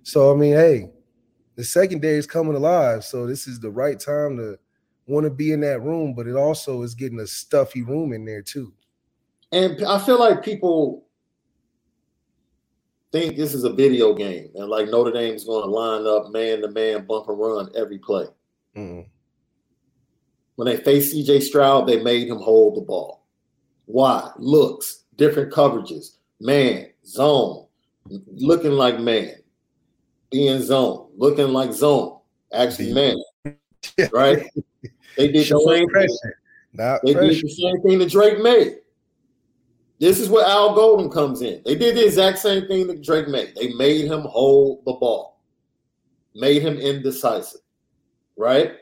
So 0.04 0.32
I 0.32 0.36
mean, 0.36 0.52
hey, 0.52 0.90
the 1.56 1.64
secondary 1.64 2.18
is 2.18 2.26
coming 2.26 2.54
alive. 2.54 3.04
So 3.04 3.26
this 3.26 3.48
is 3.48 3.58
the 3.58 3.70
right 3.70 3.98
time 3.98 4.36
to 4.36 4.58
want 5.06 5.24
to 5.24 5.30
be 5.30 5.52
in 5.52 5.60
that 5.62 5.80
room, 5.80 6.14
but 6.14 6.28
it 6.28 6.36
also 6.36 6.82
is 6.82 6.94
getting 6.94 7.18
a 7.18 7.26
stuffy 7.26 7.82
room 7.82 8.12
in 8.12 8.24
there 8.24 8.42
too. 8.42 8.72
And 9.50 9.84
I 9.84 9.98
feel 9.98 10.20
like 10.20 10.44
people 10.44 11.04
think 13.10 13.36
this 13.36 13.54
is 13.54 13.64
a 13.64 13.72
video 13.72 14.14
game, 14.14 14.50
and 14.54 14.68
like 14.68 14.88
Notre 14.88 15.10
Dame 15.10 15.34
is 15.34 15.44
going 15.44 15.64
to 15.64 15.70
line 15.70 16.06
up 16.06 16.30
man 16.30 16.60
to 16.62 16.68
man, 16.68 17.06
bump 17.06 17.28
and 17.28 17.38
run 17.38 17.70
every 17.74 17.98
play. 17.98 18.26
Mm-hmm. 18.76 19.08
When 20.54 20.66
they 20.66 20.76
faced 20.76 21.12
CJ 21.12 21.42
Stroud, 21.42 21.88
they 21.88 22.00
made 22.00 22.28
him 22.28 22.38
hold 22.38 22.76
the 22.76 22.82
ball. 22.82 23.21
Why? 23.92 24.30
Looks, 24.38 25.04
different 25.16 25.52
coverages, 25.52 26.16
man, 26.40 26.86
zone, 27.04 27.66
looking 28.08 28.72
like 28.72 28.98
man, 28.98 29.34
being 30.30 30.62
zone, 30.62 31.10
looking 31.14 31.48
like 31.48 31.74
zone, 31.74 32.18
actually 32.54 32.94
man, 32.94 33.16
right? 34.12 34.44
They 35.18 35.30
did 35.30 35.46
the 35.46 35.60
same 35.68 35.90
thing. 35.90 36.08
Not 36.72 37.00
they 37.04 37.12
pressure. 37.12 37.32
did 37.34 37.42
the 37.42 37.50
same 37.50 37.82
thing 37.82 37.98
that 37.98 38.10
Drake 38.10 38.40
Maye. 38.42 38.76
This 39.98 40.18
is 40.18 40.30
where 40.30 40.46
Al 40.46 40.74
Golden 40.74 41.10
comes 41.10 41.42
in. 41.42 41.60
They 41.66 41.74
did 41.74 41.94
the 41.94 42.06
exact 42.06 42.38
same 42.38 42.66
thing 42.66 42.86
that 42.86 43.02
Drake 43.02 43.28
Maye. 43.28 43.52
They 43.54 43.74
made 43.74 44.06
him 44.06 44.22
hold 44.22 44.86
the 44.86 44.94
ball, 44.94 45.38
made 46.34 46.62
him 46.62 46.78
indecisive, 46.78 47.60
right? 48.38 48.72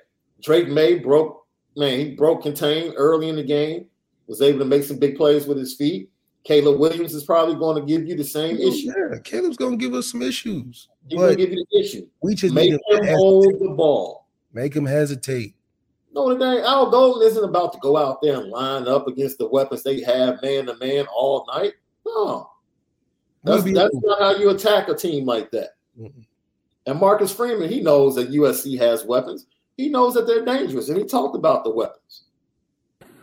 Drake 0.40 0.68
Maye 0.68 1.00
broke, 1.00 1.44
man, 1.76 1.98
he 1.98 2.14
broke 2.14 2.44
contain 2.44 2.92
early 2.92 3.28
in 3.28 3.34
the 3.34 3.42
game, 3.42 3.86
was 4.30 4.40
able 4.40 4.60
to 4.60 4.64
make 4.64 4.84
some 4.84 4.96
big 4.96 5.16
plays 5.16 5.46
with 5.46 5.58
his 5.58 5.74
feet. 5.74 6.08
Caleb 6.44 6.78
Williams 6.78 7.14
is 7.14 7.24
probably 7.24 7.56
going 7.56 7.76
to 7.78 7.82
give 7.86 8.06
you 8.06 8.16
the 8.16 8.24
same 8.24 8.56
Oh, 8.60 8.68
issue. 8.68 8.92
Yeah, 8.96 9.18
Caleb's 9.24 9.56
going 9.56 9.76
to 9.76 9.84
give 9.84 9.92
us 9.92 10.06
some 10.10 10.22
issues. 10.22 10.88
He's 11.08 11.18
going 11.18 11.36
to 11.36 11.36
give 11.36 11.50
you 11.52 11.66
the 11.70 11.78
issue. 11.80 12.06
we 12.22 12.36
just 12.36 12.54
Make 12.54 12.70
him 12.70 12.78
to 12.88 13.16
hold 13.16 13.58
the 13.58 13.70
ball. 13.70 14.28
make 14.52 14.74
him 14.74 14.86
hesitate. 14.86 15.54
No, 16.12 16.28
the 16.32 16.38
dang 16.38 16.64
Al 16.64 16.90
Golden 16.90 17.26
isn't 17.26 17.44
about 17.44 17.72
to 17.72 17.78
go 17.80 17.96
out 17.96 18.22
there 18.22 18.40
and 18.40 18.50
line 18.50 18.86
up 18.88 19.06
against 19.08 19.38
the 19.38 19.48
weapons 19.48 19.82
they 19.82 20.00
have 20.02 20.40
man 20.42 20.66
to 20.66 20.76
man 20.76 21.06
all 21.14 21.44
night. 21.54 21.74
No, 22.06 22.50
that's, 23.44 23.64
We'll 23.64 23.74
that's 23.74 23.94
not 24.02 24.20
how 24.20 24.34
you 24.36 24.50
attack 24.50 24.88
a 24.88 24.94
team 24.94 25.26
like 25.26 25.50
that. 25.50 25.70
Mhm. 26.00 26.24
And 26.86 26.98
Marcus 26.98 27.32
Freeman, 27.32 27.68
he 27.68 27.80
knows 27.80 28.14
that 28.14 28.30
USC 28.30 28.76
has 28.78 29.04
weapons. 29.04 29.46
He 29.76 29.88
knows 29.88 30.14
that 30.14 30.26
they're 30.26 30.44
dangerous, 30.44 30.88
and 30.88 30.98
he 30.98 31.04
talked 31.04 31.36
about 31.36 31.62
the 31.64 31.70
weapons. 31.70 32.22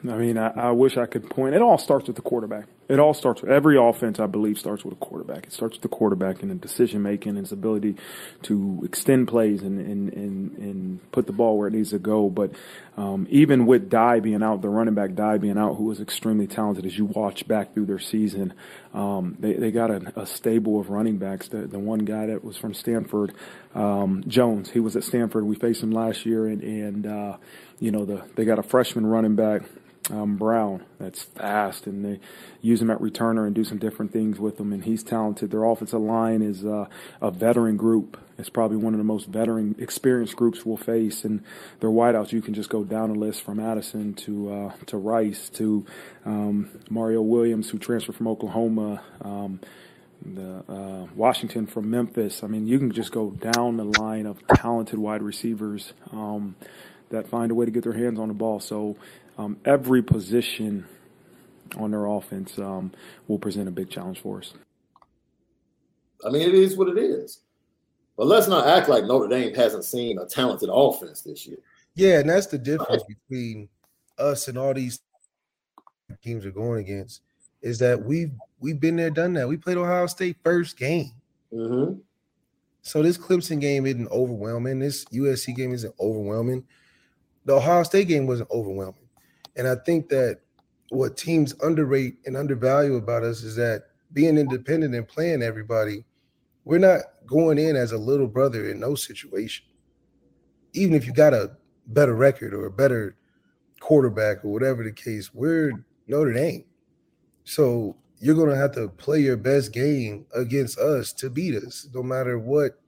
I 0.03 0.17
mean, 0.17 0.37
I, 0.37 0.49
I 0.49 0.71
wish 0.71 0.97
I 0.97 1.05
could 1.05 1.29
point. 1.29 1.55
It 1.55 1.61
all 1.61 1.77
starts 1.77 2.07
with 2.07 2.15
the 2.15 2.21
quarterback. 2.21 2.65
It 2.89 2.99
all 2.99 3.13
starts 3.13 3.41
with 3.41 3.51
every 3.51 3.77
offense. 3.77 4.19
I 4.19 4.27
believe 4.27 4.57
starts 4.57 4.85
with 4.85 4.93
a 4.93 4.97
quarterback. 4.97 5.45
It 5.45 5.51
starts 5.51 5.75
with 5.75 5.81
the 5.81 5.89
quarterback 5.89 6.41
and 6.41 6.49
the 6.49 6.55
decision 6.55 7.03
making 7.03 7.31
and 7.31 7.39
his 7.39 7.51
ability 7.51 7.95
to 8.43 8.81
extend 8.85 9.27
plays 9.27 9.61
and 9.61 9.79
and 9.79 10.13
and, 10.13 10.57
and 10.57 11.11
put 11.11 11.27
the 11.27 11.33
ball 11.33 11.57
where 11.57 11.67
it 11.67 11.73
needs 11.73 11.89
to 11.89 11.99
go. 11.99 12.29
But 12.29 12.51
um, 12.95 13.27
even 13.29 13.65
with 13.65 13.89
Dye 13.89 14.21
being 14.21 14.41
out, 14.41 14.61
the 14.61 14.69
running 14.69 14.93
back 14.93 15.15
Dye 15.15 15.37
being 15.37 15.57
out, 15.57 15.75
who 15.75 15.83
was 15.83 15.99
extremely 15.99 16.47
talented, 16.47 16.85
as 16.85 16.97
you 16.97 17.05
watch 17.05 17.47
back 17.47 17.73
through 17.73 17.87
their 17.87 17.99
season, 17.99 18.53
um, 18.93 19.35
they 19.39 19.53
they 19.53 19.71
got 19.71 19.91
a, 19.91 20.21
a 20.21 20.25
stable 20.25 20.79
of 20.79 20.89
running 20.89 21.17
backs. 21.17 21.49
The 21.49 21.67
the 21.67 21.79
one 21.79 21.99
guy 21.99 22.27
that 22.27 22.43
was 22.43 22.55
from 22.55 22.73
Stanford, 22.73 23.33
um, 23.75 24.23
Jones, 24.27 24.69
he 24.69 24.79
was 24.79 24.95
at 24.95 25.03
Stanford. 25.03 25.43
We 25.43 25.55
faced 25.55 25.83
him 25.83 25.91
last 25.91 26.25
year, 26.25 26.47
and 26.47 26.63
and 26.63 27.05
uh, 27.05 27.37
you 27.79 27.91
know 27.91 28.05
the 28.05 28.23
they 28.35 28.45
got 28.45 28.59
a 28.59 28.63
freshman 28.63 29.05
running 29.05 29.35
back 29.35 29.63
um, 30.09 30.37
Brown 30.37 30.85
that's 30.99 31.23
fast, 31.23 31.87
and 31.87 32.03
they 32.03 32.19
use 32.61 32.81
him 32.81 32.89
at 32.89 32.99
returner 32.99 33.45
and 33.45 33.55
do 33.55 33.63
some 33.63 33.77
different 33.77 34.11
things 34.13 34.39
with 34.39 34.59
him. 34.59 34.73
And 34.73 34.83
he's 34.83 35.03
talented. 35.03 35.51
Their 35.51 35.63
offensive 35.63 36.01
line 36.01 36.41
is 36.41 36.65
uh, 36.65 36.87
a 37.21 37.31
veteran 37.31 37.77
group, 37.77 38.17
it's 38.37 38.49
probably 38.49 38.77
one 38.77 38.93
of 38.93 38.99
the 38.99 39.03
most 39.03 39.27
veteran, 39.27 39.75
experienced 39.79 40.35
groups 40.35 40.65
we'll 40.65 40.77
face. 40.77 41.25
And 41.25 41.43
their 41.79 41.89
wideouts, 41.89 42.31
you 42.31 42.41
can 42.41 42.53
just 42.53 42.69
go 42.69 42.83
down 42.83 43.11
the 43.11 43.19
list 43.19 43.41
from 43.43 43.59
Addison 43.59 44.13
to 44.15 44.53
uh, 44.53 44.71
to 44.87 44.97
Rice 44.97 45.49
to 45.55 45.85
um, 46.25 46.69
Mario 46.89 47.21
Williams, 47.21 47.69
who 47.69 47.79
transferred 47.79 48.15
from 48.15 48.27
Oklahoma. 48.27 49.01
Um, 49.21 49.59
the 50.25 50.63
uh, 50.67 51.07
Washington 51.15 51.67
from 51.67 51.91
Memphis. 51.91 52.43
I 52.43 52.47
mean, 52.47 52.65
you 52.67 52.79
can 52.79 52.91
just 52.91 53.11
go 53.11 53.29
down 53.29 53.77
the 53.77 53.83
line 53.83 54.25
of 54.25 54.45
talented 54.47 54.97
wide 54.97 55.21
receivers 55.21 55.93
um, 56.11 56.55
that 57.09 57.27
find 57.27 57.51
a 57.51 57.55
way 57.55 57.65
to 57.65 57.71
get 57.71 57.83
their 57.83 57.93
hands 57.93 58.19
on 58.19 58.27
the 58.27 58.33
ball. 58.33 58.59
So 58.59 58.97
um, 59.37 59.57
every 59.65 60.01
position 60.01 60.85
on 61.77 61.91
their 61.91 62.05
offense 62.05 62.57
um, 62.59 62.91
will 63.27 63.39
present 63.39 63.67
a 63.67 63.71
big 63.71 63.89
challenge 63.89 64.21
for 64.21 64.39
us. 64.39 64.53
I 66.25 66.29
mean, 66.29 66.41
it 66.41 66.53
is 66.55 66.75
what 66.75 66.89
it 66.89 66.97
is. 66.97 67.41
But 68.17 68.27
let's 68.27 68.47
not 68.47 68.67
act 68.67 68.89
like 68.89 69.05
Notre 69.05 69.27
Dame 69.27 69.53
hasn't 69.53 69.85
seen 69.85 70.17
a 70.17 70.25
talented 70.25 70.69
offense 70.71 71.21
this 71.21 71.45
year. 71.45 71.59
Yeah, 71.93 72.19
and 72.19 72.29
that's 72.29 72.47
the 72.47 72.57
difference 72.57 73.03
right. 73.07 73.17
between 73.29 73.69
us 74.17 74.47
and 74.47 74.57
all 74.57 74.73
these 74.73 74.99
teams 76.23 76.45
are 76.45 76.51
going 76.51 76.79
against 76.79 77.21
is 77.61 77.77
that 77.79 78.03
we've 78.03 78.31
we've 78.59 78.79
been 78.79 78.95
there, 78.95 79.09
done 79.09 79.33
that. 79.33 79.47
We 79.47 79.57
played 79.57 79.77
Ohio 79.77 80.07
State 80.07 80.37
first 80.43 80.77
game. 80.77 81.11
Mm-hmm. 81.53 81.99
So 82.81 83.03
this 83.03 83.17
Clemson 83.17 83.59
game 83.59 83.85
isn't 83.85 84.09
overwhelming. 84.09 84.79
This 84.79 85.05
USC 85.05 85.55
game 85.55 85.73
isn't 85.73 85.93
overwhelming. 85.99 86.63
The 87.45 87.55
Ohio 87.55 87.83
State 87.83 88.07
game 88.07 88.25
wasn't 88.25 88.49
overwhelming. 88.49 89.06
And 89.57 89.67
I 89.67 89.75
think 89.75 90.09
that 90.09 90.39
what 90.89 91.17
teams 91.17 91.53
underrate 91.61 92.17
and 92.25 92.37
undervalue 92.37 92.95
about 92.95 93.23
us 93.23 93.43
is 93.43 93.55
that 93.55 93.83
being 94.13 94.37
independent 94.37 94.95
and 94.95 95.07
playing 95.07 95.41
everybody, 95.41 96.05
we're 96.63 96.77
not 96.77 97.01
going 97.25 97.57
in 97.57 97.75
as 97.75 97.91
a 97.91 97.97
little 97.97 98.27
brother 98.27 98.69
in 98.69 98.79
no 98.79 98.95
situation. 98.95 99.65
Even 100.73 100.95
if 100.95 101.05
you 101.05 101.13
got 101.13 101.33
a 101.33 101.51
better 101.87 102.13
record 102.13 102.53
or 102.53 102.67
a 102.67 102.71
better 102.71 103.15
quarterback 103.79 104.45
or 104.45 104.51
whatever 104.51 104.83
the 104.83 104.91
case, 104.91 105.33
we're 105.33 105.73
Notre 106.07 106.33
Dame. 106.33 106.65
So 107.43 107.97
you're 108.19 108.35
going 108.35 108.49
to 108.49 108.55
have 108.55 108.73
to 108.73 108.89
play 108.89 109.19
your 109.19 109.37
best 109.37 109.73
game 109.73 110.25
against 110.33 110.77
us 110.77 111.13
to 111.13 111.29
beat 111.29 111.55
us, 111.55 111.87
no 111.93 112.03
matter 112.03 112.39
what 112.39 112.79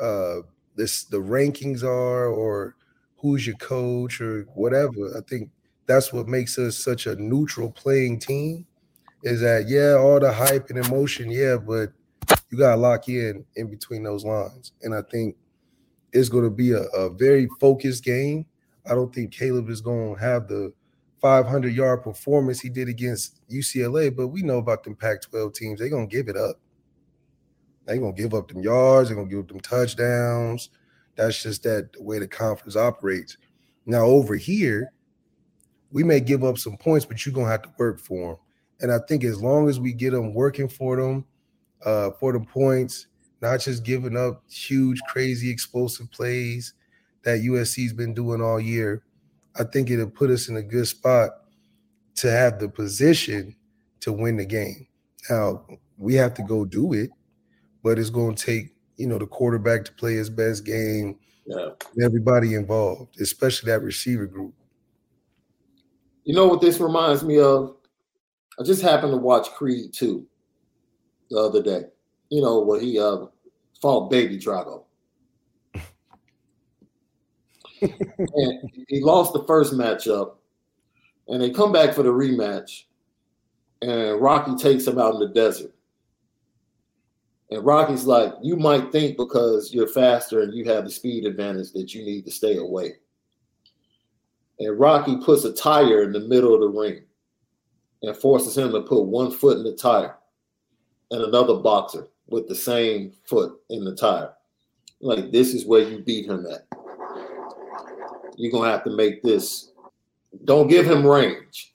uh, 0.00 0.36
this 0.76 1.04
the 1.04 1.18
rankings 1.18 1.82
are 1.82 2.26
or 2.26 2.76
who's 3.18 3.46
your 3.46 3.56
coach 3.56 4.20
or 4.20 4.42
whatever. 4.54 5.16
I 5.16 5.20
think 5.28 5.50
that's 5.86 6.12
what 6.12 6.28
makes 6.28 6.58
us 6.58 6.76
such 6.76 7.06
a 7.06 7.16
neutral 7.16 7.70
playing 7.70 8.18
team. 8.18 8.66
Is 9.22 9.40
that 9.40 9.66
yeah, 9.68 9.94
all 9.94 10.20
the 10.20 10.32
hype 10.32 10.70
and 10.70 10.78
emotion, 10.78 11.30
yeah, 11.30 11.56
but 11.56 11.92
you 12.50 12.58
gotta 12.58 12.80
lock 12.80 13.08
in 13.08 13.44
in 13.56 13.68
between 13.68 14.02
those 14.02 14.24
lines. 14.24 14.72
And 14.82 14.94
I 14.94 15.02
think 15.02 15.36
it's 16.14 16.28
going 16.28 16.44
to 16.44 16.50
be 16.50 16.72
a, 16.72 16.82
a 16.82 17.10
very 17.10 17.48
focused 17.60 18.04
game. 18.04 18.46
I 18.88 18.94
don't 18.94 19.12
think 19.12 19.32
Caleb 19.32 19.68
is 19.68 19.80
going 19.80 20.14
to 20.14 20.20
have 20.20 20.46
the 20.46 20.72
500 21.20 21.74
yard 21.74 22.02
performance 22.02 22.60
he 22.60 22.68
did 22.68 22.88
against 22.88 23.40
UCLA, 23.50 24.14
but 24.14 24.28
we 24.28 24.42
know 24.42 24.58
about 24.58 24.84
them 24.84 24.94
Pac 24.94 25.22
12 25.22 25.52
teams. 25.52 25.80
They're 25.80 25.88
going 25.88 26.08
to 26.08 26.16
give 26.16 26.28
it 26.28 26.36
up. 26.36 26.60
They're 27.84 27.98
going 27.98 28.14
to 28.14 28.22
give 28.22 28.32
up 28.32 28.48
them 28.48 28.62
yards. 28.62 29.08
They're 29.08 29.16
going 29.16 29.28
to 29.28 29.34
give 29.34 29.44
up 29.44 29.48
them 29.48 29.60
touchdowns. 29.60 30.70
That's 31.16 31.42
just 31.42 31.64
that 31.64 31.92
the 31.92 32.02
way 32.02 32.18
the 32.18 32.28
conference 32.28 32.76
operates. 32.76 33.36
Now, 33.84 34.04
over 34.04 34.36
here, 34.36 34.92
we 35.94 36.02
may 36.02 36.18
give 36.18 36.42
up 36.42 36.58
some 36.58 36.76
points, 36.76 37.06
but 37.06 37.24
you're 37.24 37.32
going 37.32 37.46
to 37.46 37.52
have 37.52 37.62
to 37.62 37.72
work 37.78 38.00
for 38.00 38.32
them. 38.32 38.36
And 38.80 38.92
I 38.92 38.98
think 39.06 39.22
as 39.22 39.40
long 39.40 39.68
as 39.68 39.78
we 39.78 39.92
get 39.92 40.10
them 40.10 40.34
working 40.34 40.68
for 40.68 40.96
them, 40.96 41.24
uh, 41.86 42.10
for 42.18 42.32
the 42.32 42.40
points, 42.40 43.06
not 43.40 43.60
just 43.60 43.84
giving 43.84 44.16
up 44.16 44.42
huge, 44.50 45.00
crazy, 45.08 45.48
explosive 45.48 46.10
plays 46.10 46.74
that 47.22 47.40
USC's 47.40 47.92
been 47.92 48.12
doing 48.12 48.42
all 48.42 48.58
year, 48.58 49.04
I 49.58 49.62
think 49.62 49.88
it'll 49.88 50.10
put 50.10 50.30
us 50.30 50.48
in 50.48 50.56
a 50.56 50.62
good 50.62 50.88
spot 50.88 51.30
to 52.16 52.30
have 52.30 52.58
the 52.58 52.68
position 52.68 53.54
to 54.00 54.12
win 54.12 54.36
the 54.36 54.44
game. 54.44 54.88
Now 55.30 55.64
we 55.96 56.14
have 56.14 56.34
to 56.34 56.42
go 56.42 56.64
do 56.64 56.92
it, 56.92 57.10
but 57.84 58.00
it's 58.00 58.10
going 58.10 58.34
to 58.34 58.44
take 58.44 58.74
you 58.96 59.06
know 59.06 59.18
the 59.18 59.26
quarterback 59.26 59.84
to 59.84 59.92
play 59.92 60.14
his 60.14 60.28
best 60.28 60.64
game. 60.64 61.16
Yeah. 61.46 61.68
Everybody 62.02 62.54
involved, 62.54 63.20
especially 63.20 63.70
that 63.70 63.82
receiver 63.82 64.26
group. 64.26 64.54
You 66.24 66.34
know 66.34 66.46
what 66.46 66.60
this 66.60 66.80
reminds 66.80 67.22
me 67.22 67.38
of? 67.38 67.76
I 68.58 68.62
just 68.62 68.82
happened 68.82 69.12
to 69.12 69.18
watch 69.18 69.50
Creed 69.50 69.92
2 69.92 70.26
the 71.30 71.38
other 71.38 71.62
day. 71.62 71.84
You 72.30 72.42
know, 72.42 72.60
where 72.60 72.80
he 72.80 72.98
uh, 72.98 73.26
fought 73.80 74.10
Baby 74.10 74.38
Drago. 74.38 74.84
and 77.82 78.70
he 78.88 79.02
lost 79.02 79.34
the 79.34 79.44
first 79.46 79.74
matchup, 79.74 80.36
and 81.28 81.42
they 81.42 81.50
come 81.50 81.72
back 81.72 81.94
for 81.94 82.02
the 82.02 82.08
rematch, 82.08 82.84
and 83.82 84.20
Rocky 84.20 84.56
takes 84.56 84.86
him 84.86 84.98
out 84.98 85.14
in 85.14 85.20
the 85.20 85.28
desert. 85.28 85.72
And 87.50 87.64
Rocky's 87.64 88.04
like, 88.04 88.32
you 88.42 88.56
might 88.56 88.90
think 88.90 89.16
because 89.16 89.72
you're 89.72 89.86
faster 89.86 90.40
and 90.40 90.54
you 90.54 90.64
have 90.64 90.84
the 90.84 90.90
speed 90.90 91.26
advantage 91.26 91.72
that 91.72 91.94
you 91.94 92.04
need 92.04 92.24
to 92.24 92.30
stay 92.30 92.56
away. 92.56 92.94
And 94.58 94.78
Rocky 94.78 95.16
puts 95.16 95.44
a 95.44 95.52
tire 95.52 96.02
in 96.02 96.12
the 96.12 96.20
middle 96.20 96.54
of 96.54 96.60
the 96.60 96.68
ring 96.68 97.02
and 98.02 98.16
forces 98.16 98.56
him 98.56 98.72
to 98.72 98.82
put 98.82 99.02
one 99.02 99.30
foot 99.30 99.58
in 99.58 99.64
the 99.64 99.74
tire 99.74 100.16
and 101.10 101.22
another 101.22 101.56
boxer 101.56 102.08
with 102.28 102.48
the 102.48 102.54
same 102.54 103.12
foot 103.24 103.52
in 103.70 103.84
the 103.84 103.94
tire. 103.94 104.32
Like, 105.00 105.32
this 105.32 105.54
is 105.54 105.66
where 105.66 105.82
you 105.82 105.98
beat 105.98 106.26
him 106.26 106.46
at 106.46 106.66
you're 108.36 108.52
gonna 108.52 108.70
have 108.70 108.84
to 108.84 108.90
make 108.90 109.22
this. 109.22 109.72
Don't 110.44 110.68
give 110.68 110.86
him 110.86 111.06
range. 111.06 111.74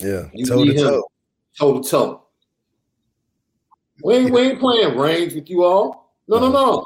Yeah, 0.00 0.28
you 0.32 0.46
toe 0.46 0.64
to 0.64 0.72
him 0.72 1.02
toe 1.58 1.80
to 1.80 1.88
toe. 1.88 2.22
We 4.02 4.14
ain't, 4.14 4.30
we 4.30 4.40
ain't 4.42 4.60
playing 4.60 4.96
range 4.96 5.34
with 5.34 5.48
you 5.48 5.64
all. 5.64 6.12
No, 6.28 6.38
no, 6.38 6.50
no. 6.50 6.84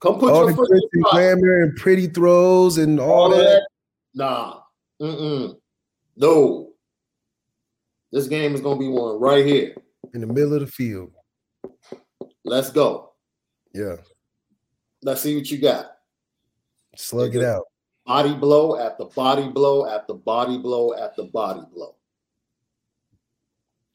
Come 0.00 0.18
put 0.18 0.32
all 0.32 0.46
your 0.46 0.54
foot 0.54 0.70
in 0.70 0.80
the 0.92 1.08
glamour 1.10 1.62
and 1.62 1.76
pretty 1.76 2.06
throws 2.06 2.78
and 2.78 3.00
all, 3.00 3.10
all 3.10 3.30
that. 3.30 3.38
that. 3.38 3.68
Nah. 4.14 4.60
Mm-mm. 5.00 5.56
No. 6.16 6.72
This 8.10 8.28
game 8.28 8.54
is 8.54 8.60
gonna 8.60 8.78
be 8.78 8.88
one 8.88 9.18
right 9.20 9.44
here. 9.44 9.74
In 10.14 10.20
the 10.20 10.26
middle 10.26 10.54
of 10.54 10.60
the 10.60 10.66
field. 10.66 11.12
Let's 12.44 12.70
go. 12.70 13.12
Yeah. 13.74 13.96
Let's 15.02 15.22
see 15.22 15.36
what 15.36 15.50
you 15.50 15.58
got. 15.58 15.92
Slug 16.96 17.34
it 17.34 17.44
out 17.44 17.64
body 18.06 18.34
blow 18.34 18.78
after 18.78 19.04
body 19.04 19.48
blow 19.48 19.86
after 19.86 20.14
body 20.14 20.58
blow 20.58 20.94
after 20.94 21.22
body 21.24 21.62
blow. 21.72 21.94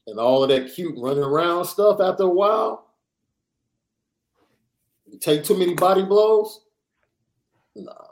And 0.07 0.19
all 0.19 0.43
of 0.43 0.49
that 0.49 0.73
cute 0.73 0.95
running 0.97 1.23
around 1.23 1.65
stuff 1.65 1.99
after 1.99 2.23
a 2.23 2.29
while, 2.29 2.87
you 5.05 5.19
take 5.19 5.43
too 5.43 5.57
many 5.57 5.73
body 5.73 6.03
blows, 6.03 6.61
nah. 7.75 8.06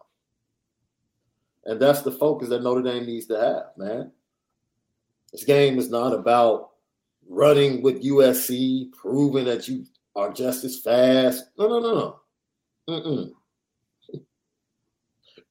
And 1.65 1.79
that's 1.79 2.01
the 2.01 2.11
focus 2.11 2.49
that 2.49 2.63
Notre 2.63 2.83
Dame 2.83 3.05
needs 3.05 3.25
to 3.27 3.39
have, 3.39 3.77
man. 3.77 4.11
This 5.31 5.43
game 5.43 5.79
is 5.79 5.89
not 5.89 6.13
about 6.13 6.71
running 7.27 7.81
with 7.81 8.03
USC, 8.03 8.91
proving 8.93 9.45
that 9.45 9.67
you 9.67 9.85
are 10.15 10.31
just 10.31 10.63
as 10.63 10.79
fast. 10.79 11.45
No, 11.57 11.67
no, 11.67 11.79
no, 11.79 11.93
no. 11.93 12.19
Mm-mm 12.87 13.31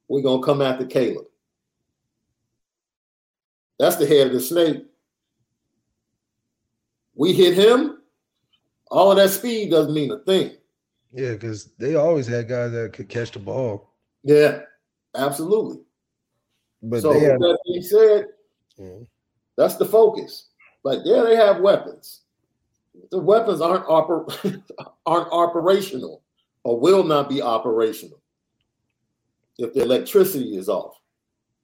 we're 0.09 0.23
going 0.23 0.41
to 0.41 0.47
come 0.47 0.63
after 0.63 0.87
Caleb. 0.87 1.25
That's 3.79 3.97
the 3.97 4.07
head 4.07 4.29
of 4.29 4.33
the 4.33 4.41
snake. 4.41 4.85
We 7.17 7.33
hit 7.33 7.55
him, 7.55 7.99
all 8.91 9.13
of 9.13 9.17
that 9.17 9.31
speed 9.31 9.71
doesn't 9.71 9.95
mean 9.95 10.11
a 10.11 10.19
thing. 10.19 10.53
Yeah, 11.13 11.33
because 11.33 11.73
they 11.79 11.95
always 11.95 12.27
had 12.27 12.49
guys 12.49 12.73
that 12.73 12.93
could 12.93 13.09
catch 13.09 13.31
the 13.31 13.39
ball. 13.39 13.93
Yeah, 14.25 14.63
absolutely. 15.15 15.84
But 16.85 17.01
so 17.01 17.13
had, 17.19 17.41
that 17.41 17.59
being 17.67 17.83
said, 17.83 18.27
yeah. 18.77 18.99
that's 19.57 19.77
the 19.77 19.87
focus. 19.87 20.49
Like, 20.83 21.01
yeah, 21.05 21.23
they 21.23 21.35
have 21.35 21.61
weapons. 21.61 22.21
The 23.11 23.19
weapons 23.19 23.61
aren't 23.63 23.87
oper- 23.87 24.63
aren't 25.07 25.33
operational 25.33 26.23
or 26.63 26.79
will 26.79 27.03
not 27.03 27.29
be 27.29 27.41
operational 27.41 28.21
if 29.59 29.73
the 29.73 29.83
electricity 29.83 30.57
is 30.57 30.69
off. 30.69 31.01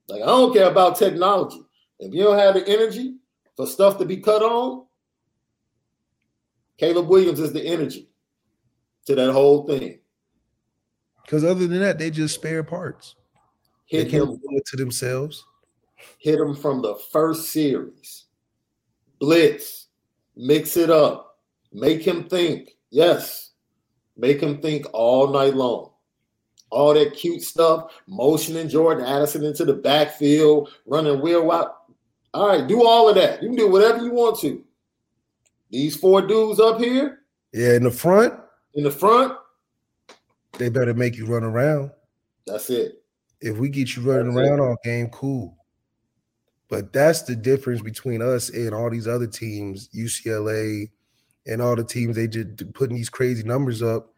Like 0.08 0.22
I 0.22 0.26
don't 0.26 0.54
care 0.54 0.70
about 0.70 0.96
technology. 0.96 1.62
If 1.98 2.14
you 2.14 2.24
don't 2.24 2.38
have 2.38 2.54
the 2.54 2.66
energy 2.66 3.16
for 3.56 3.66
stuff 3.66 3.98
to 3.98 4.06
be 4.06 4.16
cut 4.16 4.42
on, 4.42 4.86
Caleb 6.78 7.08
Williams 7.08 7.40
is 7.40 7.52
the 7.52 7.64
energy 7.64 8.08
to 9.06 9.14
that 9.14 9.32
whole 9.32 9.66
thing. 9.66 9.98
Because 11.24 11.44
other 11.44 11.66
than 11.66 11.80
that, 11.80 11.98
they 11.98 12.10
just 12.10 12.34
spare 12.34 12.64
parts. 12.64 13.16
Hit 13.90 14.10
they 14.10 14.18
him 14.18 14.40
to 14.66 14.76
themselves. 14.76 15.44
Hit 16.18 16.40
him 16.40 16.54
from 16.54 16.80
the 16.80 16.94
first 17.12 17.52
series. 17.52 18.24
Blitz, 19.18 19.88
mix 20.36 20.76
it 20.76 20.90
up, 20.90 21.38
make 21.72 22.02
him 22.02 22.24
think. 22.24 22.70
Yes, 22.90 23.50
Make 24.20 24.42
him 24.42 24.60
think 24.60 24.86
all 24.92 25.28
night 25.28 25.54
long. 25.54 25.92
All 26.68 26.92
that 26.92 27.14
cute 27.14 27.42
stuff, 27.42 27.90
motioning 28.06 28.68
Jordan 28.68 29.04
Addison 29.04 29.44
into 29.44 29.64
the 29.64 29.72
backfield, 29.72 30.70
running 30.86 31.22
wheel 31.22 31.46
wide. 31.46 31.66
All 32.34 32.48
right, 32.48 32.68
do 32.68 32.86
all 32.86 33.08
of 33.08 33.14
that. 33.14 33.42
You 33.42 33.48
can 33.48 33.56
do 33.56 33.70
whatever 33.70 34.04
you 34.04 34.12
want 34.12 34.38
to. 34.40 34.62
These 35.70 35.96
four 35.96 36.20
dudes 36.22 36.60
up 36.60 36.78
here. 36.78 37.20
Yeah, 37.52 37.74
in 37.74 37.84
the 37.84 37.90
front. 37.90 38.34
In 38.74 38.84
the 38.84 38.90
front. 38.90 39.36
They 40.58 40.68
better 40.68 40.94
make 40.94 41.16
you 41.16 41.26
run 41.26 41.42
around. 41.42 41.90
That's 42.46 42.68
it. 42.68 42.99
If 43.40 43.56
we 43.56 43.68
get 43.68 43.96
you 43.96 44.02
running 44.02 44.34
that's 44.34 44.48
around 44.48 44.58
it. 44.58 44.62
all 44.62 44.76
game, 44.84 45.08
cool. 45.08 45.56
But 46.68 46.92
that's 46.92 47.22
the 47.22 47.34
difference 47.34 47.82
between 47.82 48.22
us 48.22 48.48
and 48.50 48.72
all 48.72 48.90
these 48.90 49.08
other 49.08 49.26
teams, 49.26 49.88
UCLA 49.88 50.90
and 51.46 51.60
all 51.60 51.74
the 51.74 51.84
teams 51.84 52.16
they 52.16 52.28
just 52.28 52.72
putting 52.74 52.96
these 52.96 53.08
crazy 53.08 53.42
numbers 53.42 53.82
up. 53.82 54.12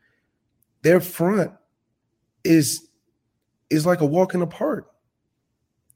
Their 0.83 1.01
front 1.01 1.53
is 2.45 2.89
is 3.71 3.87
like 3.87 4.01
a 4.01 4.07
walk 4.07 4.35
in 4.35 4.41
the 4.41 4.47
park. 4.47 4.91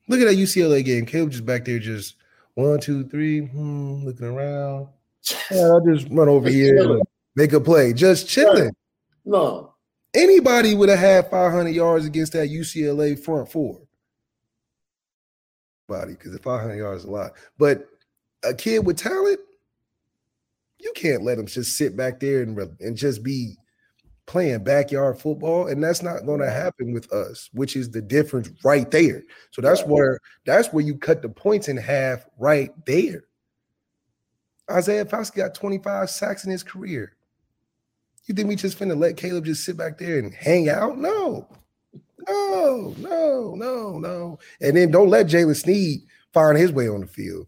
Look 0.08 0.20
at 0.20 0.26
that 0.26 0.36
UCLA 0.36 0.84
game. 0.84 1.04
Caleb 1.04 1.32
just 1.32 1.44
back 1.44 1.64
there, 1.64 1.78
just 1.78 2.14
one, 2.54 2.80
two, 2.80 3.04
three, 3.04 3.40
hmm, 3.40 4.04
looking 4.04 4.26
around. 4.26 4.88
Yeah, 5.50 5.62
I'll 5.62 5.84
just 5.84 6.08
run 6.10 6.28
over 6.28 6.48
here 6.48 6.78
and 6.78 7.02
make 7.34 7.52
a 7.52 7.60
play. 7.60 7.92
Just 7.92 8.28
chilling. 8.28 8.74
No. 9.24 9.74
Anybody 10.16 10.74
would 10.74 10.88
have 10.88 10.98
had 10.98 11.30
500 11.30 11.68
yards 11.68 12.06
against 12.06 12.32
that 12.32 12.48
UCLA 12.48 13.18
front 13.18 13.52
four. 13.52 13.82
Body, 15.86 16.12
because 16.12 16.36
500 16.38 16.74
yards 16.74 17.02
is 17.02 17.08
a 17.08 17.12
lot. 17.12 17.32
But 17.58 17.86
a 18.42 18.54
kid 18.54 18.86
with 18.86 18.96
talent, 18.96 19.40
you 20.78 20.90
can't 20.94 21.22
let 21.22 21.38
him 21.38 21.46
just 21.46 21.76
sit 21.76 21.98
back 21.98 22.18
there 22.18 22.42
and, 22.42 22.58
and 22.80 22.96
just 22.96 23.22
be 23.22 23.56
playing 24.24 24.64
backyard 24.64 25.18
football 25.18 25.68
and 25.68 25.82
that's 25.84 26.02
not 26.02 26.26
going 26.26 26.40
to 26.40 26.50
happen 26.50 26.92
with 26.92 27.10
us 27.12 27.48
which 27.52 27.76
is 27.76 27.90
the 27.90 28.02
difference 28.02 28.50
right 28.64 28.90
there. 28.90 29.22
So 29.52 29.62
that's 29.62 29.84
where 29.84 30.18
that's 30.44 30.72
where 30.72 30.84
you 30.84 30.96
cut 30.96 31.22
the 31.22 31.28
points 31.28 31.68
in 31.68 31.76
half 31.76 32.26
right 32.36 32.70
there. 32.86 33.22
Isaiah 34.68 35.04
Foskey 35.04 35.36
got 35.36 35.54
25 35.54 36.10
sacks 36.10 36.44
in 36.44 36.50
his 36.50 36.64
career 36.64 37.15
you 38.26 38.34
think 38.34 38.48
we 38.48 38.56
just 38.56 38.78
finna 38.78 38.98
let 38.98 39.16
caleb 39.16 39.44
just 39.44 39.64
sit 39.64 39.76
back 39.76 39.98
there 39.98 40.18
and 40.18 40.34
hang 40.34 40.68
out 40.68 40.98
no 40.98 41.46
no 42.28 42.94
no 42.98 43.54
no 43.54 43.98
no 43.98 44.38
and 44.60 44.76
then 44.76 44.90
don't 44.90 45.10
let 45.10 45.26
jaylen 45.26 45.56
sneed 45.56 46.00
find 46.32 46.58
his 46.58 46.72
way 46.72 46.88
on 46.88 47.00
the 47.00 47.06
field 47.06 47.46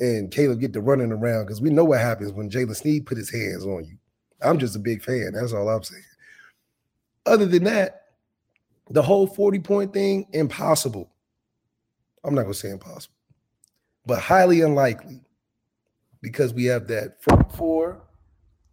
and 0.00 0.30
caleb 0.30 0.60
get 0.60 0.72
to 0.72 0.80
running 0.80 1.12
around 1.12 1.46
because 1.46 1.60
we 1.60 1.70
know 1.70 1.84
what 1.84 2.00
happens 2.00 2.32
when 2.32 2.50
jaylen 2.50 2.76
sneed 2.76 3.06
put 3.06 3.18
his 3.18 3.30
hands 3.30 3.64
on 3.64 3.84
you 3.84 3.96
I'm 4.42 4.58
just 4.58 4.76
a 4.76 4.80
big 4.80 5.02
fan. 5.02 5.32
That's 5.34 5.52
all 5.52 5.68
I'm 5.68 5.82
saying. 5.82 6.02
Other 7.26 7.46
than 7.46 7.64
that, 7.64 8.02
the 8.90 9.02
whole 9.02 9.26
40 9.26 9.60
point 9.60 9.92
thing, 9.92 10.26
impossible. 10.32 11.08
I'm 12.24 12.34
not 12.34 12.42
going 12.42 12.52
to 12.52 12.58
say 12.58 12.70
impossible, 12.70 13.14
but 14.06 14.20
highly 14.20 14.60
unlikely 14.60 15.20
because 16.20 16.54
we 16.54 16.64
have 16.66 16.86
that 16.88 17.22
front 17.22 17.50
four 17.52 18.00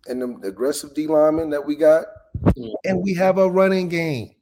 and 0.10 0.22
the 0.22 0.48
aggressive 0.48 0.94
D 0.94 1.08
lineman 1.08 1.50
that 1.52 1.66
we 1.66 1.76
got, 1.76 2.06
and 2.84 3.02
we 3.02 3.14
have 3.14 3.38
a 3.38 3.50
running 3.50 3.90
game. 3.90 4.36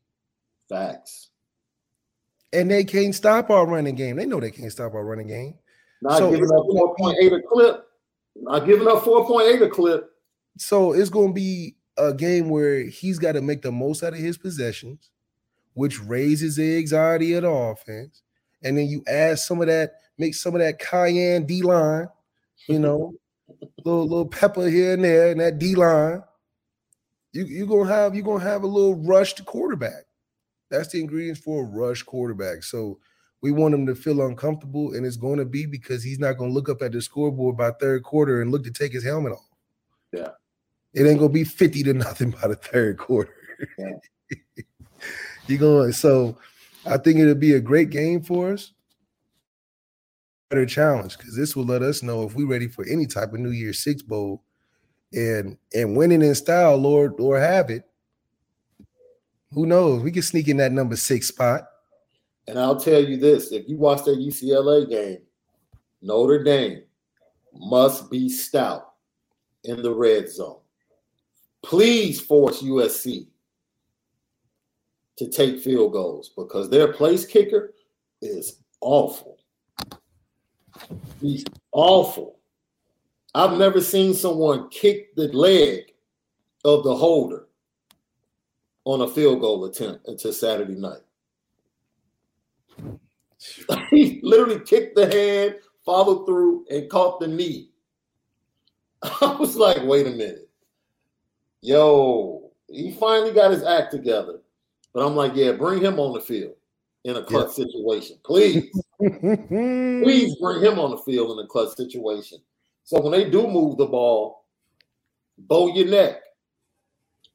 Facts. 0.70 1.30
And 2.54 2.72
they 2.72 2.84
can't 2.84 3.14
stop 3.14 3.50
our 3.50 3.66
running 3.66 3.96
game. 3.96 4.16
They 4.16 4.26
know 4.26 4.40
they 4.40 4.52
can't 4.52 4.72
stop 4.72 4.94
our 4.94 5.04
running 5.04 5.28
game. 5.28 5.56
Not 6.02 6.18
so 6.18 6.32
giving 6.32 6.46
up 6.46 6.66
4.8 6.66 7.38
a 7.38 7.42
clip. 7.42 7.88
Not 8.36 8.66
giving 8.66 8.88
up 8.88 9.04
4.8 9.04 9.62
a 9.62 9.70
clip. 9.70 10.12
So 10.58 10.94
it's 10.94 11.10
going 11.10 11.30
to 11.30 11.34
be 11.34 11.76
a 11.98 12.14
game 12.14 12.50
where 12.50 12.84
he's 12.84 13.20
got 13.20 13.34
to 13.34 13.42
make 13.42 13.62
the 13.62 13.72
most 13.72 14.04
out 14.04 14.14
of 14.14 14.20
his 14.20 14.38
possessions, 14.38 15.10
which 15.74 16.00
raises 16.02 16.56
the 16.56 16.78
anxiety 16.78 17.34
of 17.34 17.44
the 17.44 17.50
offense. 17.50 18.22
And 18.64 18.78
then 18.78 18.88
you 18.88 19.04
add 19.08 19.40
some 19.40 19.62
of 19.62 19.68
that, 19.68 19.94
make 20.18 20.36
some 20.36 20.56
of 20.56 20.62
that 20.62 20.80
cayenne 20.80 21.46
D 21.46 21.62
line, 21.62 22.08
you 22.68 22.80
know, 22.80 23.14
little 23.84 24.08
little 24.08 24.28
pepper 24.28 24.68
here 24.68 24.94
and 24.94 25.04
there, 25.04 25.32
and 25.32 25.40
that 25.40 25.60
D 25.60 25.76
line. 25.76 26.24
You 27.34 27.46
you're 27.46 27.68
gonna 27.68 27.90
have 27.90 28.16
you're 28.16 28.24
gonna 28.24 28.44
have 28.44 28.64
a 28.64 28.68
little 28.68 28.96
rushed 28.96 29.44
quarterback. 29.46 30.06
That's 30.70 30.90
the 30.90 31.00
ingredients 31.00 31.40
for 31.40 31.64
a 31.64 31.68
rush 31.68 32.04
quarterback. 32.04 32.64
So 32.64 33.00
we 33.42 33.52
want 33.52 33.74
him 33.74 33.86
to 33.86 33.96
feel 33.96 34.26
uncomfortable, 34.26 34.94
and 34.94 35.06
it's 35.06 35.16
going 35.16 35.38
to 35.38 35.46
be 35.46 35.66
because 35.66 36.04
he's 36.04 36.20
not 36.20 36.38
going 36.38 36.50
to 36.50 36.54
look 36.54 36.70
up 36.70 36.82
at 36.82 36.92
the 36.92 37.02
scoreboard 37.02 37.56
by 37.56 37.72
third 37.72 38.04
quarter 38.04 38.42
and 38.42 38.52
look 38.52 38.64
to 38.64 38.72
take 38.72 38.92
his 38.92 39.04
helmet 39.04 39.34
off. 39.34 39.48
Yeah. 40.12 40.30
It 40.94 41.06
ain't 41.06 41.20
gonna 41.20 41.32
be 41.32 41.44
50 41.44 41.84
to 41.84 41.94
nothing 41.94 42.32
by 42.32 42.48
the 42.48 42.56
third 42.56 42.98
quarter. 42.98 43.34
you 45.48 45.58
going 45.58 45.92
so 45.92 46.38
I 46.86 46.98
think 46.98 47.20
it'll 47.20 47.36
be 47.36 47.54
a 47.54 47.60
great 47.60 47.90
game 47.90 48.22
for 48.22 48.52
us. 48.54 48.74
Better 50.50 50.66
challenge 50.66 51.18
because 51.18 51.36
this 51.36 51.56
will 51.56 51.66
let 51.66 51.82
us 51.82 52.02
know 52.02 52.24
if 52.24 52.34
we're 52.34 52.48
ready 52.48 52.68
for 52.68 52.86
any 52.86 53.06
type 53.06 53.34
of 53.34 53.40
New 53.40 53.52
Year's 53.52 53.80
Six 53.80 54.02
Bowl 54.02 54.44
and 55.14 55.58
and 55.74 55.96
winning 55.96 56.22
in 56.22 56.36
style, 56.36 56.78
Lord, 56.78 57.20
Lord 57.20 57.42
have 57.42 57.70
it. 57.70 57.84
Who 59.52 59.66
knows? 59.66 60.04
We 60.04 60.12
can 60.12 60.22
sneak 60.22 60.48
in 60.48 60.58
that 60.58 60.72
number 60.72 60.96
six 60.96 61.28
spot. 61.28 61.68
And 62.48 62.60
I'll 62.60 62.80
tell 62.80 63.04
you 63.04 63.18
this: 63.18 63.52
if 63.52 63.68
you 63.68 63.78
watch 63.78 64.04
that 64.06 64.20
UCLA 64.20 64.90
game, 64.90 65.20
Notre 66.02 66.44
Dame 66.44 66.84
must 67.54 68.10
be 68.10 68.30
stout 68.30 68.94
in 69.64 69.82
the 69.82 69.94
red 69.94 70.30
zone. 70.30 70.60
Please 71.64 72.22
force 72.22 72.62
USC 72.62 73.28
to 75.18 75.30
take 75.30 75.60
field 75.60 75.92
goals 75.92 76.32
because 76.38 76.70
their 76.70 76.94
place 76.94 77.26
kicker 77.26 77.74
is 78.22 78.62
awful. 78.82 79.37
He's 81.22 81.46
awful. 81.72 82.40
I've 83.34 83.58
never 83.58 83.82
seen 83.82 84.14
someone 84.14 84.70
kick 84.70 85.16
the 85.16 85.28
leg 85.30 85.94
of 86.66 86.84
the 86.84 86.96
holder 86.96 87.48
on 88.86 89.02
a 89.02 89.08
field 89.08 89.42
goal 89.42 89.66
attempt 89.66 90.08
until 90.08 90.34
Saturday 90.34 90.76
night. 90.76 91.02
he 93.92 94.20
literally 94.24 94.60
kicked 94.62 94.96
the 94.96 95.08
hand, 95.08 95.56
followed 95.86 96.26
through, 96.26 96.66
and 96.70 96.90
caught 96.90 97.20
the 97.20 97.28
knee. 97.28 97.70
I 99.04 99.36
was 99.40 99.56
like, 99.56 99.84
wait 99.84 100.08
a 100.08 100.12
minute 100.12 100.48
yo, 101.62 102.52
he 102.70 102.92
finally 102.92 103.32
got 103.32 103.52
his 103.52 103.64
act 103.64 103.92
together. 103.92 104.40
But 104.94 105.06
I'm 105.06 105.16
like, 105.16 105.34
yeah, 105.36 105.52
bring 105.52 105.82
him 105.82 106.00
on 106.00 106.14
the 106.14 106.22
field 106.22 106.56
in 107.08 107.16
a 107.16 107.24
clutch 107.24 107.58
yeah. 107.58 107.66
situation. 107.66 108.18
Please. 108.24 108.70
Please 109.00 110.36
bring 110.42 110.62
him 110.62 110.78
on 110.78 110.92
the 110.92 111.02
field 111.06 111.38
in 111.38 111.44
a 111.44 111.48
clutch 111.48 111.76
situation. 111.76 112.40
So 112.84 113.00
when 113.02 113.14
they 113.14 113.30
do 113.30 113.48
move 113.48 113.78
the 113.78 113.86
ball, 113.86 114.46
bow 115.38 115.74
your 115.74 115.88
neck, 115.88 116.18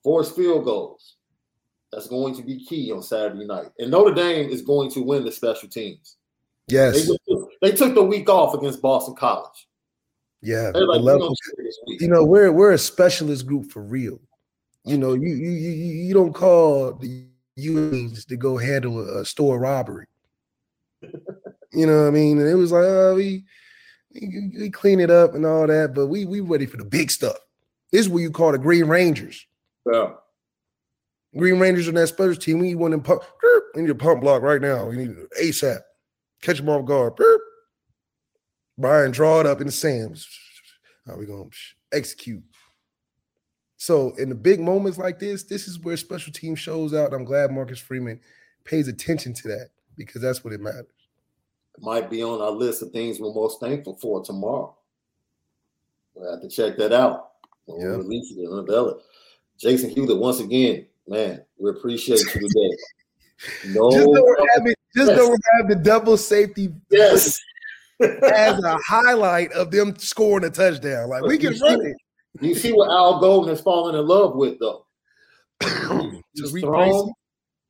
force 0.05 0.31
field 0.31 0.65
goals. 0.65 1.17
That's 1.91 2.07
going 2.07 2.35
to 2.37 2.43
be 2.43 2.65
key 2.65 2.93
on 2.93 3.03
Saturday 3.03 3.47
night. 3.47 3.69
And 3.79 3.91
Notre 3.91 4.15
Dame 4.15 4.51
is 4.51 4.63
going 4.63 4.91
to 4.93 5.03
win 5.03 5.25
the 5.25 5.33
special 5.33 5.69
teams. 5.69 6.17
Yes. 6.69 7.07
They, 7.07 7.37
they 7.63 7.73
took 7.73 7.95
the 7.95 8.05
week 8.05 8.29
off 8.29 8.55
against 8.55 8.83
Boston 8.83 9.15
College. 9.15 9.69
Yeah, 10.45 10.73
like, 10.75 11.03
level, 11.03 11.33
you 11.87 12.09
know, 12.09 12.25
we're 12.25 12.51
we're 12.51 12.73
a 12.73 12.79
specialist 12.79 13.47
group 13.47 13.71
for 13.71 13.81
real. 13.81 14.21
You 14.85 14.99
know, 14.99 15.13
you 15.13 15.29
you 15.29 15.51
you, 15.51 15.71
you 15.71 16.15
don't 16.15 16.33
call 16.33 16.95
the 16.95 17.27
unions 17.57 18.25
to 18.27 18.37
go 18.37 18.57
handle 18.57 19.01
a, 19.01 19.21
a 19.21 19.25
store 19.25 19.59
robbery. 19.59 20.07
you 21.03 21.87
know 21.87 22.03
what 22.03 22.09
I 22.09 22.11
mean? 22.11 22.39
And 22.39 22.49
it 22.49 22.55
was 22.55 22.73
like, 22.73 22.85
oh, 22.85 23.15
we, 23.15 23.45
we, 24.15 24.53
we 24.59 24.71
clean 24.71 25.01
it 25.01 25.11
up 25.11 25.35
and 25.35 25.45
all 25.45 25.67
that, 25.67 25.95
but 25.95 26.07
we 26.07 26.25
we 26.25 26.41
ready 26.41 26.67
for 26.67 26.77
the 26.77 26.85
big 26.85 27.11
stuff. 27.11 27.37
This 27.91 28.03
is 28.03 28.09
what 28.09 28.21
you 28.21 28.31
call 28.31 28.53
the 28.53 28.59
Green 28.59 28.85
Rangers. 28.85 29.47
Yeah. 29.91 30.13
Green 31.37 31.59
Rangers 31.59 31.89
on 31.89 31.95
that 31.95 32.09
special 32.09 32.37
team. 32.37 32.59
We 32.59 32.69
need 32.69 32.75
one 32.77 32.93
in 32.93 33.01
pump 33.01 33.23
in 33.75 33.87
your 33.87 33.95
pump 33.95 34.21
block 34.21 34.43
right 34.43 34.61
now. 34.61 34.87
We 34.87 34.97
need 34.97 35.17
ASAP. 35.41 35.81
Catch 36.43 36.59
them 36.59 36.69
off 36.69 36.85
guard. 36.85 37.15
Brian, 38.77 39.13
draw 39.13 39.41
it 39.41 39.47
up 39.47 39.61
in 39.61 39.67
the 39.67 39.73
sands. 39.73 40.29
How 41.07 41.17
we 41.17 41.27
gonna 41.27 41.45
execute? 41.93 42.43
So 43.83 44.13
in 44.17 44.29
the 44.29 44.37
big 44.37 44.61
moments 44.61 44.97
like 44.97 45.19
this, 45.19 45.43
this 45.43 45.67
is 45.67 45.77
where 45.81 45.97
special 45.97 46.33
team 46.33 46.55
shows 46.55 46.95
out. 46.95 47.13
I'm 47.13 47.25
glad 47.25 47.51
Marcus 47.51 47.81
Freeman 47.81 48.21
pays 48.63 48.87
attention 48.87 49.35
to 49.35 49.49
that 49.49 49.71
because 49.97 50.23
that's 50.23 50.45
what 50.45 50.53
it 50.53 50.61
matters. 50.61 50.87
It 51.77 51.83
might 51.83 52.09
be 52.09 52.23
on 52.23 52.41
our 52.41 52.53
list 52.53 52.83
of 52.83 52.93
things 52.93 53.19
we're 53.19 53.35
most 53.35 53.59
thankful 53.59 53.99
for 54.01 54.23
tomorrow. 54.23 54.73
We'll 56.15 56.31
have 56.31 56.43
to 56.43 56.49
check 56.49 56.77
that 56.77 56.93
out. 56.93 57.31
When 57.65 57.81
yeah. 57.81 57.97
we 57.97 58.05
release 58.05 58.31
it 58.31 58.45
and 58.45 58.61
unveil 58.61 58.91
it. 58.91 58.97
Jason 59.59 59.91
Hewlett, 59.91 60.17
once 60.17 60.39
again, 60.39 60.87
man, 61.09 61.43
we 61.59 61.71
appreciate 61.71 62.21
you 62.21 62.41
today. 62.41 62.77
No, 63.67 63.91
just 63.91 64.07
know 64.07 64.23
we're 64.23 64.37
having, 64.55 64.75
just 64.95 65.09
yes. 65.09 65.19
know 65.19 65.29
we're 65.29 65.59
having 65.59 65.77
the 65.77 65.83
double 65.83 66.17
safety. 66.17 66.73
Yes 66.89 67.37
as 68.01 68.63
a 68.63 68.79
highlight 68.87 69.51
of 69.51 69.73
them 69.73 69.97
scoring 69.99 70.45
a 70.45 70.51
touchdown. 70.51 71.09
Like 71.09 71.23
we 71.23 71.39
can 71.39 71.59
run 71.61 71.85
it. 71.85 71.97
You 72.41 72.55
see 72.55 72.73
what 72.73 72.91
Al 72.91 73.21
Golden 73.21 73.51
has 73.51 73.61
fallen 73.61 73.95
in 73.95 74.07
love 74.07 74.37
with, 74.37 74.59
though. 74.59 74.87
he's 76.35 76.61
thrown, 76.61 77.13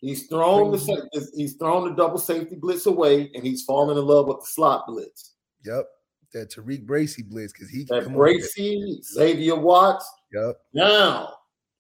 he's 0.01 0.27
thrown 0.29 0.71
the 0.71 1.31
he's 1.35 1.55
thrown 1.57 1.89
the 1.89 1.95
double 1.95 2.19
safety 2.19 2.57
blitz 2.57 2.87
away, 2.87 3.31
and 3.35 3.45
he's 3.45 3.65
fallen 3.65 3.99
in 3.99 4.05
love 4.05 4.29
with 4.29 4.41
the 4.41 4.47
slot 4.47 4.87
blitz. 4.87 5.33
Yep, 5.65 5.87
that 6.33 6.51
TaRiq 6.51 6.87
Bracy 6.87 7.23
blitz 7.23 7.53
because 7.53 7.71
he 7.71 7.85
that 7.85 8.13
Bracy, 8.13 9.01
Xavier 9.03 9.57
Watts. 9.57 10.11
Yep. 10.33 10.57
Now 10.75 11.35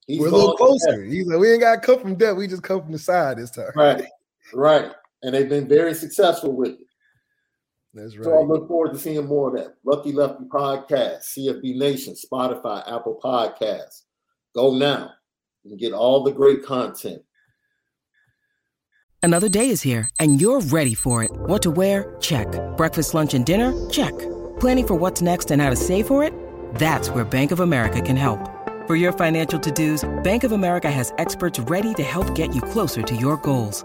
he's 0.07 0.21
we're 0.21 0.29
a 0.29 0.31
little 0.31 0.57
closer. 0.57 1.05
He's 1.05 1.27
like, 1.27 1.39
we 1.39 1.53
ain't 1.53 1.63
got 1.63 1.77
to 1.77 1.81
come 1.81 2.01
from 2.01 2.17
depth. 2.17 2.37
We 2.37 2.49
just 2.49 2.63
come 2.63 2.83
from 2.83 2.93
the 2.93 2.99
side 2.99 3.39
this 3.39 3.51
time. 3.51 3.71
Right, 3.77 4.05
right, 4.53 4.91
and 5.23 5.35
they've 5.35 5.49
been 5.49 5.69
very 5.69 5.95
successful 5.95 6.53
with 6.53 6.71
it. 6.71 6.87
That's 7.95 8.17
right. 8.17 8.25
So 8.25 8.39
I 8.39 8.43
look 8.43 8.69
forward 8.69 8.93
to 8.93 8.99
seeing 8.99 9.27
more 9.27 9.49
of 9.49 9.63
that. 9.63 9.75
Lucky 9.85 10.13
Lefty 10.13 10.45
Podcast, 10.45 11.25
CFB 11.37 11.77
Nation, 11.77 12.15
Spotify, 12.15 12.81
Apple 12.91 13.19
Podcasts. 13.23 14.03
Go 14.55 14.75
now 14.75 15.11
and 15.65 15.79
get 15.79 15.93
all 15.93 16.23
the 16.23 16.33
great 16.33 16.65
content. 16.65 17.23
Another 19.23 19.49
day 19.49 19.69
is 19.69 19.83
here 19.83 20.09
and 20.19 20.41
you're 20.41 20.61
ready 20.61 20.95
for 20.95 21.23
it. 21.23 21.31
What 21.33 21.63
to 21.63 21.71
wear? 21.71 22.17
Check. 22.21 22.49
Breakfast, 22.77 23.15
lunch, 23.15 23.35
and 23.35 23.47
dinner? 23.47 23.89
Check. 23.89 24.19
Planning 24.59 24.87
for 24.87 24.95
what's 24.97 25.23
next 25.23 25.51
and 25.51 25.63
how 25.63 25.71
to 25.71 25.77
save 25.77 26.07
for 26.07 26.25
it? 26.25 26.35
That's 26.75 27.09
where 27.11 27.25
Bank 27.25 27.53
of 27.53 27.61
America 27.61 28.01
can 28.01 28.17
help. 28.17 28.49
For 28.89 28.97
your 28.97 29.13
financial 29.13 29.61
to-dos, 29.61 30.23
Bank 30.25 30.43
of 30.45 30.51
America 30.53 30.91
has 30.91 31.13
experts 31.19 31.61
ready 31.61 31.95
to 31.95 32.03
help 32.03 32.35
get 32.35 32.55
you 32.55 32.61
closer 32.61 33.03
to 33.03 33.15
your 33.15 33.37
goals. 33.37 33.85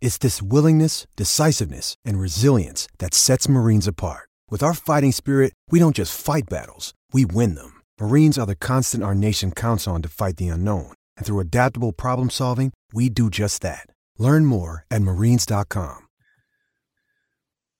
It's 0.00 0.18
this 0.18 0.42
willingness, 0.42 1.06
decisiveness, 1.14 1.94
and 2.04 2.18
resilience 2.18 2.88
that 2.98 3.14
sets 3.14 3.48
Marines 3.48 3.86
apart. 3.86 4.28
With 4.50 4.62
our 4.62 4.74
fighting 4.74 5.12
spirit, 5.12 5.52
we 5.70 5.78
don't 5.78 5.96
just 5.96 6.18
fight 6.18 6.48
battles, 6.48 6.92
we 7.12 7.24
win 7.24 7.54
them. 7.54 7.80
Marines 8.00 8.38
are 8.38 8.46
the 8.46 8.56
constant 8.56 9.04
our 9.04 9.14
nation 9.14 9.52
counts 9.52 9.86
on 9.86 10.02
to 10.02 10.08
fight 10.08 10.36
the 10.36 10.48
unknown. 10.48 10.92
And 11.16 11.26
through 11.26 11.40
adaptable 11.40 11.92
problem 11.92 12.30
solving, 12.30 12.72
we 12.92 13.08
do 13.08 13.30
just 13.30 13.62
that. 13.62 13.86
Learn 14.18 14.46
more 14.46 14.84
at 14.90 15.02
marines.com. 15.02 16.08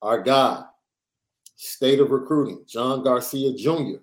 Our 0.03 0.23
guy, 0.23 0.65
State 1.57 2.01
of 2.01 2.11
Recruiting, 2.11 2.65
John 2.67 3.03
Garcia 3.03 3.55
Jr., 3.55 4.03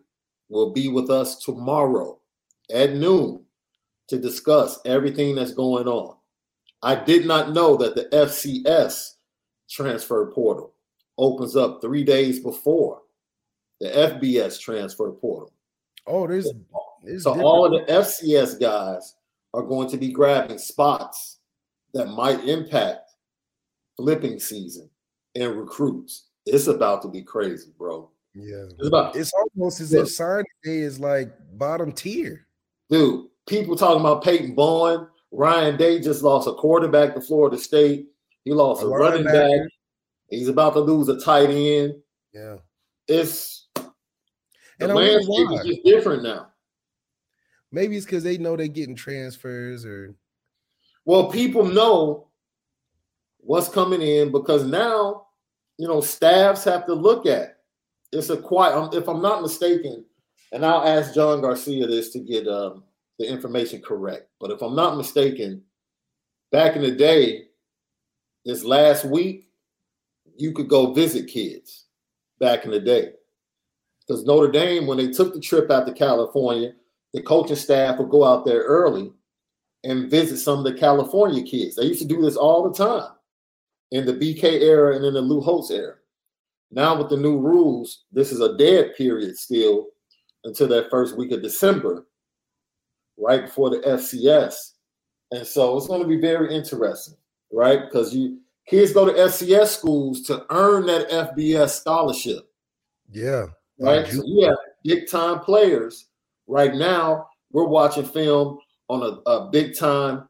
will 0.49 0.73
be 0.73 0.87
with 0.89 1.09
us 1.09 1.37
tomorrow 1.37 2.19
at 2.71 2.93
noon 2.93 3.45
to 4.07 4.17
discuss 4.17 4.79
everything 4.85 5.35
that's 5.35 5.53
going 5.53 5.87
on. 5.87 6.16
I 6.83 6.95
did 6.95 7.25
not 7.25 7.53
know 7.53 7.75
that 7.77 7.95
the 7.95 8.05
FCS 8.05 9.15
transfer 9.69 10.31
portal 10.31 10.73
opens 11.17 11.55
up 11.55 11.81
three 11.81 12.03
days 12.03 12.39
before 12.39 13.01
the 13.79 13.87
FBS 13.87 14.59
transfer 14.59 15.11
portal. 15.11 15.51
Oh, 16.05 16.27
there's, 16.27 16.45
so 16.45 16.53
different. 17.03 17.41
all 17.41 17.65
of 17.65 17.71
the 17.71 17.91
FCS 17.91 18.59
guys 18.59 19.15
are 19.53 19.63
going 19.63 19.89
to 19.89 19.97
be 19.97 20.11
grabbing 20.11 20.57
spots 20.57 21.39
that 21.93 22.07
might 22.07 22.43
impact 22.45 23.11
flipping 23.97 24.39
season 24.39 24.89
and 25.35 25.57
recruits. 25.57 26.27
It's 26.45 26.67
about 26.67 27.01
to 27.01 27.07
be 27.09 27.23
crazy, 27.23 27.71
bro. 27.77 28.09
Yeah, 28.33 28.65
it's, 28.77 28.87
about, 28.87 29.15
it's 29.15 29.31
almost 29.33 29.81
as 29.81 29.93
if 29.93 30.09
signing 30.09 30.45
day 30.63 30.79
is 30.79 30.99
like 30.99 31.31
bottom 31.53 31.91
tier, 31.91 32.45
dude. 32.89 33.25
People 33.47 33.75
talking 33.75 34.01
about 34.01 34.23
Peyton 34.23 34.53
Bowen 34.53 35.07
Ryan 35.31 35.77
Day 35.77 35.99
just 35.99 36.23
lost 36.23 36.47
a 36.47 36.53
quarterback 36.53 37.13
to 37.15 37.21
Florida 37.21 37.57
State. 37.57 38.07
He 38.43 38.51
lost 38.51 38.83
a, 38.83 38.85
a 38.85 38.89
running 38.89 39.25
back. 39.25 39.33
back. 39.33 39.61
He's 40.29 40.47
about 40.47 40.73
to 40.73 40.79
lose 40.79 41.09
a 41.09 41.19
tight 41.19 41.49
end. 41.49 41.95
Yeah. 42.33 42.57
It's 43.07 43.67
the 44.79 44.87
landscape 44.87 45.51
is 45.51 45.65
just 45.65 45.83
different 45.83 46.23
now. 46.23 46.47
Maybe 47.71 47.97
it's 47.97 48.05
because 48.05 48.23
they 48.23 48.37
know 48.37 48.55
they're 48.55 48.67
getting 48.67 48.95
transfers 48.95 49.85
or 49.85 50.15
well, 51.05 51.31
people 51.31 51.63
know 51.63 52.27
what's 53.37 53.69
coming 53.69 54.01
in 54.01 54.31
because 54.31 54.65
now, 54.65 55.27
you 55.77 55.87
know, 55.87 56.01
staffs 56.01 56.65
have 56.65 56.85
to 56.85 56.93
look 56.93 57.25
at 57.25 57.57
it's 58.11 58.29
a 58.29 58.37
quiet. 58.37 58.75
Um, 58.75 58.89
if 58.93 59.07
I'm 59.07 59.21
not 59.21 59.41
mistaken, 59.41 60.05
and 60.51 60.65
I'll 60.65 60.87
ask 60.87 61.13
John 61.13 61.41
Garcia 61.41 61.87
this 61.87 62.11
to 62.11 62.19
get 62.19 62.47
um, 62.47 62.83
the 63.19 63.29
information 63.29 63.81
correct. 63.81 64.29
But 64.39 64.51
if 64.51 64.61
I'm 64.61 64.75
not 64.75 64.97
mistaken, 64.97 65.63
back 66.51 66.75
in 66.75 66.81
the 66.81 66.91
day, 66.91 67.45
this 68.45 68.63
last 68.63 69.05
week, 69.05 69.49
you 70.37 70.53
could 70.53 70.69
go 70.69 70.93
visit 70.93 71.27
kids 71.27 71.85
back 72.39 72.65
in 72.65 72.71
the 72.71 72.79
day. 72.79 73.11
Because 74.07 74.25
Notre 74.25 74.51
Dame, 74.51 74.87
when 74.87 74.97
they 74.97 75.11
took 75.11 75.33
the 75.33 75.41
trip 75.41 75.69
out 75.69 75.85
to 75.85 75.93
California, 75.93 76.73
the 77.13 77.21
coaching 77.21 77.55
staff 77.55 77.99
would 77.99 78.09
go 78.09 78.23
out 78.23 78.45
there 78.45 78.61
early 78.61 79.11
and 79.83 80.09
visit 80.09 80.37
some 80.37 80.59
of 80.59 80.63
the 80.65 80.73
California 80.73 81.43
kids. 81.43 81.75
They 81.75 81.83
used 81.83 82.01
to 82.01 82.07
do 82.07 82.21
this 82.21 82.37
all 82.37 82.69
the 82.69 82.77
time 82.77 83.11
in 83.91 84.05
the 84.05 84.13
BK 84.13 84.43
era 84.61 84.95
and 84.95 85.05
in 85.05 85.13
the 85.13 85.21
Lou 85.21 85.41
Holtz 85.41 85.71
era. 85.71 85.95
Now, 86.71 86.97
with 86.97 87.09
the 87.09 87.17
new 87.17 87.39
rules, 87.39 88.05
this 88.11 88.31
is 88.31 88.41
a 88.41 88.57
dead 88.57 88.95
period 88.97 89.37
still 89.37 89.87
until 90.43 90.67
that 90.69 90.89
first 90.89 91.17
week 91.17 91.31
of 91.31 91.41
December 91.41 92.06
right 93.17 93.45
before 93.45 93.69
the 93.69 93.77
FCS. 93.79 94.73
And 95.31 95.45
so 95.45 95.75
it's 95.77 95.87
going 95.87 96.01
to 96.01 96.07
be 96.07 96.19
very 96.19 96.53
interesting, 96.53 97.15
right? 97.51 97.81
Because 97.81 98.15
you 98.15 98.39
kids 98.67 98.93
go 98.93 99.05
to 99.05 99.11
FCS 99.11 99.67
schools 99.67 100.21
to 100.23 100.45
earn 100.49 100.85
that 100.85 101.09
FBS 101.09 101.69
scholarship. 101.69 102.49
Yeah. 103.11 103.47
Right. 103.79 104.07
So 104.07 104.23
you 104.25 104.45
have 104.45 104.57
big 104.83 105.09
time 105.09 105.39
players. 105.39 106.07
Right 106.47 106.73
now, 106.73 107.27
we're 107.51 107.67
watching 107.67 108.05
film 108.05 108.59
on 108.87 109.03
a, 109.03 109.29
a 109.29 109.49
big 109.49 109.77
time 109.77 110.27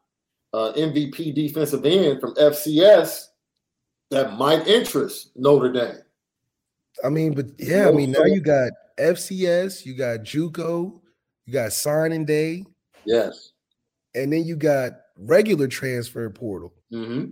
uh, 0.53 0.73
MVP 0.73 1.33
defensive 1.35 1.85
end 1.85 2.19
from 2.19 2.33
FCS 2.35 3.25
that 4.09 4.37
might 4.37 4.67
interest 4.67 5.31
Notre 5.35 5.71
Dame. 5.71 6.01
I 7.03 7.09
mean, 7.09 7.33
but 7.33 7.47
yeah, 7.59 7.87
I 7.87 7.91
mean, 7.91 8.11
now 8.11 8.23
you 8.23 8.41
got 8.41 8.71
FCS, 8.97 9.85
you 9.85 9.95
got 9.95 10.21
JUCO, 10.21 10.99
you 11.45 11.53
got 11.53 11.73
signing 11.73 12.25
day, 12.25 12.65
Yes. 13.07 13.53
And 14.15 14.33
then 14.33 14.43
you 14.43 14.57
got 14.57 14.91
regular 15.17 15.67
transfer 15.67 16.29
portal. 16.29 16.73
Mm-hmm. 16.93 17.29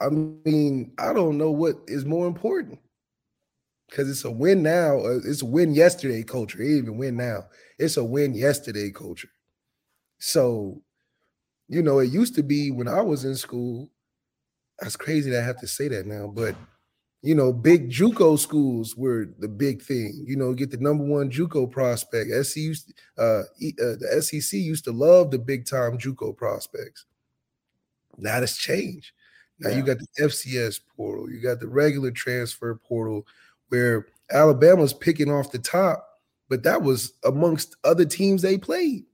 I 0.00 0.08
mean, 0.08 0.92
I 0.98 1.12
don't 1.12 1.36
know 1.36 1.50
what 1.50 1.76
is 1.88 2.04
more 2.04 2.28
important 2.28 2.78
because 3.90 4.08
it's 4.08 4.24
a 4.24 4.30
win 4.30 4.62
now. 4.62 4.98
Uh, 4.98 5.18
it's 5.24 5.42
a 5.42 5.46
win 5.46 5.74
yesterday 5.74 6.22
culture. 6.22 6.62
It 6.62 6.78
even 6.78 6.96
win 6.96 7.16
now. 7.16 7.46
It's 7.78 7.96
a 7.96 8.04
win 8.04 8.34
yesterday 8.34 8.90
culture. 8.90 9.30
So, 10.18 10.80
you 11.68 11.82
know, 11.82 11.98
it 11.98 12.12
used 12.12 12.36
to 12.36 12.42
be 12.42 12.70
when 12.70 12.88
I 12.88 13.00
was 13.00 13.24
in 13.24 13.34
school. 13.34 13.90
That's 14.78 14.96
crazy 14.96 15.30
that 15.30 15.42
I 15.42 15.46
have 15.46 15.60
to 15.60 15.66
say 15.66 15.88
that 15.88 16.06
now, 16.06 16.28
but 16.28 16.54
you 17.26 17.34
know, 17.34 17.52
big 17.52 17.90
JUCO 17.90 18.38
schools 18.38 18.96
were 18.96 19.28
the 19.40 19.48
big 19.48 19.82
thing. 19.82 20.22
You 20.24 20.36
know, 20.36 20.54
get 20.54 20.70
the 20.70 20.76
number 20.76 21.02
one 21.02 21.28
JUCO 21.28 21.68
prospect. 21.68 22.30
SC 22.46 22.56
used, 22.58 22.94
uh, 23.18 23.40
uh, 23.40 23.42
the 23.98 24.22
SEC 24.22 24.60
used 24.60 24.84
to 24.84 24.92
love 24.92 25.32
the 25.32 25.38
big 25.40 25.66
time 25.66 25.98
JUCO 25.98 26.36
prospects. 26.36 27.04
Now 28.16 28.38
it's 28.38 28.56
changed. 28.56 29.10
Now 29.58 29.70
yeah. 29.70 29.76
you 29.76 29.82
got 29.82 29.98
the 29.98 30.06
FCS 30.22 30.78
portal, 30.96 31.28
you 31.28 31.40
got 31.40 31.58
the 31.58 31.66
regular 31.66 32.12
transfer 32.12 32.76
portal, 32.76 33.26
where 33.70 34.06
Alabama's 34.30 34.92
picking 34.92 35.28
off 35.28 35.50
the 35.50 35.58
top, 35.58 36.08
but 36.48 36.62
that 36.62 36.82
was 36.82 37.14
amongst 37.24 37.74
other 37.82 38.04
teams 38.04 38.40
they 38.40 38.56
played. 38.56 39.04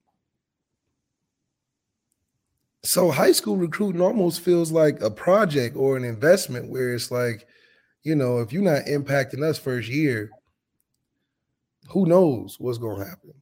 So 2.82 3.10
high 3.10 3.32
school 3.32 3.56
recruiting 3.56 4.02
almost 4.02 4.42
feels 4.42 4.70
like 4.70 5.00
a 5.00 5.10
project 5.10 5.76
or 5.76 5.96
an 5.96 6.04
investment 6.04 6.68
where 6.68 6.92
it's 6.92 7.10
like 7.10 7.46
you 8.02 8.14
know, 8.14 8.40
if 8.40 8.52
you're 8.52 8.62
not 8.62 8.86
impacting 8.86 9.42
us 9.42 9.58
first 9.58 9.88
year, 9.88 10.30
who 11.88 12.06
knows 12.06 12.56
what's 12.58 12.78
gonna 12.78 13.04
happen? 13.04 13.34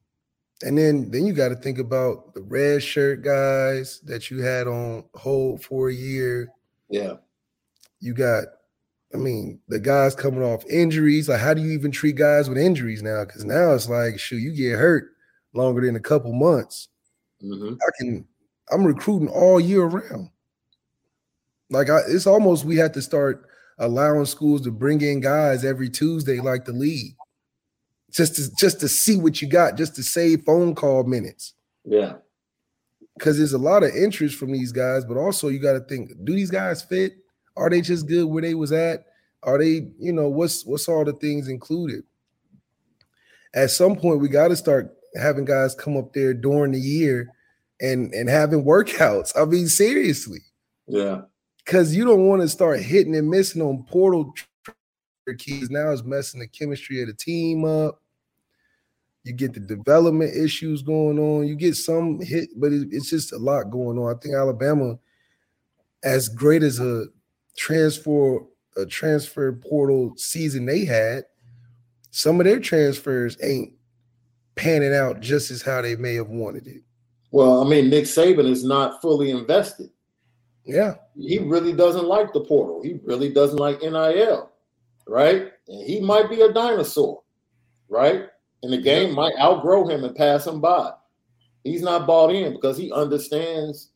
And 0.63 0.77
then 0.77 1.09
then 1.09 1.25
you 1.25 1.33
got 1.33 1.49
to 1.49 1.55
think 1.55 1.79
about 1.79 2.33
the 2.33 2.41
red 2.41 2.83
shirt 2.83 3.23
guys 3.23 3.99
that 4.01 4.29
you 4.29 4.41
had 4.41 4.67
on 4.67 5.03
hold 5.15 5.63
for 5.63 5.89
a 5.89 5.93
year. 5.93 6.49
Yeah. 6.89 7.15
You 7.99 8.13
got, 8.13 8.45
I 9.13 9.17
mean, 9.17 9.59
the 9.67 9.79
guys 9.79 10.15
coming 10.15 10.43
off 10.43 10.65
injuries. 10.67 11.29
Like, 11.29 11.39
how 11.39 11.53
do 11.53 11.61
you 11.61 11.71
even 11.71 11.91
treat 11.91 12.15
guys 12.15 12.47
with 12.47 12.57
injuries 12.57 13.01
now? 13.01 13.25
Because 13.25 13.45
now 13.45 13.73
it's 13.73 13.89
like, 13.89 14.19
shoot, 14.19 14.37
you 14.37 14.51
get 14.53 14.77
hurt 14.77 15.11
longer 15.53 15.81
than 15.81 15.95
a 15.95 15.99
couple 15.99 16.33
months. 16.33 16.89
Mm-hmm. 17.43 17.75
I 17.75 17.89
can, 17.97 18.27
I'm 18.71 18.85
recruiting 18.85 19.29
all 19.29 19.59
year 19.59 19.85
round. 19.85 20.29
Like 21.69 21.89
I, 21.89 22.01
it's 22.07 22.27
almost 22.27 22.65
we 22.65 22.75
have 22.77 22.91
to 22.93 23.01
start 23.01 23.47
allowing 23.81 24.25
schools 24.25 24.61
to 24.61 24.71
bring 24.71 25.01
in 25.01 25.19
guys 25.19 25.65
every 25.65 25.89
Tuesday, 25.89 26.39
like 26.39 26.63
the 26.65 26.71
league, 26.71 27.15
just 28.11 28.35
to 28.35 28.55
just 28.55 28.79
to 28.79 28.87
see 28.87 29.17
what 29.17 29.41
you 29.41 29.49
got, 29.49 29.75
just 29.75 29.95
to 29.95 30.03
save 30.03 30.45
phone 30.45 30.75
call 30.75 31.03
minutes. 31.03 31.53
Yeah, 31.83 32.13
because 33.17 33.37
there's 33.37 33.53
a 33.53 33.57
lot 33.57 33.83
of 33.83 33.93
interest 33.93 34.37
from 34.37 34.53
these 34.53 34.71
guys, 34.71 35.03
but 35.03 35.17
also 35.17 35.49
you 35.49 35.59
got 35.59 35.73
to 35.73 35.81
think: 35.81 36.11
Do 36.23 36.33
these 36.33 36.51
guys 36.51 36.81
fit? 36.81 37.13
Are 37.57 37.69
they 37.69 37.81
just 37.81 38.07
good 38.07 38.25
where 38.25 38.41
they 38.41 38.53
was 38.53 38.71
at? 38.71 39.05
Are 39.43 39.57
they, 39.57 39.87
you 39.99 40.13
know, 40.13 40.29
what's 40.29 40.65
what's 40.65 40.87
all 40.87 41.03
the 41.03 41.13
things 41.13 41.47
included? 41.47 42.03
At 43.53 43.71
some 43.71 43.97
point, 43.97 44.21
we 44.21 44.29
got 44.29 44.49
to 44.49 44.55
start 44.55 44.95
having 45.19 45.43
guys 45.43 45.75
come 45.75 45.97
up 45.97 46.13
there 46.13 46.33
during 46.33 46.71
the 46.71 46.79
year 46.79 47.33
and 47.81 48.13
and 48.13 48.29
having 48.29 48.63
workouts. 48.63 49.33
I 49.35 49.45
mean, 49.45 49.67
seriously. 49.67 50.39
Yeah. 50.87 51.21
Because 51.65 51.95
you 51.95 52.05
don't 52.05 52.27
want 52.27 52.41
to 52.41 52.47
start 52.47 52.79
hitting 52.79 53.15
and 53.15 53.29
missing 53.29 53.61
on 53.61 53.83
portal 53.83 54.33
keys. 55.37 55.69
Now 55.69 55.91
it's 55.91 56.03
messing 56.03 56.39
the 56.39 56.47
chemistry 56.47 57.01
of 57.01 57.07
the 57.07 57.13
team 57.13 57.63
up. 57.63 58.01
You 59.23 59.33
get 59.33 59.53
the 59.53 59.59
development 59.59 60.35
issues 60.35 60.81
going 60.81 61.19
on. 61.19 61.47
You 61.47 61.55
get 61.55 61.75
some 61.75 62.19
hit, 62.19 62.49
but 62.57 62.73
it, 62.73 62.87
it's 62.91 63.09
just 63.09 63.33
a 63.33 63.37
lot 63.37 63.69
going 63.69 63.99
on. 63.99 64.15
I 64.15 64.19
think 64.19 64.35
Alabama, 64.35 64.97
as 66.03 66.27
great 66.27 66.63
as 66.63 66.79
a 66.79 67.05
transfer 67.55 68.39
a 68.77 68.85
transfer 68.85 69.51
portal 69.51 70.13
season 70.15 70.65
they 70.65 70.85
had, 70.85 71.25
some 72.11 72.39
of 72.39 72.45
their 72.45 72.59
transfers 72.59 73.37
ain't 73.43 73.73
panning 74.55 74.93
out 74.93 75.19
just 75.19 75.51
as 75.51 75.61
how 75.61 75.81
they 75.81 75.95
may 75.95 76.15
have 76.15 76.29
wanted 76.29 76.67
it. 76.67 76.81
Well, 77.31 77.61
I 77.63 77.69
mean, 77.69 77.89
Nick 77.89 78.05
Saban 78.05 78.49
is 78.49 78.63
not 78.63 79.01
fully 79.01 79.31
invested. 79.31 79.89
Yeah. 80.71 80.95
He 81.17 81.39
really 81.39 81.73
doesn't 81.73 82.05
like 82.05 82.31
the 82.31 82.41
portal. 82.41 82.81
He 82.81 82.99
really 83.03 83.31
doesn't 83.31 83.59
like 83.59 83.81
NIL, 83.81 84.51
right? 85.07 85.51
And 85.67 85.85
he 85.85 85.99
might 85.99 86.29
be 86.29 86.41
a 86.41 86.53
dinosaur, 86.53 87.23
right? 87.89 88.27
And 88.63 88.71
the 88.71 88.81
game 88.81 89.13
might 89.13 89.33
outgrow 89.39 89.87
him 89.87 90.03
and 90.03 90.15
pass 90.15 90.47
him 90.47 90.61
by. 90.61 90.93
He's 91.63 91.81
not 91.81 92.07
bought 92.07 92.33
in 92.33 92.53
because 92.53 92.77
he 92.77 92.91
understands 92.91 93.89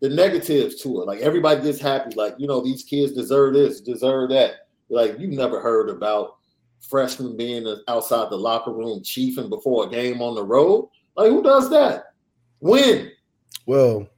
the 0.00 0.08
negatives 0.08 0.80
to 0.82 1.02
it. 1.02 1.06
Like 1.06 1.20
everybody 1.20 1.60
gets 1.60 1.80
happy, 1.80 2.14
like, 2.14 2.34
you 2.38 2.46
know, 2.46 2.60
these 2.60 2.84
kids 2.84 3.12
deserve 3.12 3.54
this, 3.54 3.80
deserve 3.80 4.30
that. 4.30 4.68
Like 4.90 5.18
you 5.18 5.26
never 5.26 5.60
heard 5.60 5.88
about 5.88 6.36
freshmen 6.88 7.36
being 7.36 7.66
outside 7.88 8.30
the 8.30 8.36
locker 8.36 8.72
room 8.72 9.00
chiefing 9.02 9.48
before 9.48 9.86
a 9.86 9.90
game 9.90 10.22
on 10.22 10.34
the 10.34 10.44
road. 10.44 10.88
Like 11.16 11.30
who 11.30 11.42
does 11.42 11.68
that? 11.70 12.14
When? 12.60 13.10
Well, 13.66 14.08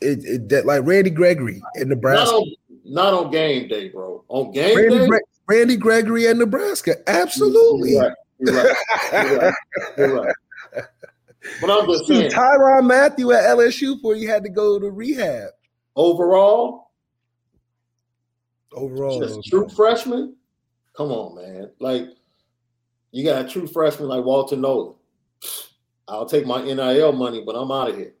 it, 0.00 0.24
it 0.24 0.48
that 0.48 0.66
like 0.66 0.84
Randy 0.84 1.10
Gregory 1.10 1.62
in 1.76 1.88
Nebraska. 1.88 2.24
Not 2.24 2.34
on, 2.34 2.54
not 2.84 3.14
on 3.14 3.30
game 3.30 3.68
day, 3.68 3.88
bro. 3.88 4.24
On 4.28 4.50
game 4.52 4.76
Randy 4.76 4.98
day, 4.98 5.06
Gre- 5.06 5.18
Randy 5.48 5.76
Gregory 5.76 6.26
in 6.26 6.38
Nebraska. 6.38 6.96
Absolutely. 7.06 7.92
You're 7.92 8.02
right. 8.02 8.12
You're 8.38 8.54
right. 8.54 8.76
You're 9.12 9.38
right. 9.38 9.54
You're 9.98 10.22
right. 10.22 10.34
But 11.60 11.70
I'm 11.70 11.86
just 11.88 12.06
saying, 12.06 12.30
Tyrann 12.30 12.86
Mathieu 12.86 13.32
at 13.32 13.44
LSU 13.44 13.96
before 13.96 14.14
you 14.14 14.28
had 14.28 14.42
to 14.44 14.50
go 14.50 14.78
to 14.78 14.90
rehab. 14.90 15.50
Overall, 15.96 16.90
overall, 18.72 19.20
just 19.20 19.48
true 19.48 19.68
freshman. 19.68 20.36
Come 20.94 21.10
on, 21.10 21.34
man. 21.34 21.70
Like 21.78 22.08
you 23.10 23.24
got 23.24 23.44
a 23.44 23.48
true 23.48 23.66
freshman 23.66 24.08
like 24.08 24.24
Walter 24.24 24.56
Nolen. 24.56 24.94
I'll 26.06 26.26
take 26.26 26.46
my 26.46 26.62
NIL 26.62 27.12
money, 27.12 27.42
but 27.44 27.54
I'm 27.54 27.70
out 27.70 27.90
of 27.90 27.96
here. 27.96 28.14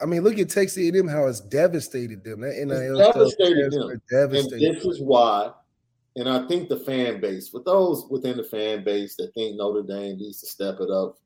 I 0.00 0.06
mean, 0.06 0.22
look 0.22 0.38
at 0.38 0.50
Texas 0.50 0.78
A&M 0.78 1.08
how 1.08 1.26
it's 1.26 1.40
devastated 1.40 2.22
them. 2.22 2.40
That 2.42 2.56
NIL 2.56 3.00
it's 3.00 3.14
devastated 3.14 3.72
them. 3.72 4.02
Devastated. 4.10 4.62
And 4.62 4.76
this 4.76 4.84
is 4.84 5.00
why, 5.00 5.52
and 6.16 6.28
I 6.28 6.46
think 6.46 6.68
the 6.68 6.78
fan 6.78 7.20
base, 7.20 7.52
with 7.52 7.64
those 7.64 8.06
within 8.10 8.36
the 8.36 8.44
fan 8.44 8.84
base 8.84 9.16
that 9.16 9.32
think 9.34 9.56
Notre 9.56 9.82
Dame 9.82 10.18
needs 10.18 10.40
to 10.40 10.46
step 10.46 10.76
it 10.80 10.90
up, 10.90 11.16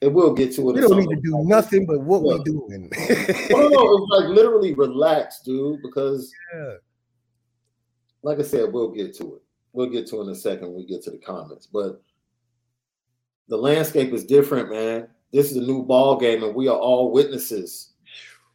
it 0.00 0.12
will 0.12 0.32
get 0.34 0.54
to 0.54 0.70
it. 0.70 0.74
We 0.74 0.80
don't 0.80 0.98
need 0.98 1.08
to 1.08 1.20
do 1.20 1.42
nothing 1.44 1.86
but 1.86 2.00
what 2.00 2.22
we're 2.22 2.38
doing. 2.38 2.90
no, 2.90 2.96
oh, 3.56 3.68
no, 3.68 3.96
it's 3.96 4.10
like 4.10 4.36
literally 4.36 4.74
relax, 4.74 5.40
dude, 5.40 5.80
because 5.82 6.30
yeah. 6.54 6.74
like 8.22 8.38
I 8.38 8.42
said, 8.42 8.72
we'll 8.72 8.92
get 8.92 9.16
to 9.16 9.36
it. 9.36 9.42
We'll 9.72 9.90
get 9.90 10.06
to 10.08 10.20
it 10.20 10.24
in 10.24 10.28
a 10.30 10.34
second 10.34 10.68
when 10.68 10.76
we 10.76 10.86
get 10.86 11.02
to 11.04 11.10
the 11.10 11.18
comments. 11.18 11.66
But 11.66 12.00
the 13.48 13.56
landscape 13.56 14.12
is 14.12 14.24
different, 14.24 14.70
man. 14.70 15.08
This 15.32 15.50
is 15.50 15.58
a 15.58 15.62
new 15.62 15.84
ball 15.84 16.16
game, 16.16 16.42
and 16.42 16.54
we 16.54 16.68
are 16.68 16.76
all 16.76 17.12
witnesses 17.12 17.92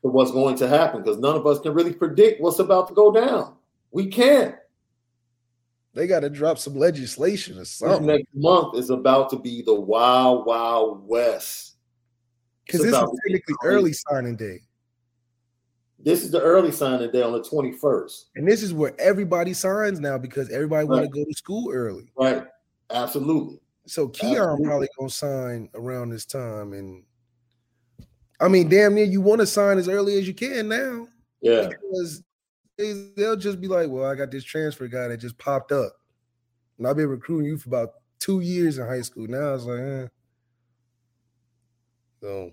to 0.01 0.09
what's 0.09 0.31
going 0.31 0.55
to 0.57 0.67
happen 0.67 1.01
because 1.01 1.19
none 1.19 1.35
of 1.35 1.45
us 1.45 1.59
can 1.59 1.73
really 1.73 1.93
predict 1.93 2.41
what's 2.41 2.59
about 2.59 2.87
to 2.87 2.93
go 2.93 3.11
down. 3.11 3.55
We 3.91 4.07
can't. 4.07 4.55
They 5.93 6.07
got 6.07 6.21
to 6.21 6.29
drop 6.29 6.57
some 6.57 6.75
legislation 6.75 7.59
or 7.59 7.65
something. 7.65 8.07
This 8.07 8.17
next 8.17 8.27
month 8.33 8.77
is 8.77 8.89
about 8.89 9.29
to 9.29 9.37
be 9.37 9.61
the 9.61 9.75
wild, 9.75 10.47
wild 10.47 11.07
west. 11.07 11.75
Because 12.65 12.81
this 12.81 12.95
is 12.95 13.19
technically 13.25 13.55
early 13.63 13.93
signing 13.93 14.35
day. 14.35 14.61
This 15.99 16.23
is 16.23 16.31
the 16.31 16.41
early 16.41 16.71
signing 16.71 17.11
day 17.11 17.21
on 17.21 17.31
the 17.31 17.41
21st. 17.41 18.25
And 18.35 18.47
this 18.47 18.63
is 18.63 18.73
where 18.73 18.99
everybody 18.99 19.53
signs 19.53 19.99
now 19.99 20.17
because 20.17 20.49
everybody 20.49 20.87
right. 20.87 21.01
want 21.01 21.03
to 21.03 21.09
go 21.09 21.23
to 21.23 21.33
school 21.33 21.71
early. 21.71 22.11
Right. 22.17 22.43
Absolutely. 22.89 23.59
So 23.85 24.07
Keon 24.07 24.63
probably 24.63 24.87
gonna 24.97 25.09
sign 25.09 25.69
around 25.73 26.09
this 26.09 26.25
time, 26.25 26.73
and 26.73 27.03
I 28.39 28.47
mean, 28.47 28.69
damn 28.69 28.95
near 28.95 29.03
you 29.03 29.19
want 29.19 29.41
to 29.41 29.47
sign 29.47 29.77
as 29.77 29.89
early 29.89 30.17
as 30.17 30.27
you 30.27 30.33
can 30.33 30.69
now. 30.69 31.07
Yeah, 31.41 31.67
because 31.67 32.23
they'll 32.77 33.35
just 33.35 33.59
be 33.59 33.67
like, 33.67 33.89
"Well, 33.89 34.05
I 34.05 34.15
got 34.15 34.31
this 34.31 34.45
transfer 34.45 34.87
guy 34.87 35.09
that 35.09 35.17
just 35.17 35.37
popped 35.37 35.73
up, 35.73 35.93
and 36.77 36.87
I've 36.87 36.95
been 36.95 37.09
recruiting 37.09 37.47
you 37.47 37.57
for 37.57 37.69
about 37.69 37.93
two 38.19 38.39
years 38.39 38.77
in 38.77 38.87
high 38.87 39.01
school." 39.01 39.27
Now 39.27 39.53
it's 39.53 39.65
like, 39.65 39.79
eh. 39.79 40.07
so 42.21 42.51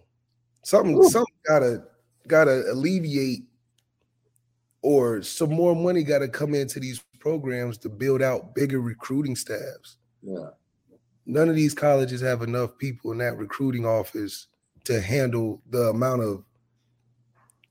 something, 0.64 0.98
Ooh. 0.98 1.08
something 1.10 1.34
gotta 1.46 1.84
gotta 2.26 2.64
alleviate, 2.72 3.44
or 4.82 5.22
some 5.22 5.50
more 5.50 5.76
money 5.76 6.02
gotta 6.02 6.28
come 6.28 6.54
into 6.54 6.80
these 6.80 7.04
programs 7.20 7.78
to 7.78 7.88
build 7.88 8.20
out 8.20 8.52
bigger 8.56 8.80
recruiting 8.80 9.36
staffs. 9.36 9.96
Yeah 10.22 10.50
none 11.26 11.48
of 11.48 11.54
these 11.54 11.74
colleges 11.74 12.20
have 12.20 12.42
enough 12.42 12.76
people 12.78 13.12
in 13.12 13.18
that 13.18 13.36
recruiting 13.36 13.86
office 13.86 14.48
to 14.84 15.00
handle 15.00 15.60
the 15.70 15.88
amount 15.88 16.22
of 16.22 16.44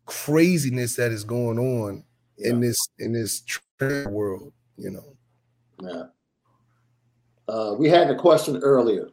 craziness 0.06 0.95
that 0.95 1.12
is 1.12 1.24
going 1.24 1.60
on 1.60 2.04
yeah. 2.38 2.50
in 2.50 2.60
this 2.60 2.78
in 3.00 3.12
this 3.14 3.43
world 4.08 4.52
you 4.80 4.91
know? 4.91 5.16
Yeah. 5.82 6.04
Uh, 7.47 7.76
we 7.78 7.89
had 7.89 8.10
a 8.10 8.16
question 8.16 8.58
earlier. 8.58 9.10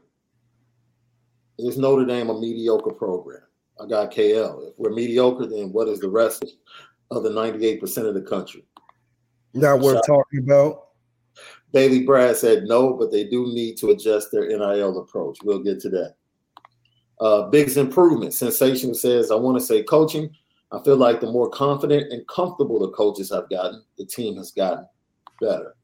Is 1.58 1.78
notre 1.78 2.04
dame 2.04 2.30
a 2.30 2.38
mediocre 2.38 2.92
program. 2.92 3.42
I 3.80 3.86
got 3.86 4.10
kl 4.10 4.68
if 4.68 4.74
we're 4.78 4.90
mediocre 4.90 5.46
then 5.46 5.72
what 5.72 5.88
is 5.88 6.00
the 6.00 6.08
rest 6.08 6.44
of 7.10 7.22
the 7.22 7.30
98% 7.30 8.06
of 8.06 8.14
the 8.14 8.22
country? 8.22 8.64
Not 9.54 9.80
worth 9.80 10.00
talking 10.06 10.40
about 10.40 10.85
Bailey 11.72 12.02
Brad 12.04 12.36
said 12.36 12.64
no, 12.64 12.94
but 12.94 13.10
they 13.10 13.24
do 13.24 13.46
need 13.46 13.76
to 13.78 13.90
adjust 13.90 14.30
their 14.30 14.46
NIL 14.46 14.98
approach. 14.98 15.38
We'll 15.42 15.62
get 15.62 15.80
to 15.80 15.88
that. 15.90 16.14
Uh, 17.20 17.48
improvement. 17.50 18.34
Sensation 18.34 18.94
says, 18.94 19.30
I 19.30 19.34
want 19.36 19.58
to 19.58 19.64
say 19.64 19.82
coaching. 19.82 20.30
I 20.72 20.82
feel 20.82 20.96
like 20.96 21.20
the 21.20 21.30
more 21.30 21.48
confident 21.48 22.12
and 22.12 22.26
comfortable 22.28 22.78
the 22.78 22.90
coaches 22.90 23.30
have 23.30 23.48
gotten, 23.48 23.82
the 23.98 24.04
team 24.04 24.36
has 24.36 24.50
gotten 24.50 24.86
better. 25.40 25.76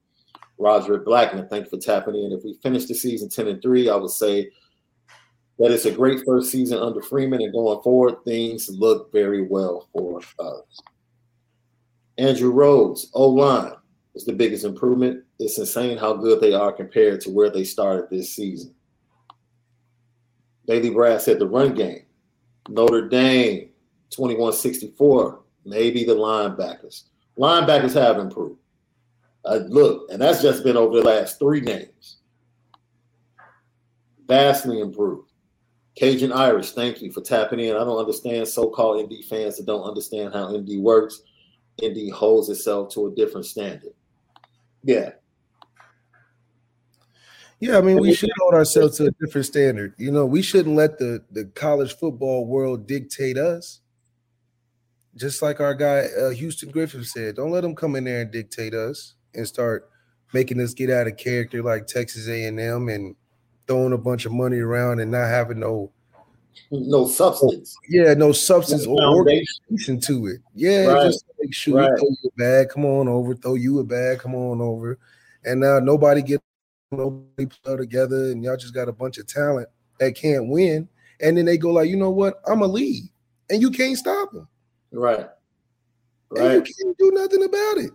Roger 0.59 0.99
Blackman, 0.99 1.49
thank 1.49 1.65
you 1.65 1.71
for 1.71 1.85
tapping 1.85 2.15
in. 2.15 2.33
If 2.33 2.45
we 2.45 2.55
finish 2.63 2.87
the 2.87 2.95
season 2.95 3.29
10 3.29 3.49
and 3.49 3.63
3, 3.63 3.89
I 3.89 3.97
would 3.97 4.11
say 4.11 4.51
that 5.59 5.71
it's 5.71 5.87
a 5.87 5.91
great 5.91 6.25
first 6.27 6.51
season 6.51 6.79
under 6.79 7.01
Freeman, 7.01 7.43
and 7.43 7.53
going 7.53 7.83
forward, 7.83 8.25
things 8.25 8.69
look 8.69 9.13
very 9.13 9.43
well 9.43 9.89
for 9.93 10.21
us. 10.39 10.81
Andrew 12.19 12.51
Rhodes, 12.51 13.11
O 13.15 13.29
line 13.29 13.73
is 14.15 14.25
the 14.25 14.33
biggest 14.33 14.65
improvement. 14.65 15.25
It's 15.39 15.59
insane 15.59 15.99
how 15.99 16.15
good 16.15 16.41
they 16.41 16.53
are 16.53 16.73
compared 16.73 17.21
to 17.23 17.31
where 17.31 17.51
they 17.51 17.65
started 17.65 18.11
this 18.11 18.35
season. 18.35 18.75
Bailey 20.67 20.91
Brad 20.91 21.21
said 21.21 21.39
the 21.39 21.49
run 21.49 21.75
game. 21.75 22.03
Notre 22.69 23.09
Dame, 23.09 23.71
2164, 24.11 25.41
maybe 25.65 26.05
the 26.05 26.15
linebackers. 26.15 27.05
Linebackers 27.39 27.95
have 27.95 28.19
improved. 28.19 28.61
Uh, 29.45 29.61
look, 29.67 30.09
and 30.13 30.21
that's 30.23 30.43
just 30.43 30.63
been 30.63 30.77
over 30.77 30.99
the 30.99 31.03
last 31.03 31.39
three 31.39 31.61
games. 31.61 32.19
Vastly 34.29 34.81
improved. 34.81 35.33
Cajun 35.97 36.33
Irish, 36.33 36.73
thank 36.73 37.03
you 37.03 37.11
for 37.11 37.21
tapping 37.21 37.61
in. 37.61 37.75
I 37.75 37.81
don't 37.81 37.99
understand 37.99 38.47
so-called 38.47 39.05
ND 39.05 39.25
fans 39.25 39.57
that 39.57 39.67
don't 39.67 39.83
understand 39.83 40.33
how 40.33 40.57
ND 40.57 40.79
works. 40.79 41.23
ND 41.85 42.11
holds 42.13 42.49
itself 42.49 42.93
to 42.95 43.09
a 43.09 43.15
different 43.15 43.47
standard. 43.47 43.93
Yeah. 44.85 45.11
Yeah, 47.61 47.79
I 47.79 47.81
mean, 47.81 48.01
we 48.01 48.13
should 48.13 48.31
hold 48.41 48.55
ourselves 48.55 48.97
to 48.97 49.07
a 49.07 49.11
different 49.13 49.47
standard. 49.47 49.95
You 49.97 50.11
know, 50.11 50.27
we 50.27 50.43
shouldn't 50.43 50.75
let 50.75 50.99
the 50.99 51.23
the 51.31 51.45
college 51.55 51.97
football 51.97 52.45
world 52.47 52.87
dictate 52.89 53.39
us. 53.39 53.81
just 55.17 55.43
like 55.43 55.61
our 55.61 55.75
guy 55.75 56.07
uh, 56.21 56.31
Houston 56.31 56.71
Griffin 56.71 57.05
said, 57.05 57.37
don't 57.37 57.51
let 57.51 57.63
them 57.63 57.75
come 57.75 57.97
in 57.97 58.05
there 58.05 58.23
and 58.23 58.31
dictate 58.31 58.75
us 58.75 59.15
and 59.35 59.47
start 59.47 59.91
making 60.33 60.61
us 60.61 60.75
get 60.75 60.91
out 60.91 61.07
of 61.07 61.17
character 61.17 61.63
like 61.63 61.87
Texas 61.87 62.29
A&M 62.29 62.89
and 62.89 63.15
throwing 63.67 63.93
a 63.93 63.99
bunch 63.99 64.25
of 64.25 64.33
money 64.33 64.59
around 64.59 65.01
and 65.01 65.11
not 65.11 65.29
having 65.29 65.61
no 65.61 65.93
no 66.71 67.07
substance. 67.07 67.77
Yeah, 67.89 68.15
no 68.15 68.33
substance 68.33 68.87
no 68.87 68.93
or 68.93 69.17
organization 69.17 70.01
to 70.01 70.27
it. 70.27 70.41
Yeah, 70.55 70.87
right. 70.87 71.07
just 71.07 71.25
make 71.41 71.55
sure 71.55 71.79
right. 71.79 71.99
throw 71.99 72.09
you 72.09 72.31
a 72.35 72.39
bag, 72.39 72.69
come 72.71 72.85
on 72.85 73.09
over, 73.09 73.35
throw 73.35 73.55
you 73.55 73.79
a 73.81 73.85
bag, 73.85 74.21
come 74.21 74.35
on 74.35 74.61
over. 74.61 74.99
And 75.45 75.61
now 75.61 75.79
nobody 75.81 76.23
get 76.23 76.41
nobody 76.91 77.47
play 77.47 77.77
together, 77.77 78.31
and 78.31 78.43
y'all 78.43 78.57
just 78.57 78.75
got 78.75 78.89
a 78.89 78.93
bunch 78.93 79.19
of 79.19 79.27
talent 79.27 79.69
that 79.99 80.15
can't 80.15 80.49
win. 80.49 80.89
And 81.21 81.37
then 81.37 81.45
they 81.45 81.57
go 81.57 81.71
like, 81.71 81.89
you 81.89 81.97
know 81.97 82.11
what? 82.11 82.41
I'm 82.47 82.63
a 82.63 82.67
lead, 82.67 83.05
and 83.51 83.61
you 83.61 83.71
can't 83.71 83.97
stop 83.97 84.33
them. 84.33 84.49
Right. 84.93 85.29
Right. 86.31 86.57
And 86.57 86.67
you 86.67 86.75
can't 86.85 86.99
do 86.99 87.11
nothing 87.13 87.45
about 87.45 87.79
it. 87.79 87.91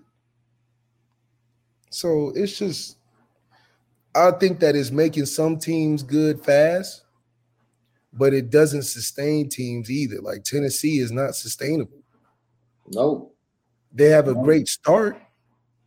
So 1.89 2.32
it's 2.36 2.58
just, 2.58 2.97
I 4.14 4.32
think 4.32 4.60
that 4.60 4.76
is 4.76 4.91
making 4.91 5.26
some 5.26 5.58
teams 5.58 6.03
good 6.03 6.43
fast, 6.43 7.03
but 8.18 8.34
it 8.34 8.49
doesn't 8.49 8.84
sustain 8.84 9.49
teams 9.49 9.91
either. 9.91 10.20
Like 10.22 10.43
Tennessee 10.43 10.99
is 10.99 11.11
not 11.11 11.36
sustainable. 11.36 11.99
No. 12.88 13.32
They 13.93 14.09
have 14.09 14.28
a 14.28 14.34
great 14.34 14.68
start 14.68 15.22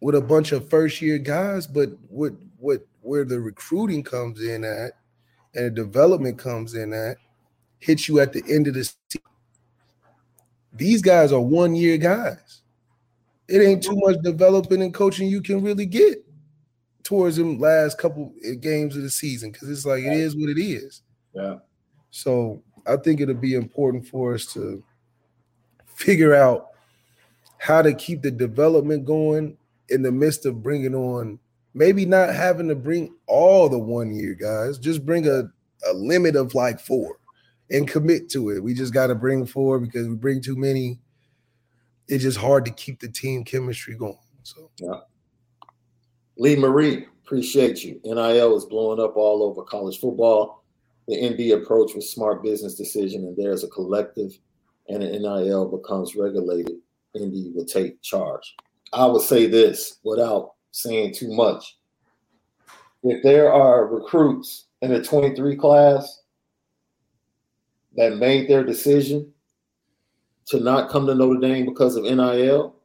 with 0.00 0.14
a 0.14 0.20
bunch 0.20 0.52
of 0.52 0.68
first 0.68 1.00
year 1.02 1.18
guys, 1.18 1.66
but 1.66 1.90
what 2.08 2.32
what 2.58 2.86
where 3.02 3.24
the 3.24 3.40
recruiting 3.40 4.02
comes 4.02 4.42
in 4.42 4.64
at 4.64 4.92
and 5.54 5.66
the 5.66 5.70
development 5.70 6.38
comes 6.38 6.74
in 6.74 6.92
at 6.92 7.16
hits 7.78 8.08
you 8.08 8.20
at 8.20 8.32
the 8.32 8.42
end 8.48 8.66
of 8.66 8.74
the 8.74 8.84
season. 8.84 9.26
These 10.72 11.02
guys 11.02 11.32
are 11.32 11.40
one 11.40 11.74
year 11.74 11.96
guys. 11.96 12.62
It 13.48 13.62
ain't 13.62 13.82
too 13.82 13.96
much 13.96 14.16
developing 14.22 14.82
and 14.82 14.94
coaching 14.94 15.28
you 15.28 15.42
can 15.42 15.62
really 15.62 15.86
get 15.86 16.24
towards 17.02 17.36
them 17.36 17.58
last 17.58 17.98
couple 17.98 18.32
games 18.60 18.96
of 18.96 19.02
the 19.02 19.10
season 19.10 19.50
because 19.50 19.68
it's 19.68 19.84
like 19.84 20.04
it 20.04 20.12
is 20.12 20.36
what 20.36 20.50
it 20.50 20.60
is. 20.60 21.02
Yeah. 21.34 21.56
So 22.10 22.62
I 22.86 22.96
think 22.96 23.20
it'll 23.20 23.34
be 23.34 23.54
important 23.54 24.06
for 24.06 24.34
us 24.34 24.46
to 24.54 24.82
figure 25.86 26.34
out 26.34 26.68
how 27.58 27.82
to 27.82 27.92
keep 27.94 28.22
the 28.22 28.30
development 28.30 29.04
going 29.04 29.56
in 29.88 30.02
the 30.02 30.12
midst 30.12 30.46
of 30.46 30.62
bringing 30.62 30.94
on 30.94 31.38
maybe 31.74 32.04
not 32.04 32.34
having 32.34 32.68
to 32.68 32.74
bring 32.74 33.14
all 33.26 33.68
the 33.68 33.78
one 33.78 34.12
year 34.14 34.34
guys, 34.34 34.78
just 34.78 35.04
bring 35.04 35.26
a, 35.28 35.44
a 35.88 35.92
limit 35.94 36.36
of 36.36 36.54
like 36.54 36.80
four 36.80 37.18
and 37.70 37.88
commit 37.88 38.28
to 38.30 38.50
it. 38.50 38.62
We 38.62 38.74
just 38.74 38.92
got 38.92 39.08
to 39.08 39.14
bring 39.14 39.46
four 39.46 39.78
because 39.78 40.08
we 40.08 40.14
bring 40.14 40.40
too 40.40 40.56
many. 40.56 40.98
It's 42.08 42.24
just 42.24 42.38
hard 42.38 42.64
to 42.64 42.72
keep 42.72 43.00
the 43.00 43.08
team 43.08 43.44
chemistry 43.44 43.94
going. 43.94 44.18
So, 44.42 44.70
yeah. 44.78 45.00
Lee 46.36 46.56
Marie, 46.56 47.06
appreciate 47.24 47.84
you. 47.84 48.00
NIL 48.04 48.56
is 48.56 48.64
blowing 48.64 48.98
up 48.98 49.16
all 49.16 49.42
over 49.44 49.62
college 49.62 50.00
football. 50.00 50.59
The 51.10 51.28
ND 51.28 51.60
approach 51.60 51.96
was 51.96 52.12
smart 52.12 52.40
business 52.40 52.76
decision, 52.76 53.24
and 53.24 53.36
there's 53.36 53.64
a 53.64 53.68
collective, 53.68 54.38
and 54.88 55.02
an 55.02 55.22
NIL 55.22 55.66
becomes 55.66 56.14
regulated. 56.14 56.76
ND 57.18 57.52
will 57.52 57.64
take 57.64 58.00
charge. 58.00 58.54
I 58.92 59.06
would 59.06 59.22
say 59.22 59.46
this 59.46 59.98
without 60.04 60.52
saying 60.70 61.14
too 61.14 61.32
much. 61.34 61.78
If 63.02 63.24
there 63.24 63.52
are 63.52 63.88
recruits 63.88 64.66
in 64.82 64.92
the 64.92 65.02
23 65.02 65.56
class 65.56 66.22
that 67.96 68.18
made 68.18 68.48
their 68.48 68.62
decision 68.62 69.32
to 70.46 70.60
not 70.60 70.90
come 70.90 71.08
to 71.08 71.14
Notre 71.16 71.40
Dame 71.40 71.66
because 71.66 71.96
of 71.96 72.04
NIL, 72.04 72.76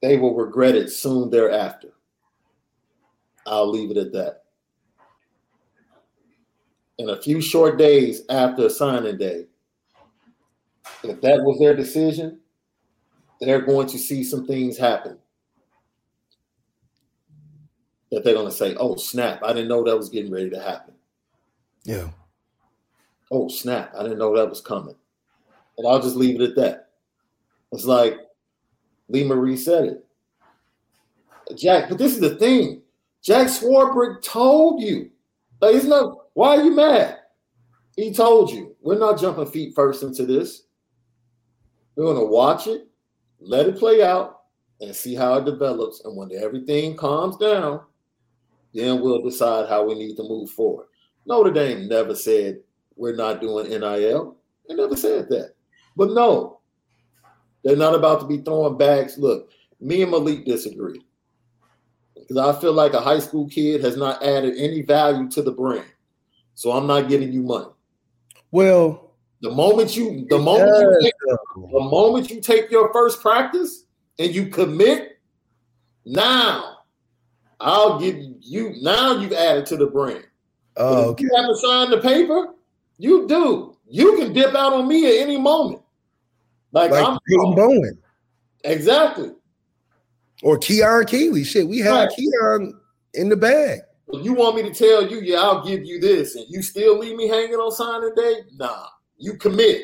they 0.00 0.16
will 0.16 0.34
regret 0.34 0.74
it 0.74 0.90
soon 0.90 1.28
thereafter. 1.28 1.92
I'll 3.46 3.70
leave 3.70 3.90
it 3.90 3.98
at 3.98 4.12
that. 4.14 4.43
In 6.98 7.10
a 7.10 7.20
few 7.20 7.40
short 7.40 7.76
days 7.76 8.22
after 8.28 8.68
signing 8.68 9.18
day, 9.18 9.46
if 11.02 11.20
that 11.20 11.42
was 11.42 11.58
their 11.58 11.74
decision, 11.74 12.40
they're 13.40 13.60
going 13.60 13.88
to 13.88 13.98
see 13.98 14.22
some 14.22 14.46
things 14.46 14.78
happen 14.78 15.18
that 18.14 18.24
they're 18.24 18.34
going 18.34 18.48
to 18.48 18.52
say, 18.52 18.74
"Oh 18.76 18.96
snap! 18.96 19.42
I 19.42 19.52
didn't 19.52 19.68
know 19.68 19.82
that 19.84 19.96
was 19.96 20.08
getting 20.08 20.32
ready 20.32 20.50
to 20.50 20.60
happen." 20.60 20.94
Yeah. 21.82 22.08
Oh 23.30 23.48
snap! 23.48 23.92
I 23.98 24.02
didn't 24.02 24.18
know 24.18 24.36
that 24.36 24.48
was 24.48 24.60
coming, 24.60 24.94
and 25.76 25.86
I'll 25.86 26.00
just 26.00 26.16
leave 26.16 26.40
it 26.40 26.50
at 26.50 26.56
that. 26.56 26.90
It's 27.72 27.84
like 27.84 28.20
Lee 29.08 29.24
Marie 29.24 29.56
said 29.56 29.84
it, 29.84 31.56
Jack. 31.56 31.88
But 31.88 31.98
this 31.98 32.14
is 32.14 32.20
the 32.20 32.36
thing: 32.36 32.82
Jack 33.22 33.48
Swarbrick 33.48 34.22
told 34.22 34.80
you. 34.80 35.10
Like, 35.60 35.74
it's 35.74 35.86
not. 35.86 36.18
Why 36.34 36.56
are 36.56 36.62
you 36.62 36.74
mad? 36.74 37.18
He 37.96 38.12
told 38.12 38.50
you. 38.50 38.76
We're 38.82 38.98
not 38.98 39.18
jumping 39.18 39.46
feet 39.46 39.74
first 39.74 40.02
into 40.02 40.26
this. 40.26 40.64
We're 41.96 42.04
going 42.04 42.18
to 42.18 42.26
watch 42.26 42.66
it, 42.66 42.88
let 43.40 43.66
it 43.66 43.78
play 43.78 44.02
out, 44.02 44.42
and 44.80 44.94
see 44.94 45.14
how 45.14 45.34
it 45.34 45.44
develops. 45.44 46.04
And 46.04 46.16
when 46.16 46.30
everything 46.32 46.96
calms 46.96 47.36
down, 47.36 47.80
then 48.74 49.00
we'll 49.00 49.22
decide 49.22 49.68
how 49.68 49.86
we 49.86 49.94
need 49.94 50.16
to 50.16 50.24
move 50.24 50.50
forward. 50.50 50.86
Notre 51.24 51.52
Dame 51.52 51.88
never 51.88 52.14
said 52.14 52.60
we're 52.96 53.14
not 53.14 53.40
doing 53.40 53.70
NIL. 53.70 54.36
They 54.68 54.74
never 54.74 54.96
said 54.96 55.28
that. 55.30 55.54
But 55.96 56.10
no, 56.10 56.60
they're 57.62 57.76
not 57.76 57.94
about 57.94 58.20
to 58.20 58.26
be 58.26 58.38
throwing 58.38 58.76
bags. 58.76 59.16
Look, 59.16 59.50
me 59.80 60.02
and 60.02 60.10
Malik 60.10 60.44
disagree. 60.44 61.00
Because 62.14 62.36
I 62.36 62.60
feel 62.60 62.72
like 62.72 62.94
a 62.94 63.00
high 63.00 63.18
school 63.20 63.48
kid 63.48 63.82
has 63.82 63.96
not 63.96 64.22
added 64.22 64.54
any 64.56 64.82
value 64.82 65.28
to 65.30 65.42
the 65.42 65.52
brand. 65.52 65.84
So 66.54 66.72
I'm 66.72 66.86
not 66.86 67.08
giving 67.08 67.32
you 67.32 67.42
money. 67.42 67.66
Well, 68.50 69.12
the 69.40 69.50
moment 69.50 69.96
you 69.96 70.26
the 70.28 70.38
moment 70.38 70.70
you 70.80 70.98
take, 71.02 71.12
the 71.56 71.80
moment 71.80 72.30
you 72.30 72.40
take 72.40 72.70
your 72.70 72.92
first 72.92 73.20
practice 73.20 73.84
and 74.18 74.34
you 74.34 74.46
commit, 74.46 75.18
now 76.06 76.78
I'll 77.60 77.98
give 77.98 78.16
you 78.40 78.74
now 78.80 79.16
you've 79.18 79.32
added 79.32 79.66
to 79.66 79.76
the 79.76 79.86
brand. 79.86 80.24
Oh, 80.76 81.10
okay. 81.10 81.24
you 81.24 81.30
haven't 81.36 81.56
signed 81.56 81.92
the 81.92 82.00
paper, 82.00 82.54
you 82.98 83.26
do. 83.28 83.76
You 83.88 84.16
can 84.16 84.32
dip 84.32 84.54
out 84.54 84.72
on 84.72 84.88
me 84.88 85.06
at 85.06 85.22
any 85.22 85.38
moment. 85.38 85.82
Like, 86.72 86.90
like 86.90 87.06
I'm 87.06 87.18
Peyton 87.28 87.54
Bowen. 87.54 87.98
Exactly. 88.64 89.32
Or 90.42 90.58
Keon 90.58 91.04
Keeley. 91.06 91.44
Shit, 91.44 91.68
we 91.68 91.78
had 91.78 91.92
right. 91.92 92.10
Keon 92.10 92.80
in 93.14 93.28
the 93.28 93.36
bag. 93.36 93.80
You 94.22 94.34
want 94.34 94.56
me 94.56 94.62
to 94.62 94.74
tell 94.74 95.06
you, 95.06 95.20
yeah, 95.20 95.40
I'll 95.40 95.64
give 95.64 95.84
you 95.84 96.00
this, 96.00 96.36
and 96.36 96.46
you 96.48 96.62
still 96.62 96.98
leave 96.98 97.16
me 97.16 97.28
hanging 97.28 97.54
on 97.54 97.72
signing 97.72 98.14
day? 98.14 98.40
Nah, 98.56 98.86
you 99.16 99.36
commit. 99.36 99.82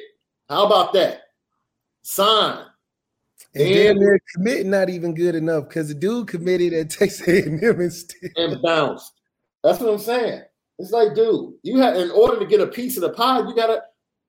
How 0.48 0.66
about 0.66 0.92
that? 0.94 1.22
Sign. 2.02 2.64
And, 3.54 3.64
and 3.64 3.74
damn 3.74 3.98
near 3.98 4.20
committing 4.34 4.70
not 4.70 4.90
even 4.90 5.14
good 5.14 5.34
enough 5.34 5.68
because 5.68 5.88
the 5.88 5.94
dude 5.94 6.28
committed 6.28 6.72
at 6.72 6.90
Texas 6.98 7.26
A&M 7.26 7.58
and, 7.62 7.92
still. 7.92 8.30
and 8.36 8.62
bounced. 8.62 9.12
That's 9.62 9.80
what 9.80 9.92
I'm 9.92 9.98
saying. 9.98 10.42
It's 10.78 10.92
like, 10.92 11.14
dude, 11.14 11.54
you 11.62 11.78
have 11.78 11.96
in 11.96 12.10
order 12.10 12.38
to 12.38 12.46
get 12.46 12.60
a 12.60 12.66
piece 12.66 12.96
of 12.96 13.02
the 13.02 13.10
pie, 13.10 13.40
you 13.40 13.54
gotta, 13.54 13.82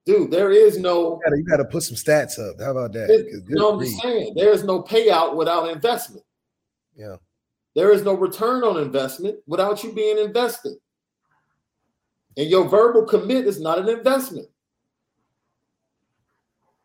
dude. 0.06 0.32
There 0.32 0.52
is 0.52 0.78
no. 0.78 1.14
You 1.14 1.20
gotta, 1.24 1.38
you 1.38 1.46
gotta 1.46 1.66
put 1.66 1.84
some 1.84 1.96
stats 1.96 2.38
up. 2.40 2.60
How 2.60 2.72
about 2.72 2.92
that? 2.94 3.10
You 3.48 3.56
know 3.56 3.72
what 3.72 3.86
I'm 3.86 3.94
saying? 3.94 4.34
There 4.36 4.52
is 4.52 4.64
no 4.64 4.84
payout 4.84 5.36
without 5.36 5.70
investment. 5.70 6.26
Yeah. 6.96 7.16
There 7.76 7.92
is 7.92 8.04
no 8.04 8.14
return 8.14 8.64
on 8.64 8.82
investment 8.82 9.38
without 9.48 9.84
you 9.84 9.94
being 9.94 10.18
invested. 10.18 10.74
And 12.38 12.50
your 12.50 12.68
verbal 12.68 13.04
commit 13.04 13.46
is 13.46 13.60
not 13.60 13.80
an 13.80 13.90
investment. 13.90 14.48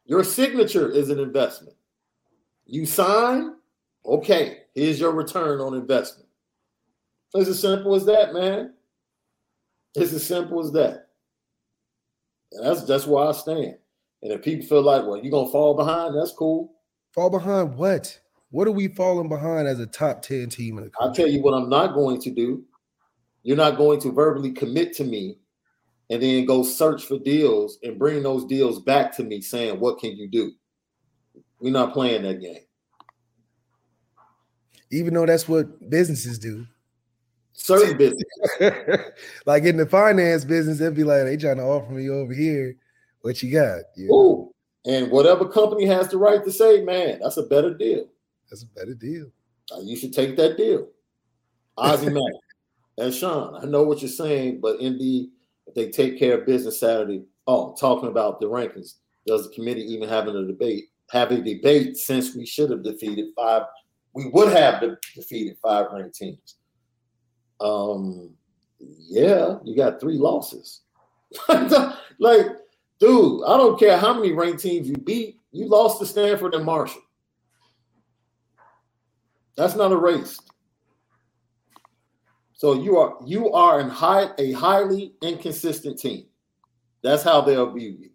Your 0.05 0.23
signature 0.23 0.89
is 0.91 1.11
an 1.11 1.19
investment. 1.19 1.77
You 2.67 2.87
sign, 2.87 3.57
okay, 4.05 4.59
here's 4.75 5.01
your 5.01 5.13
return 5.13 5.61
on 5.61 5.75
investment. 5.75 6.29
It's 7.35 7.49
as 7.49 7.61
simple 7.61 7.95
as 7.95 8.07
that, 8.07 8.33
man. 8.33 8.73
It's 9.95 10.13
as 10.13 10.27
simple 10.27 10.61
as 10.61 10.73
that. 10.73 11.09
And 12.53 12.65
that's 12.65 12.85
that's 12.85 13.07
where 13.07 13.27
I 13.27 13.33
stand. 13.33 13.77
And 14.23 14.33
if 14.33 14.43
people 14.43 14.67
feel 14.67 14.83
like, 14.83 15.05
well, 15.05 15.17
you're 15.17 15.31
gonna 15.31 15.51
fall 15.51 15.75
behind, 15.75 16.15
that's 16.17 16.33
cool. 16.33 16.73
Fall 17.13 17.31
behind 17.31 17.77
what? 17.77 18.19
What 18.51 18.68
are 18.68 18.73
we 18.73 18.89
falling 18.89 19.28
behind 19.28 19.66
as 19.66 19.81
a 19.81 19.86
top 19.86 20.23
10 20.23 20.48
team 20.51 20.78
in 20.78 20.85
the 20.85 20.90
country? 20.90 20.97
I'll 21.01 21.14
tell 21.14 21.28
you 21.28 21.43
what 21.43 21.55
I'm 21.55 21.68
not 21.68 21.94
going 21.94 22.20
to 22.23 22.31
do. 22.31 22.64
You're 23.43 23.56
not 23.56 23.77
going 23.77 24.01
to 24.01 24.12
verbally 24.12 24.52
commit 24.52 24.94
to 24.97 25.05
me 25.05 25.39
and 26.10 26.23
then 26.23 26.44
go 26.44 26.62
search 26.62 27.05
for 27.05 27.18
deals 27.18 27.78
and 27.82 27.98
bring 27.98 28.23
those 28.23 28.44
deals 28.44 28.81
back 28.82 29.14
to 29.16 29.24
me 29.24 29.40
saying, 29.40 29.81
what 29.81 29.98
can 29.98 30.16
you 30.16 30.28
do? 30.28 30.52
We're 31.60 31.73
not 31.73 31.93
playing 31.93 32.23
that 32.23 32.40
game. 32.40 32.60
Even 34.90 35.14
though 35.14 35.27
that's 35.27 35.48
what 35.48 35.90
businesses 35.90 36.39
do. 36.39 36.66
Certain 37.52 37.97
business. 37.98 38.24
like 39.47 39.64
in 39.64 39.77
the 39.77 39.86
finance 39.86 40.44
business, 40.44 40.78
they'd 40.78 40.94
be 40.94 41.05
like, 41.05 41.24
they 41.24 41.36
trying 41.36 41.56
to 41.56 41.64
offer 41.64 41.93
me 41.93 42.09
over 42.09 42.32
here. 42.32 42.77
What 43.23 43.43
you 43.43 43.52
got? 43.52 43.81
You 43.97 44.12
Ooh. 44.12 44.52
And 44.85 45.10
whatever 45.10 45.48
company 45.48 45.85
has 45.86 46.09
the 46.09 46.18
right 46.18 46.44
to 46.44 46.52
say, 46.52 46.82
man, 46.82 47.18
that's 47.20 47.39
a 47.39 47.43
better 47.43 47.74
deal. 47.74 48.06
That's 48.51 48.62
a 48.62 48.66
better 48.66 48.94
deal. 48.94 49.31
You 49.82 49.97
should 49.97 50.12
take 50.12 50.36
that 50.36 50.56
deal. 50.56 50.89
Ozzy 51.78 52.12
Mack 52.12 52.40
and 52.98 53.12
Sean, 53.12 53.62
I 53.62 53.66
know 53.66 53.82
what 53.82 54.01
you're 54.01 54.09
saying, 54.09 54.60
but 54.60 54.81
indeed, 54.81 55.31
if 55.66 55.74
they 55.74 55.90
take 55.90 56.18
care 56.18 56.39
of 56.39 56.47
business 56.47 56.81
Saturday, 56.81 57.24
oh, 57.47 57.74
talking 57.78 58.09
about 58.09 58.40
the 58.40 58.47
rankings, 58.47 58.94
does 59.27 59.48
the 59.48 59.55
committee 59.55 59.93
even 59.93 60.09
having 60.09 60.36
a 60.36 60.47
debate? 60.47 60.85
Have 61.10 61.31
a 61.31 61.40
debate 61.40 61.97
since 61.97 62.35
we 62.35 62.47
should 62.47 62.70
have 62.70 62.82
defeated 62.82 63.27
five, 63.36 63.62
we 64.14 64.28
would 64.31 64.52
have 64.52 64.81
de- 64.81 64.97
defeated 65.14 65.56
five 65.62 65.86
ranked 65.93 66.16
teams. 66.16 66.56
Um, 67.60 68.31
yeah, 68.81 69.59
you 69.64 69.77
got 69.77 70.01
three 70.01 70.18
losses. 70.18 70.82
like, 71.48 72.47
dude, 72.98 73.43
I 73.47 73.56
don't 73.56 73.78
care 73.78 73.98
how 73.98 74.14
many 74.14 74.32
ranked 74.32 74.62
teams 74.62 74.89
you 74.89 74.97
beat, 74.97 75.40
you 75.52 75.68
lost 75.68 76.01
to 76.01 76.06
Stanford 76.06 76.55
and 76.55 76.64
Marshall. 76.64 77.02
That's 79.57 79.74
not 79.74 79.93
a 79.93 79.97
race. 79.97 80.39
So 82.55 82.74
you 82.74 82.97
are 82.97 83.16
you 83.24 83.53
are 83.53 83.81
in 83.81 83.89
high 83.89 84.31
a 84.39 84.53
highly 84.53 85.15
inconsistent 85.23 85.99
team. 85.99 86.27
That's 87.03 87.23
how 87.23 87.41
they'll 87.43 87.73
view 87.73 87.97
you. 87.99 88.11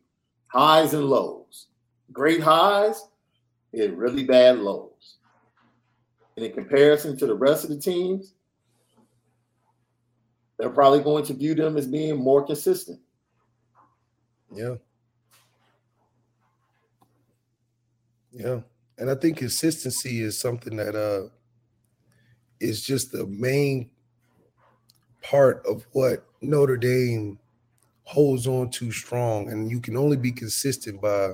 Highs 0.48 0.94
and 0.94 1.06
lows. 1.06 1.68
Great 2.12 2.42
highs 2.42 3.08
and 3.74 3.98
really 3.98 4.24
bad 4.24 4.60
lows. 4.60 5.18
And 6.36 6.46
in 6.46 6.54
comparison 6.54 7.18
to 7.18 7.28
the 7.28 7.36
rest 7.36 7.64
of 7.64 7.70
the 7.70 7.80
teams, 7.80 8.34
they're 10.58 10.70
probably 10.70 11.02
going 11.02 11.26
to 11.26 11.34
view 11.34 11.56
them 11.56 11.78
as 11.78 11.88
being 11.88 12.18
more 12.18 12.46
consistent. 12.46 13.00
Yeah. 14.54 14.76
Yeah. 18.32 18.62
And 19.02 19.10
I 19.10 19.16
think 19.16 19.38
consistency 19.38 20.22
is 20.22 20.40
something 20.40 20.76
that 20.76 20.96
uh 20.96 21.30
is 22.60 22.84
just 22.84 23.12
the 23.12 23.26
main 23.26 23.90
part 25.24 25.66
of 25.66 25.88
what 25.92 26.24
Notre 26.42 26.78
Dame 26.78 27.40
holds 28.04 28.46
on 28.46 28.70
to 28.70 28.92
strong. 28.92 29.50
And 29.50 29.72
you 29.72 29.80
can 29.80 29.98
only 29.98 30.18
be 30.18 30.32
consistent 30.32 31.02
by 31.02 31.32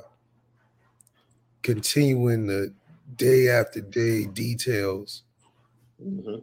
continuing 1.62 2.48
the 2.48 2.74
day 3.18 3.50
after 3.50 3.82
day 3.82 4.24
details 4.28 5.24
mm-hmm. 6.02 6.38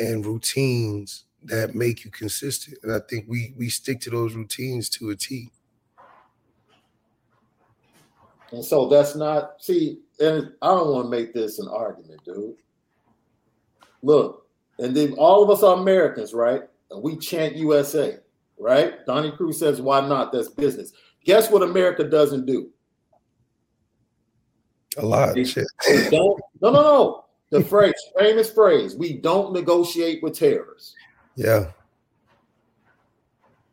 and 0.00 0.26
routines 0.26 1.26
that 1.44 1.76
make 1.76 2.04
you 2.04 2.10
consistent. 2.10 2.78
And 2.82 2.92
I 2.92 2.98
think 3.08 3.26
we 3.28 3.54
we 3.56 3.68
stick 3.68 4.00
to 4.00 4.10
those 4.10 4.34
routines 4.34 4.88
to 4.90 5.10
a 5.10 5.14
T. 5.14 5.52
And 8.54 8.64
so 8.64 8.86
that's 8.86 9.16
not 9.16 9.60
see, 9.60 9.98
and 10.20 10.52
I 10.62 10.68
don't 10.68 10.92
want 10.92 11.06
to 11.06 11.10
make 11.10 11.34
this 11.34 11.58
an 11.58 11.66
argument, 11.66 12.24
dude. 12.24 12.54
Look, 14.02 14.46
and 14.78 14.96
then 14.96 15.14
all 15.14 15.42
of 15.42 15.50
us 15.50 15.64
are 15.64 15.76
Americans, 15.76 16.32
right? 16.32 16.62
And 16.92 17.02
we 17.02 17.16
chant 17.16 17.56
USA, 17.56 18.18
right? 18.56 19.04
Donnie 19.06 19.32
Cruz 19.32 19.58
says, 19.58 19.80
why 19.80 20.06
not? 20.06 20.30
That's 20.30 20.48
business. 20.48 20.92
Guess 21.24 21.50
what 21.50 21.64
America 21.64 22.04
doesn't 22.04 22.46
do? 22.46 22.70
A 24.98 25.04
lot. 25.04 25.34
They, 25.34 25.42
shit. 25.42 25.66
No, 26.12 26.38
no, 26.62 26.70
no. 26.70 27.24
The 27.50 27.64
phrase, 27.64 27.94
famous 28.16 28.52
phrase, 28.52 28.94
we 28.94 29.14
don't 29.14 29.52
negotiate 29.52 30.22
with 30.22 30.38
terrorists. 30.38 30.94
Yeah. 31.34 31.72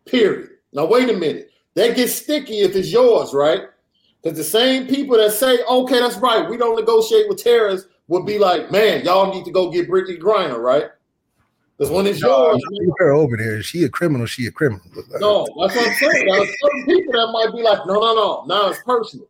Period. 0.05 0.49
Now, 0.73 0.85
wait 0.85 1.07
a 1.09 1.13
minute. 1.13 1.51
That 1.75 1.95
gets 1.95 2.13
sticky 2.13 2.61
if 2.61 2.75
it's 2.75 2.91
yours, 2.91 3.31
right? 3.31 3.65
Because 4.21 4.37
the 4.37 4.43
same 4.43 4.87
people 4.87 5.17
that 5.17 5.31
say, 5.31 5.63
okay, 5.63 5.99
that's 5.99 6.17
right, 6.17 6.47
we 6.47 6.57
don't 6.57 6.75
negotiate 6.75 7.27
with 7.27 7.43
terrorists, 7.43 7.87
would 8.07 8.25
be 8.25 8.37
like, 8.37 8.71
man, 8.71 9.03
y'all 9.03 9.33
need 9.33 9.45
to 9.45 9.51
go 9.51 9.71
get 9.71 9.87
Brittany 9.87 10.17
Griner, 10.17 10.59
right? 10.59 10.85
Because 11.77 11.91
when 11.91 12.05
it's 12.05 12.21
no, 12.21 12.51
yours, 12.51 12.61
her 12.99 13.13
over 13.13 13.35
there. 13.35 13.57
Is 13.57 13.65
she 13.65 13.83
a 13.85 13.89
criminal? 13.89 14.27
She 14.27 14.45
a 14.45 14.51
criminal. 14.51 14.85
No, 15.19 15.47
that's 15.59 15.75
what 15.75 15.87
I'm 15.87 15.93
saying. 15.95 16.55
Certain 16.61 16.85
people 16.85 17.13
that 17.13 17.31
might 17.31 17.55
be 17.55 17.63
like, 17.63 17.79
no, 17.87 17.93
no, 17.95 18.13
no. 18.13 18.43
Now 18.45 18.69
it's 18.69 18.83
personal. 18.83 19.27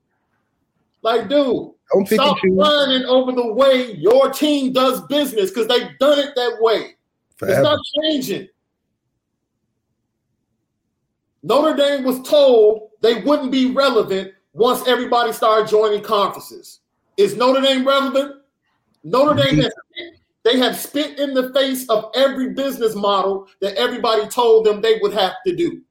Like, 1.02 1.30
dude, 1.30 1.72
Don't 1.94 2.08
stop 2.08 2.38
whining 2.44 3.06
over 3.06 3.32
the 3.32 3.54
way 3.54 3.94
your 3.94 4.32
team 4.34 4.74
does 4.74 5.02
business 5.08 5.50
because 5.50 5.68
they've 5.68 5.98
done 6.00 6.20
it 6.20 6.36
that 6.36 6.58
way. 6.60 6.96
Forever. 7.38 7.54
It's 7.54 7.64
not 7.64 7.80
changing. 8.04 8.48
Notre 11.44 11.76
Dame 11.76 12.04
was 12.04 12.22
told 12.28 12.90
they 13.02 13.22
wouldn't 13.22 13.52
be 13.52 13.72
relevant 13.72 14.34
once 14.54 14.88
everybody 14.88 15.32
started 15.34 15.70
joining 15.70 16.02
conferences. 16.02 16.80
Is 17.18 17.36
Notre 17.36 17.62
Dame 17.62 17.86
relevant? 17.86 18.36
Notre 19.04 19.36
Dame 19.36 19.58
has 19.58 19.74
they 20.44 20.58
have 20.58 20.76
spit 20.76 21.20
in 21.20 21.34
the 21.34 21.54
face 21.54 21.88
of 21.90 22.12
every 22.16 22.54
business 22.54 22.96
model 22.96 23.48
that 23.60 23.76
everybody 23.76 24.28
told 24.28 24.66
them 24.66 24.82
they 24.82 24.98
would 25.00 25.14
have 25.14 25.36
to 25.46 25.56
do. 25.56 25.82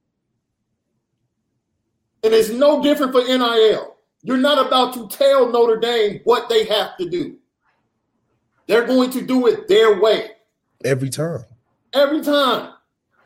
And 2.25 2.35
it's 2.35 2.51
no 2.51 2.83
different 2.83 3.13
for 3.13 3.23
NIL. 3.23 3.97
You're 4.23 4.37
not 4.37 4.67
about 4.67 4.93
to 4.95 5.09
tell 5.09 5.49
Notre 5.51 5.79
Dame 5.79 6.21
what 6.25 6.49
they 6.49 6.65
have 6.67 6.97
to 6.99 7.09
do. 7.09 7.37
They're 8.67 8.87
going 8.87 9.11
to 9.11 9.23
do 9.23 9.47
it 9.47 9.69
their 9.69 10.01
way. 10.01 10.31
Every 10.85 11.11
time. 11.11 11.45
Every 11.93 12.23
time. 12.23 12.75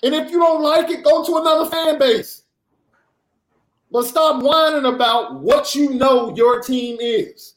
And 0.03 0.15
if 0.15 0.31
you 0.31 0.39
don't 0.39 0.63
like 0.63 0.91
it, 0.91 1.05
go 1.05 1.25
to 1.25 1.37
another 1.39 1.71
fan 1.71 1.99
base. 1.99 2.44
But 3.95 4.07
stop 4.07 4.43
whining 4.43 4.93
about 4.93 5.41
what 5.41 5.77
you 5.77 5.91
know 5.95 6.35
your 6.35 6.61
team 6.61 6.97
is. 6.99 7.55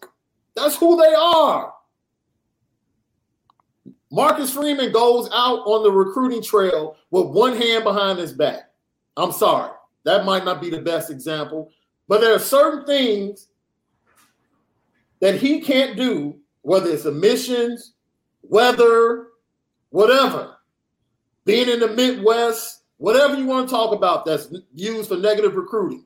That's 0.55 0.75
who 0.77 0.95
they 0.95 1.15
are. 1.15 1.73
Marcus 4.11 4.53
Freeman 4.53 4.91
goes 4.91 5.27
out 5.33 5.61
on 5.65 5.81
the 5.81 5.91
recruiting 5.91 6.43
trail 6.43 6.95
with 7.09 7.29
one 7.29 7.59
hand 7.59 7.83
behind 7.83 8.19
his 8.19 8.33
back. 8.33 8.69
I'm 9.17 9.31
sorry. 9.31 9.71
That 10.03 10.25
might 10.25 10.45
not 10.45 10.61
be 10.61 10.69
the 10.69 10.79
best 10.79 11.09
example, 11.09 11.71
but 12.07 12.21
there 12.21 12.35
are 12.35 12.39
certain 12.39 12.85
things 12.85 13.47
that 15.21 15.41
he 15.41 15.59
can't 15.59 15.97
do, 15.97 16.37
whether 16.61 16.91
it's 16.91 17.05
emissions, 17.05 17.95
weather, 18.43 19.29
whatever. 19.89 20.57
Being 21.45 21.67
in 21.67 21.79
the 21.79 21.87
Midwest, 21.87 22.83
whatever 22.97 23.35
you 23.35 23.47
want 23.47 23.67
to 23.67 23.73
talk 23.73 23.91
about 23.91 24.23
that's 24.23 24.53
used 24.75 25.09
for 25.09 25.17
negative 25.17 25.55
recruiting. 25.55 26.03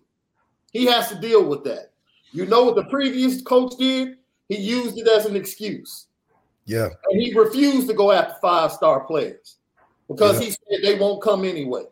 He 0.72 0.85
has 0.85 1.10
to 1.10 1.15
deal 1.15 1.45
with 1.45 1.64
that. 1.65 1.91
You 2.31 2.45
know 2.45 2.64
what 2.64 2.76
the 2.76 2.85
previous 2.85 3.41
coach 3.41 3.77
did? 3.77 4.18
He 4.48 4.57
used 4.57 4.98
it 4.98 5.07
as 5.07 5.26
an 5.26 5.35
excuse. 5.35 6.07
Yeah. 6.65 6.89
And 7.10 7.22
he 7.22 7.34
refused 7.34 7.88
to 7.88 7.93
go 7.93 8.11
after 8.11 8.35
five 8.41 8.72
star 8.72 9.02
players 9.02 9.57
because 10.07 10.39
yeah. 10.39 10.45
he 10.45 10.52
said 10.52 10.84
they 10.84 10.98
won't 10.98 11.22
come 11.22 11.45
anyway. 11.45 11.84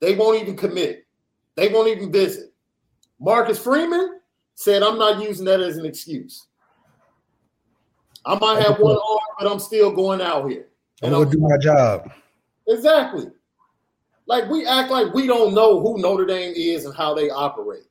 They 0.00 0.14
won't 0.14 0.40
even 0.40 0.56
commit. 0.56 1.06
They 1.54 1.68
won't 1.68 1.88
even 1.88 2.10
visit. 2.10 2.52
Marcus 3.20 3.58
Freeman 3.58 4.20
said, 4.54 4.82
I'm 4.82 4.98
not 4.98 5.22
using 5.22 5.44
that 5.46 5.60
as 5.60 5.76
an 5.76 5.86
excuse. 5.86 6.46
I 8.24 8.38
might 8.38 8.62
have 8.62 8.78
one 8.78 8.96
arm, 8.96 9.18
but 9.38 9.50
I'm 9.50 9.58
still 9.58 9.90
going 9.90 10.20
out 10.20 10.48
here. 10.48 10.68
And 11.02 11.14
I'm 11.14 11.24
gonna 11.24 11.30
do 11.30 11.38
my 11.38 11.56
job. 11.58 12.12
Exactly. 12.68 13.26
Like 14.26 14.48
we 14.48 14.66
act 14.66 14.90
like 14.90 15.12
we 15.12 15.26
don't 15.26 15.54
know 15.54 15.80
who 15.80 15.98
Notre 15.98 16.26
Dame 16.26 16.54
is 16.56 16.84
and 16.84 16.94
how 16.94 17.14
they 17.14 17.30
operate. 17.30 17.84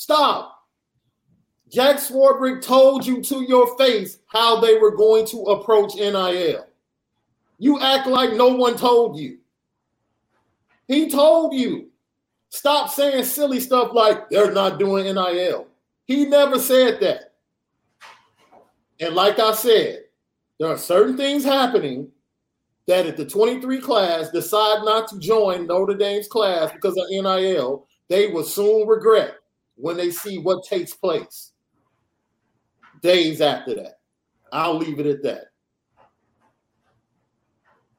Stop. 0.00 0.66
Jack 1.70 1.96
Swarbrick 1.96 2.62
told 2.62 3.04
you 3.04 3.20
to 3.20 3.42
your 3.42 3.76
face 3.76 4.20
how 4.28 4.58
they 4.58 4.78
were 4.78 4.96
going 4.96 5.26
to 5.26 5.42
approach 5.42 5.94
NIL. 5.94 6.66
You 7.58 7.80
act 7.80 8.06
like 8.06 8.32
no 8.32 8.48
one 8.48 8.78
told 8.78 9.18
you. 9.18 9.40
He 10.88 11.10
told 11.10 11.52
you. 11.52 11.90
Stop 12.48 12.88
saying 12.88 13.24
silly 13.24 13.60
stuff 13.60 13.90
like 13.92 14.30
they're 14.30 14.52
not 14.52 14.78
doing 14.78 15.04
NIL. 15.04 15.66
He 16.06 16.24
never 16.24 16.58
said 16.58 16.98
that. 17.00 17.34
And 19.00 19.14
like 19.14 19.38
I 19.38 19.52
said, 19.52 20.04
there 20.58 20.70
are 20.70 20.78
certain 20.78 21.18
things 21.18 21.44
happening 21.44 22.08
that 22.86 23.04
if 23.04 23.18
the 23.18 23.26
23 23.26 23.78
class 23.82 24.30
decide 24.30 24.82
not 24.82 25.08
to 25.08 25.18
join 25.18 25.66
Notre 25.66 25.94
Dame's 25.94 26.26
class 26.26 26.72
because 26.72 26.96
of 26.96 27.04
NIL, 27.10 27.86
they 28.08 28.28
will 28.28 28.44
soon 28.44 28.88
regret 28.88 29.34
when 29.80 29.96
they 29.96 30.10
see 30.10 30.38
what 30.38 30.64
takes 30.64 30.94
place 30.94 31.52
days 33.02 33.40
after 33.40 33.74
that. 33.74 34.00
I'll 34.52 34.76
leave 34.76 34.98
it 34.98 35.06
at 35.06 35.22
that. 35.22 35.44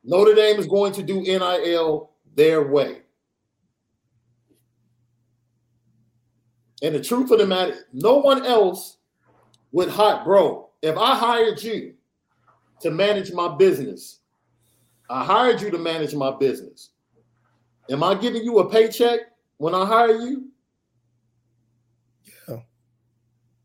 Notre 0.03 0.33
Dame 0.33 0.59
is 0.59 0.67
going 0.67 0.93
to 0.93 1.03
do 1.03 1.21
NIL 1.21 2.11
their 2.35 2.67
way. 2.67 3.01
And 6.81 6.95
the 6.95 7.01
truth 7.01 7.29
of 7.31 7.39
the 7.39 7.45
matter, 7.45 7.85
no 7.93 8.17
one 8.17 8.45
else 8.45 8.97
would 9.71 9.89
hire, 9.89 10.23
bro. 10.23 10.69
If 10.81 10.97
I 10.97 11.15
hired 11.15 11.61
you 11.61 11.93
to 12.81 12.89
manage 12.89 13.31
my 13.31 13.55
business, 13.55 14.21
I 15.09 15.23
hired 15.23 15.61
you 15.61 15.69
to 15.69 15.77
manage 15.77 16.15
my 16.15 16.35
business. 16.35 16.89
Am 17.89 18.03
I 18.03 18.15
giving 18.15 18.43
you 18.43 18.59
a 18.59 18.69
paycheck 18.69 19.19
when 19.57 19.75
I 19.75 19.85
hire 19.85 20.17
you? 20.17 20.47
Yeah. 22.47 22.57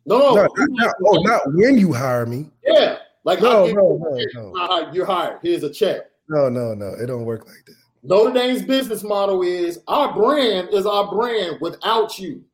No, 0.07 0.35
no, 0.35 0.49
Not, 0.57 0.95
oh, 1.05 1.21
not 1.23 1.41
when 1.47 1.77
you 1.79 1.93
hire 1.93 2.27
me. 2.27 2.49
yeah. 2.65 2.99
Like 3.25 3.41
No, 3.41 3.67
no, 3.67 3.99
no, 4.33 4.53
no. 4.53 4.91
You're 4.93 5.05
hired. 5.05 5.41
Here's 5.43 5.65
a 5.65 5.71
check. 5.71 6.03
No, 6.29 6.49
no, 6.49 6.75
no. 6.75 6.95
It 6.95 7.07
don't 7.07 7.25
work 7.25 7.45
like 7.47 7.65
that. 7.67 7.75
Notre 8.05 8.33
Dame's 8.33 8.63
business 8.63 9.03
model 9.03 9.43
is 9.43 9.81
our 9.89 10.15
brand 10.15 10.69
is 10.73 10.87
our 10.87 11.11
brand 11.13 11.59
without 11.61 12.19
you. 12.21 12.45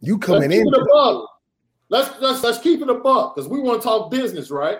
You 0.00 0.18
coming 0.18 0.50
Let's 0.50 0.54
coming 0.54 0.72
keep 0.72 0.74
in? 0.74 0.88
it. 0.88 1.26
Let's 1.88 2.20
let's 2.20 2.42
let's 2.42 2.58
keep 2.58 2.82
it 2.82 2.90
a 2.90 2.94
buck 2.94 3.36
because 3.36 3.48
we 3.48 3.60
want 3.60 3.80
to 3.80 3.86
talk 3.86 4.10
business, 4.10 4.50
right? 4.50 4.78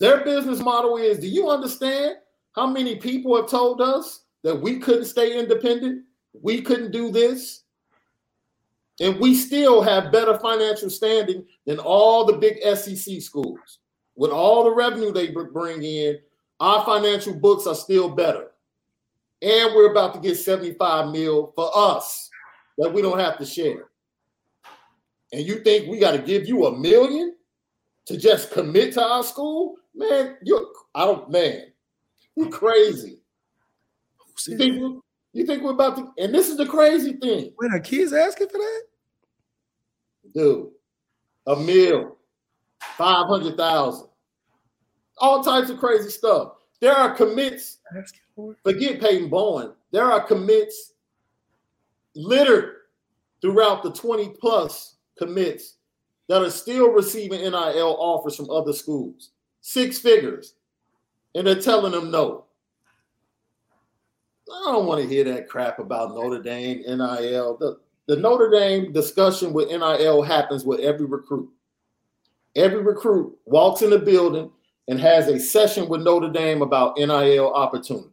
Their 0.00 0.22
business 0.24 0.58
model 0.60 0.96
is: 0.98 1.18
Do 1.18 1.28
you 1.28 1.48
understand 1.48 2.16
how 2.52 2.66
many 2.66 2.96
people 2.96 3.34
have 3.36 3.48
told 3.48 3.80
us 3.80 4.24
that 4.42 4.54
we 4.60 4.78
couldn't 4.78 5.06
stay 5.06 5.38
independent, 5.38 6.04
we 6.42 6.60
couldn't 6.60 6.90
do 6.90 7.10
this, 7.10 7.62
and 9.00 9.18
we 9.18 9.34
still 9.34 9.82
have 9.82 10.12
better 10.12 10.38
financial 10.38 10.90
standing 10.90 11.44
than 11.66 11.78
all 11.78 12.24
the 12.24 12.34
big 12.34 12.62
SEC 12.76 13.20
schools? 13.20 13.78
With 14.16 14.30
all 14.30 14.64
the 14.64 14.70
revenue 14.70 15.12
they 15.12 15.30
bring 15.30 15.82
in, 15.82 16.18
our 16.60 16.84
financial 16.84 17.34
books 17.34 17.66
are 17.66 17.74
still 17.74 18.08
better, 18.08 18.52
and 19.42 19.74
we're 19.74 19.90
about 19.90 20.14
to 20.14 20.20
get 20.20 20.36
seventy-five 20.36 21.10
mil 21.10 21.52
for 21.56 21.70
us 21.74 22.30
that 22.78 22.92
we 22.92 23.02
don't 23.02 23.18
have 23.18 23.38
to 23.38 23.44
share. 23.44 23.88
And 25.32 25.44
you 25.44 25.64
think 25.64 25.88
we 25.88 25.98
got 25.98 26.12
to 26.12 26.18
give 26.18 26.46
you 26.46 26.66
a 26.66 26.78
million 26.78 27.34
to 28.06 28.16
just 28.16 28.52
commit 28.52 28.94
to 28.94 29.02
our 29.02 29.24
school? 29.24 29.76
Man, 29.94 30.36
you're 30.42 30.66
I 30.94 31.06
don't 31.06 31.28
man, 31.30 31.72
you 32.36 32.48
crazy. 32.48 33.18
You 34.46 34.56
think 34.56 35.03
you 35.34 35.44
think 35.46 35.62
we're 35.62 35.72
about 35.72 35.96
to 35.96 36.12
and 36.22 36.34
this 36.34 36.48
is 36.48 36.56
the 36.56 36.66
crazy 36.66 37.12
thing, 37.14 37.52
Wait, 37.58 37.72
are 37.72 37.80
kids 37.80 38.12
asking 38.12 38.48
for 38.48 38.58
that? 38.58 38.82
dude. 40.34 40.68
A 41.46 41.56
mil, 41.56 42.16
five 42.96 43.26
hundred 43.26 43.56
thousand, 43.58 44.08
all 45.18 45.44
types 45.44 45.68
of 45.70 45.78
crazy 45.78 46.08
stuff. 46.08 46.52
There 46.80 46.94
are 46.94 47.14
commits 47.14 47.78
Asking 47.96 48.20
for 48.34 48.52
it? 48.52 48.58
forget 48.64 49.00
Peyton 49.00 49.28
Bowen. 49.28 49.72
There 49.92 50.04
are 50.10 50.22
commits 50.22 50.92
littered 52.16 52.76
throughout 53.42 53.82
the 53.82 53.92
20 53.92 54.30
plus 54.40 54.96
commits 55.18 55.74
that 56.28 56.40
are 56.42 56.50
still 56.50 56.90
receiving 56.90 57.40
NIL 57.42 57.96
offers 57.98 58.36
from 58.36 58.48
other 58.50 58.72
schools, 58.72 59.30
six 59.60 59.98
figures, 59.98 60.54
and 61.34 61.46
they're 61.46 61.60
telling 61.60 61.92
them 61.92 62.10
no. 62.10 62.46
I 64.52 64.72
don't 64.72 64.86
want 64.86 65.00
to 65.02 65.08
hear 65.08 65.24
that 65.24 65.48
crap 65.48 65.78
about 65.78 66.14
Notre 66.14 66.42
Dame, 66.42 66.82
NIL. 66.86 67.56
The, 67.58 67.78
the 68.06 68.16
Notre 68.16 68.50
Dame 68.50 68.92
discussion 68.92 69.52
with 69.52 69.68
NIL 69.68 70.22
happens 70.22 70.64
with 70.64 70.80
every 70.80 71.06
recruit. 71.06 71.50
Every 72.56 72.82
recruit 72.82 73.36
walks 73.46 73.82
in 73.82 73.90
the 73.90 73.98
building 73.98 74.50
and 74.86 75.00
has 75.00 75.28
a 75.28 75.40
session 75.40 75.88
with 75.88 76.02
Notre 76.02 76.30
Dame 76.30 76.62
about 76.62 76.96
NIL 76.98 77.52
opportunities. 77.52 78.10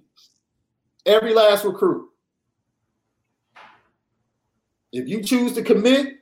Every 1.06 1.34
last 1.34 1.66
recruit. 1.66 2.10
If 4.94 5.08
you 5.08 5.22
choose 5.24 5.54
to 5.54 5.64
commit, 5.64 6.20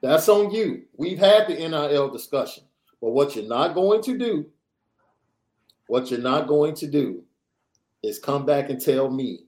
that's 0.00 0.28
on 0.28 0.50
you. 0.50 0.84
We've 0.96 1.18
had 1.18 1.46
the 1.46 1.54
NIL 1.54 2.10
discussion. 2.10 2.64
But 3.00 3.10
what 3.10 3.36
you're 3.36 3.46
not 3.46 3.74
going 3.74 4.02
to 4.02 4.16
do, 4.16 4.46
what 5.88 6.10
you're 6.10 6.20
not 6.20 6.46
going 6.46 6.74
to 6.76 6.86
do 6.86 7.24
is 8.02 8.18
come 8.18 8.44
back 8.44 8.70
and 8.70 8.80
tell 8.80 9.10
me 9.10 9.40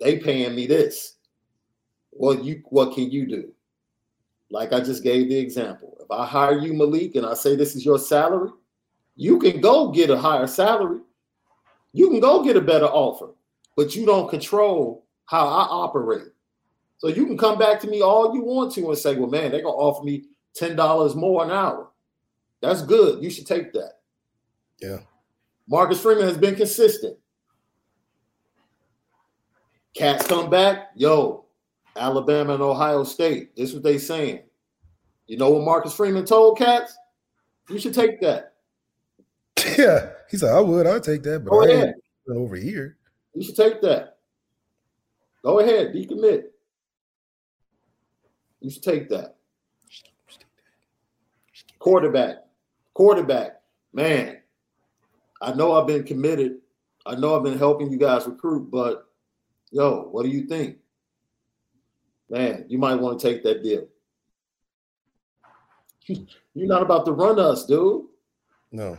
they 0.00 0.18
paying 0.18 0.54
me 0.54 0.66
this. 0.66 1.16
Well, 2.12 2.34
you 2.34 2.62
what 2.70 2.94
can 2.94 3.10
you 3.10 3.26
do? 3.26 3.52
Like 4.50 4.72
I 4.72 4.80
just 4.80 5.02
gave 5.02 5.28
the 5.28 5.38
example. 5.38 5.96
If 6.00 6.10
I 6.10 6.26
hire 6.26 6.58
you, 6.58 6.74
Malik, 6.74 7.14
and 7.14 7.26
I 7.26 7.34
say 7.34 7.54
this 7.54 7.76
is 7.76 7.84
your 7.84 7.98
salary, 7.98 8.50
you 9.16 9.38
can 9.38 9.60
go 9.60 9.90
get 9.90 10.10
a 10.10 10.18
higher 10.18 10.46
salary. 10.46 11.00
You 11.92 12.10
can 12.10 12.20
go 12.20 12.44
get 12.44 12.56
a 12.56 12.60
better 12.60 12.86
offer, 12.86 13.30
but 13.76 13.94
you 13.94 14.06
don't 14.06 14.30
control 14.30 15.04
how 15.26 15.46
I 15.46 15.66
operate. 15.68 16.28
So 16.98 17.08
you 17.08 17.26
can 17.26 17.38
come 17.38 17.58
back 17.58 17.80
to 17.80 17.88
me 17.88 18.02
all 18.02 18.34
you 18.34 18.42
want 18.42 18.72
to 18.74 18.88
and 18.88 18.98
say, 18.98 19.16
well, 19.16 19.30
man, 19.30 19.50
they're 19.50 19.62
gonna 19.62 19.76
offer 19.76 20.04
me 20.04 20.24
$10 20.58 21.16
more 21.16 21.44
an 21.44 21.50
hour. 21.50 21.88
That's 22.60 22.82
good. 22.82 23.22
You 23.22 23.30
should 23.30 23.46
take 23.46 23.72
that. 23.72 24.00
Yeah. 24.80 24.98
Marcus 25.68 26.00
Freeman 26.00 26.26
has 26.26 26.36
been 26.36 26.56
consistent. 26.56 27.16
Cats 29.94 30.26
come 30.26 30.50
back, 30.50 30.90
yo, 30.94 31.44
Alabama 31.96 32.54
and 32.54 32.62
Ohio 32.62 33.04
State. 33.04 33.56
This 33.56 33.70
is 33.70 33.74
what 33.74 33.82
they 33.82 33.98
saying. 33.98 34.40
You 35.26 35.36
know 35.36 35.50
what 35.50 35.64
Marcus 35.64 35.94
Freeman 35.94 36.24
told 36.24 36.58
Cats? 36.58 36.96
You 37.68 37.78
should 37.78 37.94
take 37.94 38.20
that. 38.20 38.54
Yeah. 39.78 40.10
He 40.30 40.36
said, 40.36 40.54
I 40.54 40.60
would. 40.60 40.86
I'd 40.86 41.02
take 41.02 41.22
that, 41.24 41.44
but 41.44 41.50
Go 41.50 41.62
I 41.62 41.68
ahead. 41.68 41.94
over 42.28 42.56
here. 42.56 42.96
You 43.34 43.42
should 43.42 43.56
take 43.56 43.80
that. 43.82 44.18
Go 45.44 45.60
ahead, 45.60 45.92
decommit. 45.94 46.44
You 48.60 48.70
should 48.70 48.82
take 48.82 49.08
that. 49.10 49.36
Quarterback, 51.78 52.36
quarterback, 52.94 53.60
man. 53.92 54.38
I 55.40 55.54
know 55.54 55.72
I've 55.72 55.86
been 55.86 56.04
committed. 56.04 56.58
I 57.06 57.14
know 57.14 57.36
I've 57.36 57.44
been 57.44 57.58
helping 57.58 57.90
you 57.90 57.98
guys 57.98 58.26
recruit, 58.26 58.70
but 58.70 59.09
yo, 59.70 60.08
what 60.10 60.24
do 60.24 60.28
you 60.28 60.46
think? 60.46 60.78
Man, 62.28 62.64
you 62.68 62.78
might 62.78 62.96
want 62.96 63.18
to 63.18 63.28
take 63.28 63.42
that 63.42 63.62
deal. 63.62 63.86
You're 66.54 66.68
not 66.68 66.82
about 66.82 67.06
to 67.06 67.12
run 67.12 67.38
us, 67.38 67.66
dude. 67.66 68.06
No. 68.72 68.98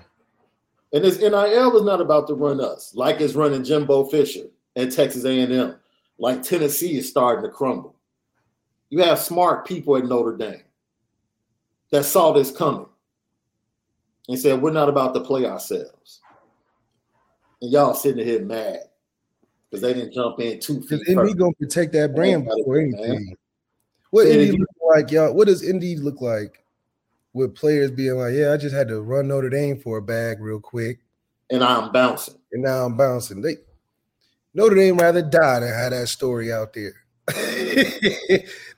And 0.94 1.04
this 1.04 1.20
NIL 1.20 1.78
is 1.78 1.84
not 1.84 2.02
about 2.02 2.28
to 2.28 2.34
run 2.34 2.60
us 2.60 2.94
like 2.96 3.22
it's 3.22 3.34
running 3.34 3.64
Jimbo 3.64 4.06
Fisher 4.06 4.48
and 4.76 4.92
Texas 4.92 5.24
A&M, 5.24 5.76
like 6.18 6.44
Tennessee 6.44 6.98
is 6.98 7.10
starting 7.10 7.44
to 7.44 7.50
crumble. 7.50 7.96
You 8.90 9.00
have 9.04 9.20
smart 9.20 9.66
people 9.66 9.96
at 9.96 10.06
Notre 10.06 10.36
Dame 10.36 10.64
that 11.92 12.04
saw 12.04 12.34
this 12.34 12.52
coming 12.52 12.88
and 14.28 14.38
said, 14.38 14.62
we're 14.62 14.72
not 14.72 14.90
about 14.90 15.14
to 15.14 15.22
play 15.22 15.46
ourselves. 15.46 16.20
And 17.62 17.72
y'all 17.72 17.94
sitting 17.94 18.26
here 18.26 18.42
mad 18.42 18.82
because 19.72 19.82
they 19.82 19.94
didn't 19.94 20.14
jump 20.14 20.40
in 20.42 20.60
two 20.60 20.82
feet. 20.82 21.02
ND 21.10 21.38
gonna 21.38 21.54
protect 21.54 21.94
that 21.94 22.14
brand 22.14 22.46
before 22.46 22.76
man. 22.76 22.94
anything. 22.98 23.36
What 24.10 24.28
Say 24.28 24.50
ND 24.52 24.60
look 24.60 24.70
like, 24.94 25.12
y'all? 25.12 25.34
What 25.34 25.48
does 25.48 25.64
ND 25.66 26.00
look 26.00 26.20
like 26.20 26.64
with 27.34 27.56
players 27.56 27.92
being 27.92 28.18
like, 28.18 28.34
yeah, 28.34 28.52
I 28.52 28.58
just 28.58 28.76
had 28.76 28.90
to 28.90 29.02
run 29.02 29.30
Notre 29.30 29.50
Dame 29.50 29.80
for 29.80 29.98
a 29.98 30.02
bag 30.02 30.42
real 30.42 30.60
quick, 30.60 31.00
And 31.50 31.64
I'm 31.64 31.94
bouncing. 31.94 32.36
and 32.52 32.62
now 32.64 32.86
I'm 32.86 32.98
bouncing. 32.98 33.42
They 33.42 33.58
Notre 34.54 34.76
Dame 34.76 34.98
rather 34.98 35.22
die 35.22 35.62
than 35.62 35.74
have 35.74 35.92
that 35.92 36.08
story 36.10 36.52
out 36.52 36.74
there. 36.74 36.94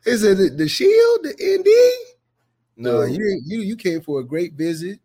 Is 0.06 0.24
it 0.24 0.58
the, 0.58 0.68
Shield, 0.68 1.24
the 1.24 1.34
ND? 1.60 2.16
No, 2.76 3.06
Dude. 3.08 3.18
you 3.18 3.42
you 3.46 3.60
you 3.62 3.76
came 3.76 4.02
for 4.02 4.20
a 4.20 4.24
great 4.24 4.54
visit, 4.54 5.00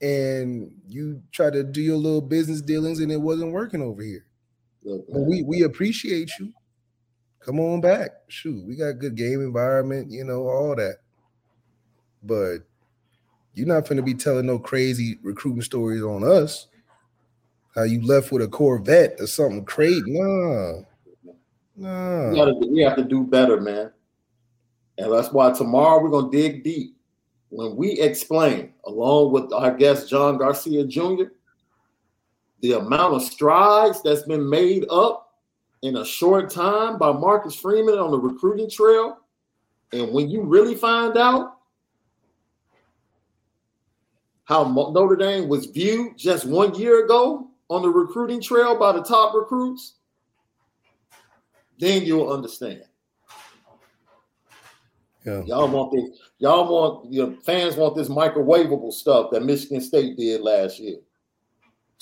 and 0.00 0.70
you 0.88 1.22
tried 1.32 1.54
to 1.54 1.64
do 1.64 1.80
your 1.80 1.96
little 1.96 2.20
business 2.20 2.60
dealings, 2.60 3.00
and 3.00 3.10
it 3.10 3.20
wasn't 3.20 3.52
working 3.52 3.82
over 3.82 4.02
here. 4.02 4.26
Look, 4.82 5.04
we 5.08 5.42
we 5.42 5.62
appreciate 5.62 6.30
you. 6.38 6.52
Come 7.40 7.60
on 7.60 7.80
back. 7.80 8.10
Shoot, 8.28 8.64
we 8.66 8.76
got 8.76 8.98
good 8.98 9.14
game 9.14 9.40
environment, 9.40 10.10
you 10.10 10.24
know, 10.24 10.48
all 10.48 10.74
that. 10.76 10.96
But 12.22 12.58
you're 13.54 13.66
not 13.66 13.88
gonna 13.88 14.02
be 14.02 14.14
telling 14.14 14.46
no 14.46 14.58
crazy 14.58 15.18
recruiting 15.22 15.62
stories 15.62 16.02
on 16.02 16.24
us. 16.24 16.68
How 17.74 17.82
you 17.84 18.04
left 18.04 18.32
with 18.32 18.42
a 18.42 18.48
Corvette 18.48 19.16
or 19.20 19.26
something 19.26 19.64
crazy? 19.64 20.02
Nah, 20.06 20.72
we, 21.76 21.82
nah. 21.82 22.34
gotta, 22.34 22.54
we 22.66 22.82
have 22.82 22.96
to 22.96 23.04
do 23.04 23.22
better, 23.22 23.60
man. 23.60 23.92
And 24.98 25.12
that's 25.12 25.32
why 25.32 25.52
tomorrow 25.52 26.02
we're 26.02 26.10
going 26.10 26.30
to 26.30 26.36
dig 26.36 26.62
deep. 26.62 26.96
When 27.48 27.74
we 27.74 27.92
explain, 27.92 28.74
along 28.84 29.32
with 29.32 29.52
our 29.52 29.74
guest 29.74 30.08
John 30.10 30.36
Garcia 30.36 30.84
Jr., 30.84 31.24
the 32.60 32.72
amount 32.72 33.14
of 33.14 33.22
strides 33.22 34.02
that's 34.02 34.22
been 34.22 34.48
made 34.48 34.86
up 34.90 35.34
in 35.82 35.96
a 35.96 36.04
short 36.04 36.50
time 36.50 36.98
by 36.98 37.12
Marcus 37.12 37.54
Freeman 37.54 37.98
on 37.98 38.10
the 38.10 38.18
recruiting 38.18 38.68
trail. 38.68 39.18
And 39.92 40.12
when 40.12 40.28
you 40.28 40.42
really 40.42 40.74
find 40.74 41.16
out 41.16 41.56
how 44.44 44.64
Notre 44.64 45.16
Dame 45.16 45.48
was 45.48 45.66
viewed 45.66 46.18
just 46.18 46.44
one 46.44 46.74
year 46.74 47.04
ago 47.04 47.48
on 47.68 47.82
the 47.82 47.88
recruiting 47.88 48.40
trail 48.40 48.78
by 48.78 48.92
the 48.92 49.02
top 49.02 49.34
recruits, 49.34 49.94
then 51.78 52.02
you'll 52.02 52.30
understand. 52.30 52.82
Yeah. 55.24 55.42
Y'all 55.44 55.68
want 55.68 55.92
this, 55.92 56.18
y'all 56.38 56.70
want 56.70 57.12
your 57.12 57.32
fans 57.44 57.76
want 57.76 57.94
this 57.94 58.08
microwavable 58.08 58.92
stuff 58.92 59.30
that 59.32 59.44
Michigan 59.44 59.80
State 59.80 60.16
did 60.16 60.40
last 60.40 60.78
year. 60.78 60.96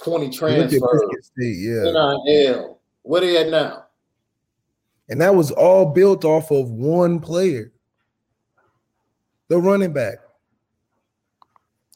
20 0.02 0.30
transfers, 0.30 1.02
State, 1.22 1.56
yeah. 1.58 1.90
NIL. 2.24 2.78
Where 3.02 3.20
they 3.20 3.36
at 3.38 3.48
now? 3.48 3.84
And 5.08 5.20
that 5.20 5.34
was 5.34 5.50
all 5.50 5.86
built 5.86 6.24
off 6.24 6.50
of 6.50 6.70
one 6.70 7.18
player, 7.18 7.72
the 9.48 9.58
running 9.58 9.92
back. 9.92 10.18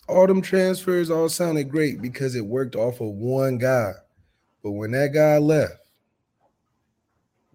All 0.09 0.27
them 0.27 0.43
transfers 0.43 1.11
all 1.11 1.29
sounded 1.29 1.71
great 1.71 2.03
because 2.03 2.35
it 2.35 2.45
worked 2.45 2.75
off 2.75 3.01
of 3.01 3.09
one 3.09 3.59
guy. 3.59 3.93
But 4.63 4.73
when 4.73 4.93
that 4.93 5.13
guy 5.13 5.39
left, 5.39 5.75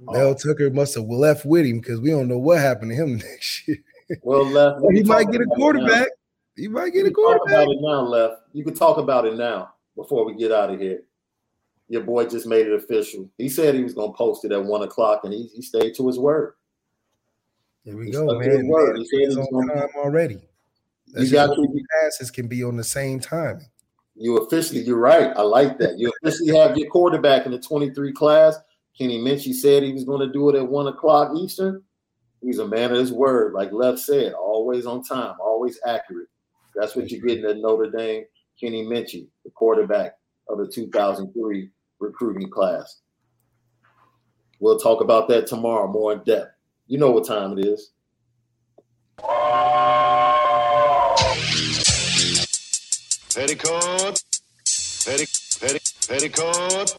oh. 0.07 0.13
Mel 0.13 0.35
Tucker 0.35 0.69
must 0.69 0.95
have 0.95 1.05
left 1.05 1.45
with 1.45 1.65
him 1.65 1.79
because 1.79 1.99
we 1.99 2.11
don't 2.11 2.27
know 2.27 2.37
what 2.37 2.59
happened 2.59 2.91
to 2.91 2.95
him 2.95 3.17
next 3.17 3.67
year. 3.67 3.77
Well, 4.21 4.45
left. 4.45 4.79
he 4.93 5.03
might 5.03 5.29
get 5.31 5.41
a 5.41 5.45
quarterback. 5.45 6.09
He 6.55 6.67
might 6.67 6.93
get 6.93 7.05
a 7.05 7.11
quarterback. 7.11 7.65
Talk 7.65 7.65
about 7.65 7.71
it 7.71 7.81
now, 7.81 8.01
left. 8.01 8.41
You 8.53 8.63
can 8.63 8.73
talk 8.73 8.97
about 8.97 9.25
it 9.25 9.35
now 9.35 9.73
before 9.97 10.25
we 10.25 10.35
get 10.35 10.53
out 10.53 10.73
of 10.73 10.79
here. 10.79 11.01
Your 11.89 12.03
boy 12.03 12.25
just 12.27 12.47
made 12.47 12.67
it 12.67 12.73
official. 12.73 13.29
He 13.37 13.49
said 13.49 13.75
he 13.75 13.83
was 13.83 13.93
going 13.93 14.11
to 14.11 14.17
post 14.17 14.45
it 14.45 14.51
at 14.53 14.63
one 14.63 14.83
o'clock, 14.83 15.21
and 15.25 15.33
he, 15.33 15.49
he 15.53 15.61
stayed 15.61 15.95
to 15.95 16.07
his 16.07 16.19
word. 16.19 16.53
Here 17.83 17.97
we 17.97 18.05
he 18.05 18.11
go, 18.11 18.25
man. 18.39 18.67
Word. 18.67 18.97
He 18.97 19.05
said 19.05 19.19
he's 19.19 19.37
on 19.37 19.67
time 19.67 19.89
already. 19.95 20.41
That's 21.07 21.27
you 21.27 21.33
got 21.33 21.47
to 21.47 21.85
passes 22.01 22.29
can 22.29 22.47
be 22.47 22.63
on 22.63 22.77
the 22.77 22.83
same 22.83 23.19
time. 23.19 23.61
You 24.15 24.37
officially, 24.37 24.81
you're 24.81 24.97
right. 24.97 25.31
I 25.37 25.41
like 25.41 25.77
that. 25.77 25.97
You 25.97 26.11
officially 26.21 26.57
have 26.57 26.77
your 26.77 26.89
quarterback 26.89 27.45
in 27.45 27.51
the 27.51 27.59
23 27.59 28.11
class. 28.13 28.57
Kenny 28.97 29.19
Minchey 29.19 29.53
said 29.53 29.83
he 29.83 29.93
was 29.93 30.03
going 30.03 30.27
to 30.27 30.33
do 30.33 30.49
it 30.49 30.55
at 30.55 30.67
one 30.67 30.87
o'clock 30.87 31.31
Eastern. 31.37 31.83
He's 32.41 32.59
a 32.59 32.67
man 32.67 32.91
of 32.91 32.97
his 32.97 33.13
word, 33.13 33.53
like 33.53 33.71
Left 33.71 33.99
said, 33.99 34.33
always 34.33 34.85
on 34.85 35.03
time, 35.03 35.35
always 35.39 35.79
accurate. 35.85 36.27
That's 36.75 36.95
what 36.95 37.09
you're 37.09 37.25
getting 37.25 37.45
at 37.45 37.57
Notre 37.57 37.89
Dame. 37.89 38.25
Kenny 38.59 38.83
Minchey, 38.83 39.27
the 39.45 39.51
quarterback 39.51 40.17
of 40.49 40.57
the 40.57 40.67
2003 40.67 41.69
recruiting 41.99 42.49
class. 42.49 43.01
We'll 44.59 44.79
talk 44.79 45.01
about 45.01 45.27
that 45.29 45.45
tomorrow 45.47 45.87
more 45.87 46.13
in 46.13 46.23
depth. 46.23 46.51
You 46.87 46.97
know 46.97 47.11
what 47.11 47.27
time 47.27 47.57
it 47.57 47.65
is. 47.65 47.91
Petticoat, 53.33 54.23
petti, 55.05 55.27
petti, 55.59 56.07
petticoat, 56.07 56.97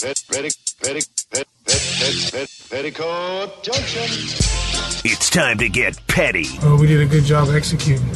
pet, 0.00 0.16
petti, 0.26 0.50
petti, 0.80 1.08
pet, 1.30 1.46
pet, 1.64 1.82
pet, 1.98 2.32
pet, 2.32 2.48
petticoat 2.70 3.62
junction. 3.62 4.04
It's 5.04 5.28
time 5.28 5.58
to 5.58 5.68
get 5.68 6.04
petty. 6.06 6.46
Oh, 6.62 6.78
we 6.80 6.86
did 6.86 7.00
a 7.00 7.06
good 7.06 7.24
job 7.24 7.48
executing. 7.50 8.06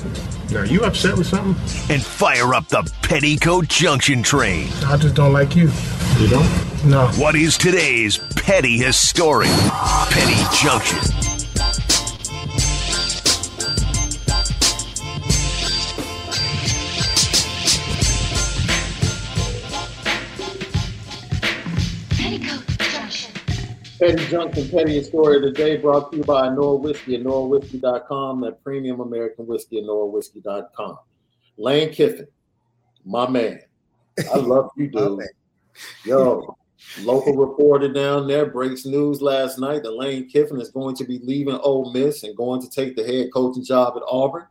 Are 0.55 0.67
you 0.67 0.83
upset 0.83 1.17
with 1.17 1.27
something? 1.29 1.55
And 1.95 2.03
fire 2.05 2.55
up 2.55 2.67
the 2.69 2.83
Petticoat 3.03 3.69
Junction 3.69 4.23
train. 4.23 4.69
I 4.87 4.97
just 4.97 5.15
don't 5.15 5.33
like 5.33 5.55
you. 5.55 5.71
You 6.19 6.29
don't? 6.29 6.85
No. 6.85 7.07
What 7.17 7.37
is 7.37 7.57
today's 7.57 8.19
petty 8.37 8.79
historic 8.79 9.49
Petty 9.49 10.57
Junction? 10.57 11.30
Petty 24.01 24.27
Junk 24.29 24.57
and 24.57 24.71
Petty 24.71 25.03
Story 25.03 25.37
of 25.37 25.43
the 25.43 25.51
Day 25.51 25.77
brought 25.77 26.11
to 26.11 26.17
you 26.17 26.25
by 26.25 26.49
Noah 26.49 26.77
Whiskey 26.77 27.17
at 27.17 27.23
NoahWhiskey.com, 27.23 28.41
that 28.41 28.65
premium 28.65 29.01
American 29.01 29.47
whiskey 29.47 29.77
at 29.77 29.85
NoahWhiskey.com. 29.85 30.99
Lane 31.59 31.93
Kiffin, 31.93 32.27
my 33.05 33.29
man. 33.29 33.61
I 34.33 34.39
love 34.39 34.71
you, 34.75 34.89
dude. 34.91 35.21
Yo, 36.07 36.57
local 37.03 37.37
reporter 37.37 37.93
down 37.93 38.27
there 38.27 38.47
breaks 38.47 38.87
news 38.87 39.21
last 39.21 39.59
night 39.59 39.83
that 39.83 39.93
Lane 39.93 40.31
Kiffin 40.31 40.63
is 40.63 40.71
going 40.71 40.97
to 40.97 41.05
be 41.05 41.19
leaving 41.19 41.57
Ole 41.57 41.93
Miss 41.93 42.23
and 42.23 42.35
going 42.35 42.63
to 42.63 42.71
take 42.71 42.97
the 42.97 43.05
head 43.05 43.29
coaching 43.35 43.65
job 43.65 43.99
at 43.99 44.03
Auburn. 44.09 44.47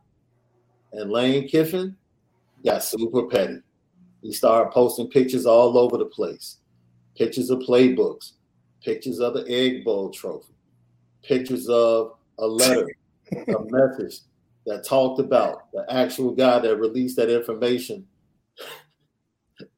And 0.92 1.10
Lane 1.10 1.48
Kiffin 1.48 1.96
got 2.64 2.84
super 2.84 3.24
petty. 3.24 3.58
He 4.22 4.32
started 4.32 4.70
posting 4.70 5.08
pictures 5.08 5.44
all 5.44 5.76
over 5.76 5.98
the 5.98 6.04
place, 6.04 6.58
pictures 7.16 7.50
of 7.50 7.58
playbooks 7.58 8.34
pictures 8.84 9.20
of 9.20 9.34
the 9.34 9.44
Egg 9.48 9.84
Bowl 9.84 10.10
trophy, 10.10 10.54
pictures 11.22 11.68
of 11.68 12.16
a 12.38 12.46
letter, 12.46 12.88
a 13.32 13.56
message 13.68 14.20
that 14.66 14.84
talked 14.84 15.20
about 15.20 15.72
the 15.72 15.84
actual 15.90 16.32
guy 16.32 16.58
that 16.58 16.76
released 16.76 17.16
that 17.16 17.30
information 17.30 18.06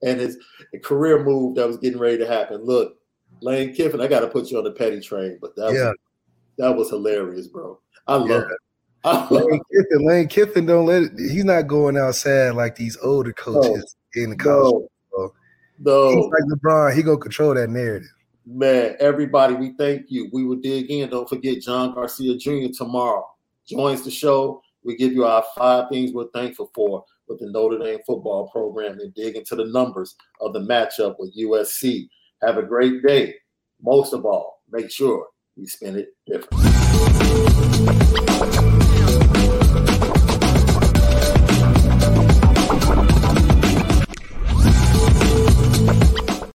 and 0.03 0.21
his 0.21 0.39
career 0.83 1.23
move 1.23 1.57
that 1.57 1.67
was 1.67 1.79
getting 1.79 1.99
ready 1.99 2.19
to 2.19 2.27
happen. 2.27 2.65
Look, 2.65 2.97
Lane 3.41 3.75
Kiffin, 3.75 4.01
I 4.01 4.07
got 4.07 4.21
to 4.21 4.29
put 4.29 4.51
you 4.51 4.59
on 4.59 4.65
the 4.65 4.71
petty 4.71 5.01
train, 5.01 5.39
but 5.41 5.57
that 5.57 5.73
yeah. 5.73 5.89
was, 5.89 5.97
that 6.59 6.77
was 6.77 6.91
hilarious, 6.91 7.49
bro. 7.49 7.79
I 8.07 8.17
love 8.17 8.29
yeah. 8.29 8.43
it. 8.43 9.31
Lane 9.31 9.61
Kiffin, 9.73 10.07
Lane 10.07 10.29
Kiffin 10.29 10.67
don't 10.67 10.87
let 10.87 11.03
it, 11.03 11.13
he's 11.19 11.45
not 11.45 11.67
going 11.67 11.97
outside 11.97 12.51
like 12.51 12.77
these 12.77 12.97
older 13.03 13.33
coaches 13.33 13.97
no, 14.15 14.23
in 14.23 14.31
the 14.31 14.37
college. 14.37 14.89
No, 15.13 15.33
no. 15.81 16.09
He's 16.11 16.25
like 16.27 16.59
LeBron, 16.59 16.95
he 16.95 17.03
gonna 17.03 17.19
control 17.19 17.55
that 17.55 17.69
narrative. 17.69 18.09
Man, 18.45 18.97
everybody, 18.99 19.55
we 19.55 19.73
thank 19.79 20.07
you. 20.11 20.29
We 20.33 20.43
will 20.45 20.57
dig 20.57 20.91
in. 20.91 21.11
Don't 21.11 21.29
forget 21.29 21.63
John 21.63 21.95
Garcia 21.95 22.37
Jr. 22.37 22.73
tomorrow 22.77 23.25
joins 23.69 24.03
the 24.03 24.11
show. 24.11 24.61
We 24.83 24.97
give 24.97 25.13
you 25.13 25.25
our 25.25 25.45
five 25.57 25.89
things 25.91 26.13
we're 26.13 26.27
thankful 26.35 26.69
for 26.75 27.05
with 27.29 27.39
the 27.39 27.49
Notre 27.51 27.79
Dame 27.79 28.01
football 28.05 28.49
program 28.49 28.99
and 28.99 29.15
dig 29.15 29.37
into 29.37 29.55
the 29.55 29.67
numbers 29.67 30.17
of 30.41 30.53
the 30.55 30.61
matchup 30.61 31.15
with 31.21 31.37
USC. 31.39 32.09
Have 32.43 32.59
a 32.59 32.65
great 32.65 33.07
day. 33.07 33.35
Most 33.81 34.13
of 34.13 34.25
all, 34.25 34.63
make 34.71 34.91
sure 34.91 35.29
you 35.55 35.69
spend 35.69 35.99
it 35.99 36.09
different. 36.27 36.51